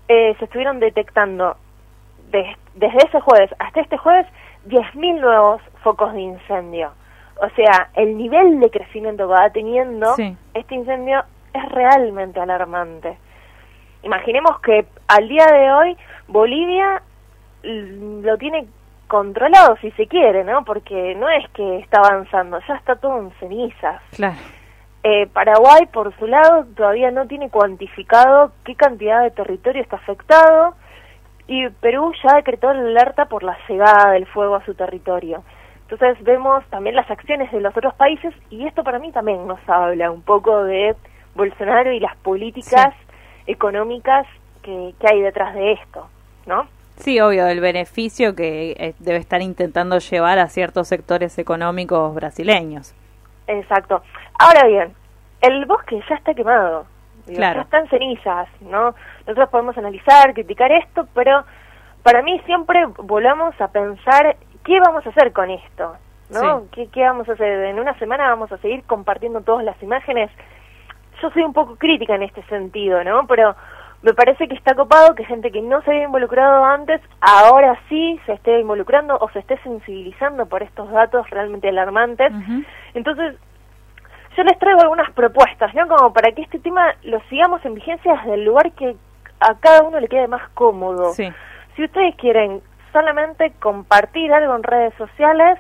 [0.07, 1.55] eh, se estuvieron detectando
[2.31, 4.25] des- desde ese jueves hasta este jueves
[4.67, 6.91] 10.000 nuevos focos de incendio.
[7.41, 10.36] O sea, el nivel de crecimiento que va teniendo Sí.
[10.53, 13.18] este incendio es realmente alarmante.
[14.03, 15.98] Imaginemos que al día de hoy
[16.28, 17.02] Bolivia
[17.64, 18.68] lo tiene
[19.07, 20.64] controlado si se quiere, ¿no?
[20.64, 24.02] Porque no es que está avanzando, ya está todo en cenizas.
[24.16, 24.38] Claro.
[25.03, 30.76] Eh, Paraguay, por su lado, todavía no tiene cuantificado qué cantidad de territorio está afectado
[31.48, 35.44] y Perú ya decretó la alerta por la llegada del fuego a su territorio.
[35.90, 39.60] Entonces vemos también las acciones de los otros países y esto para mí también nos
[39.68, 40.95] habla un poco de
[41.34, 42.94] Bolsonaro y las políticas
[43.48, 44.28] económicas
[44.61, 46.07] que, que hay detrás de esto,
[46.45, 46.68] ¿no?
[46.98, 52.94] Sí, obvio, el beneficio que eh, debe estar intentando llevar a ciertos sectores económicos brasileños.
[53.48, 54.03] Exacto.
[54.38, 54.94] Ahora bien,
[55.41, 56.86] el bosque ya está quemado.
[57.26, 57.60] Claro.
[57.60, 58.94] Ya está en cenizas, ¿no?
[59.26, 61.45] Nosotros podemos analizar, criticar esto, pero
[62.03, 64.36] para mí siempre volvamos a pensar
[64.69, 65.95] qué vamos a hacer con esto,
[66.29, 66.59] ¿no?
[66.59, 66.67] Sí.
[66.71, 67.65] ¿Qué, ¿Qué vamos a hacer?
[67.65, 70.29] En una semana vamos a seguir compartiendo todas las imágenes.
[71.21, 73.25] Yo soy un poco crítica en este sentido, ¿no?
[73.25, 73.55] Pero
[74.03, 78.19] me parece que está copado que gente que no se había involucrado antes, ahora sí
[78.27, 82.31] se esté involucrando o se esté sensibilizando por estos datos realmente alarmantes.
[82.93, 83.35] Entonces,
[84.37, 85.87] yo les traigo algunas propuestas, ¿no?
[85.87, 88.95] Como para que este tema lo sigamos en vigencia desde el lugar que
[89.39, 91.11] a cada uno le quede más cómodo.
[91.13, 91.27] Sí.
[91.75, 92.61] Si ustedes quieren
[92.91, 95.57] solamente compartir algo en redes sociales,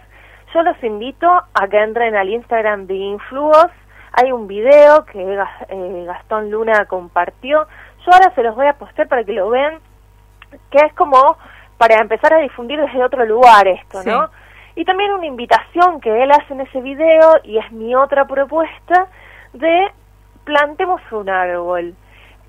[0.53, 3.67] yo los invito a que entren al Instagram de Influos.
[4.13, 5.21] Hay un video que
[5.69, 7.67] eh, Gastón Luna compartió.
[8.05, 9.75] Yo ahora se los voy a postear para que lo vean,
[10.71, 11.37] que es como
[11.77, 14.09] para empezar a difundir desde otro lugar esto, Sí.
[14.09, 14.29] ¿no?
[14.75, 19.07] Y también una invitación que él hace en ese video, y es mi otra propuesta,
[19.53, 19.91] de
[20.45, 21.93] plantemos un árbol.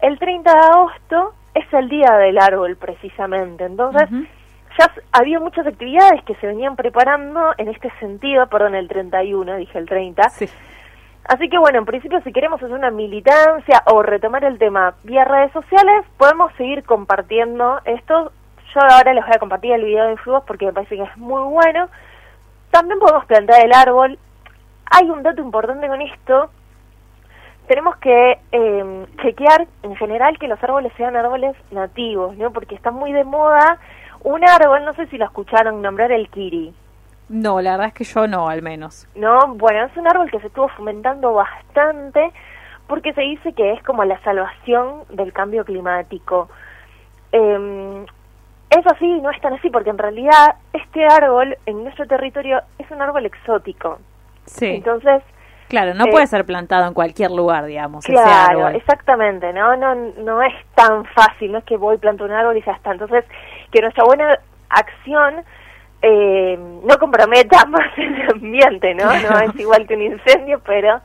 [0.01, 4.09] El 30 de agosto es el día del árbol precisamente, entonces
[4.79, 9.79] ya había muchas actividades que se venían preparando en este sentido, perdón, el 31, dije
[9.79, 10.23] el 30.
[11.25, 15.25] Así que bueno, en principio si queremos hacer una militancia o retomar el tema vía
[15.25, 18.33] redes sociales, podemos seguir compartiendo esto.
[18.75, 21.17] Yo ahora les voy a compartir el video de Influos porque me parece que es
[21.17, 21.89] muy bueno.
[22.71, 24.19] También podemos plantar el árbol.
[24.91, 26.51] Hay un dato importante con esto.
[27.67, 32.53] Tenemos que eh, chequear en general que los árboles sean árboles nativos, ¿no?
[32.53, 33.79] Porque está muy de moda
[34.23, 36.75] un árbol, no sé si lo escucharon nombrar el kiri.
[37.29, 39.07] No, la verdad es que yo no, al menos.
[39.15, 42.33] No, bueno, es un árbol que se estuvo fomentando bastante
[42.89, 46.49] porque se dice que es como la salvación del cambio climático.
[47.31, 48.05] Eh,
[48.71, 52.91] es así, no es tan así, porque en realidad este árbol en nuestro territorio es
[52.91, 53.99] un árbol exótico.
[54.47, 54.67] Sí.
[54.67, 55.23] Entonces,
[55.69, 58.75] Claro, no eh, puede ser plantado en cualquier lugar, digamos, ese Claro, árbol.
[58.75, 59.77] exactamente, ¿no?
[59.77, 59.95] ¿no?
[59.95, 62.91] No es tan fácil, no es que voy, planto un árbol y ya está.
[62.91, 63.25] Entonces,
[63.71, 64.39] que nuestra buena
[64.69, 65.45] acción
[66.03, 69.07] eh, no comprometa más el ambiente, ¿no?
[69.07, 71.01] No es igual que un incendio, pero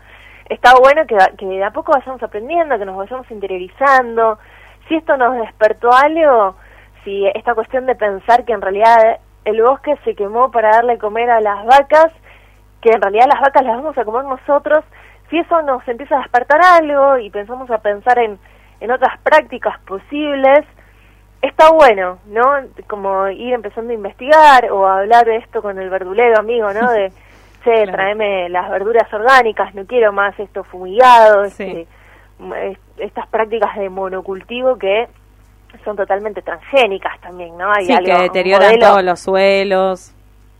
[0.49, 4.39] está bueno que, que de a poco vayamos aprendiendo, que nos vayamos interiorizando.
[4.87, 6.55] Si esto nos despertó algo,
[7.03, 11.29] si esta cuestión de pensar que en realidad el bosque se quemó para darle comer
[11.29, 12.11] a las vacas,
[12.81, 14.83] que en realidad las vacas las vamos a comer nosotros,
[15.29, 18.37] si eso nos empieza a despertar algo y pensamos a pensar en,
[18.79, 20.65] en otras prácticas posibles,
[21.45, 22.43] está bueno, ¿no?
[22.87, 26.91] Como ir empezando a investigar o a hablar de esto con el verdulero amigo, ¿no?
[26.91, 27.11] De,
[27.63, 31.87] che, tráeme las verduras orgánicas, no quiero más esto fumigado, este,
[32.39, 35.07] m- estas prácticas de monocultivo que
[35.83, 37.71] son totalmente transgénicas también, ¿no?
[37.71, 40.11] Hay Sí, algo, que deterioran modelo- todos los suelos.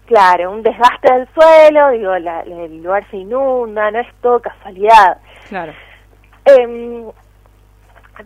[0.07, 5.17] Claro, un desgaste del suelo, digo, la- el lugar se inunda, no es todo casualidad.
[5.49, 5.73] Claro.
[6.45, 7.05] Em,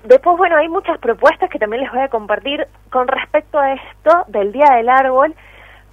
[0.04, 4.26] después, bueno, hay muchas propuestas que también les voy a compartir con respecto a esto
[4.28, 5.34] del Día del Árbol.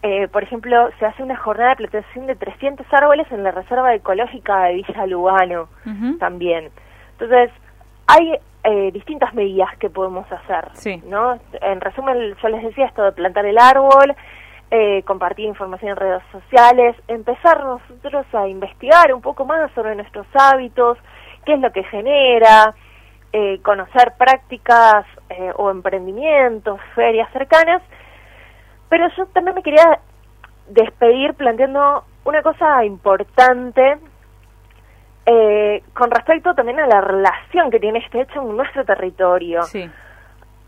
[0.03, 3.95] Eh, por ejemplo, se hace una jornada de plantación de 300 árboles en la Reserva
[3.95, 5.69] Ecológica de Villa Lugano
[6.19, 6.71] también.
[7.13, 7.51] Entonces,
[8.07, 11.03] hay eh, distintas medidas que podemos hacer, Sí.
[11.07, 11.39] ¿no?
[11.61, 14.15] En resumen, yo les decía esto de plantar el árbol,
[14.71, 20.27] eh, compartir información en redes sociales, empezar nosotros a investigar un poco más sobre nuestros
[20.35, 20.99] hábitos,
[21.45, 22.75] qué es lo que genera,
[23.33, 27.83] eh, conocer prácticas eh, o emprendimientos, ferias cercanas,
[28.89, 30.01] pero yo también me quería
[30.69, 33.99] despedir planteando una cosa importante
[35.27, 39.63] eh, con respecto también a la relación que tiene este hecho en nuestro territorio.
[39.65, 39.91] Sí.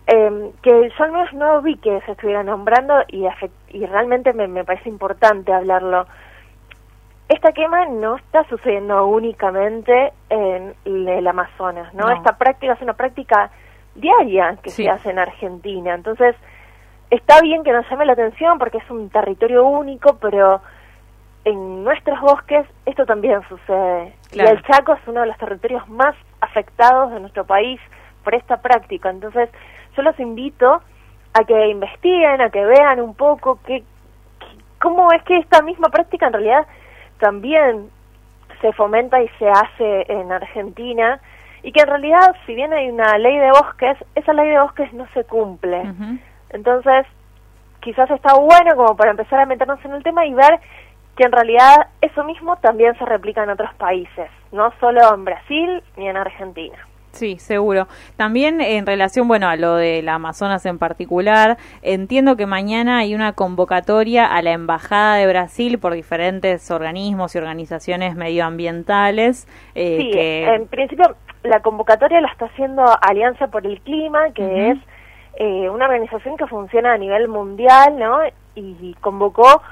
[0.06, 3.26] Eh, que yo al menos no vi que se estuviera nombrando y,
[3.68, 6.06] y realmente me, me parece importante hablarlo.
[7.28, 12.06] Esta quema no está sucediendo únicamente en el Amazonas, ¿no?
[12.06, 12.10] No.
[12.12, 13.50] Esta práctica es una práctica
[13.94, 14.84] diaria que Sí.
[14.84, 15.94] se hace en Argentina.
[15.94, 16.34] Entonces,
[17.10, 20.60] está bien que nos llame la atención porque es un territorio único, pero
[21.44, 24.14] en nuestros bosques esto también sucede.
[24.30, 24.50] Claro.
[24.50, 27.78] Y el Chaco es uno de los territorios más afectados de nuestro país
[28.24, 29.10] por esta práctica.
[29.10, 29.50] Entonces,
[29.96, 30.80] yo los invito
[31.34, 33.82] a que investiguen, a que vean un poco qué,
[34.40, 34.46] qué-
[34.80, 36.66] cómo es que esta misma práctica en realidad
[37.18, 37.90] también
[38.60, 41.20] se fomenta y se hace en Argentina
[41.62, 44.92] y que en realidad si bien hay una ley de bosques, esa ley de bosques
[44.92, 45.82] no se cumple.
[46.50, 47.06] Entonces,
[47.80, 50.60] quizás está bueno como para empezar a meternos en el tema y ver
[51.16, 55.82] que en realidad eso mismo también se replica en otros países, no solo en Brasil
[55.96, 56.87] ni en Argentina.
[57.12, 57.88] Sí, seguro.
[58.16, 63.32] También en relación, bueno, a lo del Amazonas en particular, entiendo que mañana hay una
[63.32, 69.48] convocatoria a la Embajada de Brasil por diferentes organismos y organizaciones medioambientales.
[69.74, 74.78] Eh, sí, en principio la convocatoria la está haciendo Alianza por el Clima, que es
[75.38, 78.18] eh, una organización que funciona a nivel mundial, ¿no?
[78.54, 79.62] Y convocó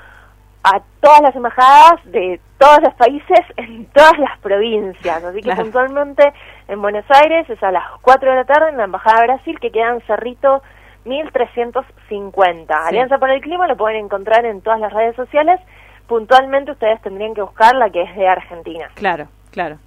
[0.66, 5.22] a todas las embajadas de todos los países en todas las provincias.
[5.22, 6.32] Así que puntualmente
[6.66, 9.60] en Buenos Aires es a las 4 de la tarde en la Embajada de Brasil,
[9.60, 10.62] que queda en Cerrito
[11.04, 12.86] 1350.
[12.88, 15.60] Alianza por el Clima lo pueden encontrar en todas las redes sociales.
[16.08, 18.88] Puntualmente ustedes tendrían que buscar la que es de Argentina.
[18.94, 19.78] Claro, claro.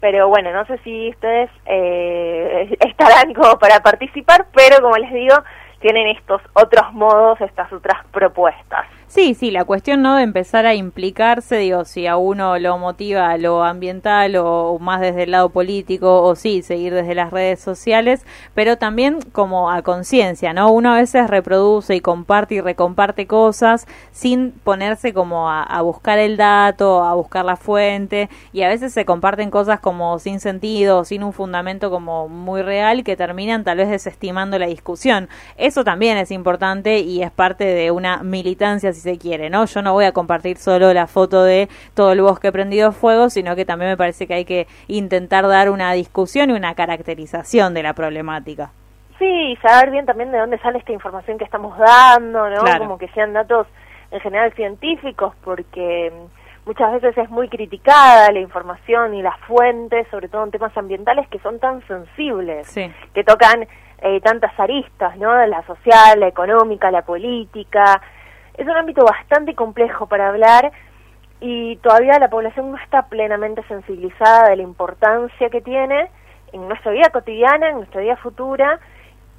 [0.00, 5.36] Pero bueno, no sé si ustedes eh, estarán como para participar, pero como les digo,
[5.80, 8.86] tienen estos otros modos, estas otras propuestas.
[9.10, 13.36] Sí, sí, la cuestión no de empezar a implicarse, digo, si a uno lo motiva
[13.38, 18.24] lo ambiental o más desde el lado político o sí, seguir desde las redes sociales,
[18.54, 20.70] pero también como a conciencia, ¿no?
[20.70, 26.36] Uno a veces reproduce y comparte y recomparte cosas sin ponerse como a, buscar el
[26.36, 31.24] dato, a buscar la fuente y a veces se comparten cosas como sin sentido, sin
[31.24, 35.28] un fundamento como muy real que terminan tal vez desestimando la discusión.
[35.56, 39.64] Eso también es importante y es parte de una militancia se quiere, ¿no?
[39.64, 43.56] Yo no voy a compartir solo la foto de todo el bosque prendido fuego, sino
[43.56, 47.82] que también me parece que hay que intentar dar una discusión y una caracterización de
[47.82, 48.70] la problemática.
[49.18, 52.62] Sí, saber bien también de dónde sale esta información que estamos dando, ¿no?
[52.78, 53.66] Como que sean datos
[54.10, 60.06] en general científicos, porque mm, muchas veces es muy criticada la información y las fuentes,
[60.10, 62.72] sobre todo en temas ambientales que son tan sensibles,
[63.14, 63.66] que tocan
[64.02, 65.46] eh, tantas aristas, ¿no?
[65.46, 68.00] La social, la económica, la política,
[68.54, 70.72] es un ámbito bastante complejo para hablar
[71.40, 76.10] y todavía la población no está plenamente sensibilizada de la importancia que tiene
[76.52, 78.78] en nuestra vida cotidiana, en nuestra vida futura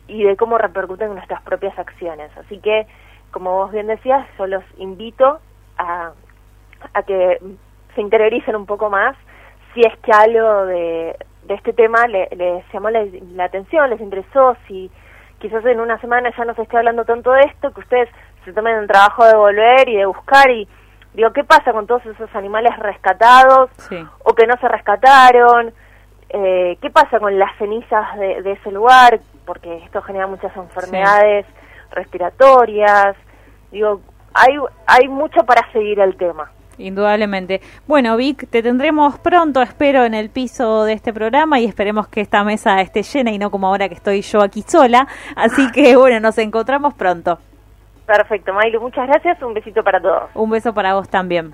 [0.08, 2.32] y de cómo repercuten en nuestras propias acciones.
[2.38, 2.88] Así que,
[3.32, 5.40] como vos bien decías, yo los invito
[5.78, 6.12] a,
[6.94, 7.40] a que
[7.96, 9.16] se interioricen un poco más
[9.74, 13.06] si es que algo de, de este tema les llamó la,
[13.36, 14.92] la atención, les interesó, si
[15.40, 18.10] quizás en una semana ya no se esté hablando tanto de esto, que ustedes
[18.46, 20.68] se tomen el trabajo de volver y de buscar y
[21.14, 23.70] digo, ¿qué pasa con todos esos animales rescatados
[24.24, 25.74] o que no se rescataron?
[26.30, 29.20] Eh, ¿Qué pasa con las cenizas de, ese lugar?
[29.46, 31.46] Porque esto genera muchas enfermedades
[31.92, 33.16] respiratorias.
[33.72, 34.02] Digo,
[34.34, 34.58] hay,
[34.88, 36.50] hay mucho para seguir el tema.
[36.78, 37.62] Indudablemente.
[37.86, 42.22] Bueno, Vic, te tendremos pronto, espero, en el piso de este programa y esperemos que
[42.22, 45.08] esta mesa esté llena y no como ahora que estoy yo aquí sola.
[45.36, 47.40] Así que, bueno, nos encontramos pronto.
[48.12, 49.42] Perfecto, Mailu, muchas gracias.
[49.42, 50.24] Un besito para todos.
[50.34, 51.54] Un beso para vos también.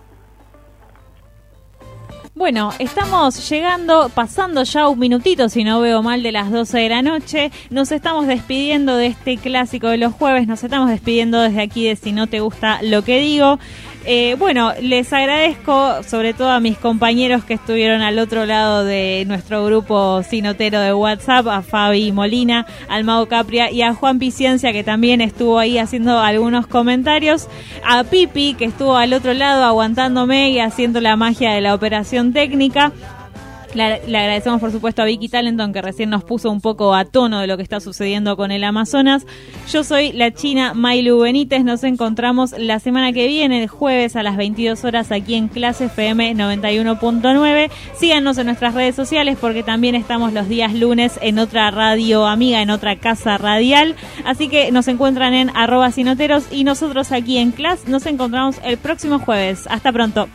[2.33, 6.89] Bueno, estamos llegando, pasando ya un minutito, si no veo mal, de las 12 de
[6.89, 7.51] la noche.
[7.69, 11.95] Nos estamos despidiendo de este clásico de los jueves, nos estamos despidiendo desde aquí de
[11.95, 13.59] Si no te gusta lo que digo.
[14.09, 19.25] Eh, bueno, les agradezco sobre todo a mis compañeros que estuvieron al otro lado de
[19.27, 24.71] nuestro grupo sinotero de WhatsApp, a Fabi Molina, al Mago Capria y a Juan Piciencia
[24.71, 27.49] que también estuvo ahí haciendo algunos comentarios,
[27.85, 32.31] a Pipi que estuvo al otro lado aguantándome y haciendo la magia de la operación
[32.31, 32.93] técnica
[33.73, 37.39] le, agradecemos por supuesto a Vicky Talenton que recién nos puso un poco a tono
[37.39, 39.25] de lo que está sucediendo con el Amazonas.
[39.71, 41.63] Yo soy la china Mailu Benítez.
[41.63, 45.85] Nos encontramos la semana que viene, el jueves a las 22 horas aquí en Clase
[45.85, 47.69] FM 91.9.
[47.97, 52.61] Síganos en nuestras redes sociales porque también estamos los días lunes en otra radio amiga,
[52.61, 53.95] en otra casa radial.
[54.25, 58.77] Así que nos encuentran en arroba sinoteros y nosotros aquí en Clase nos encontramos el
[58.77, 59.67] próximo jueves.
[59.67, 60.27] Hasta pronto.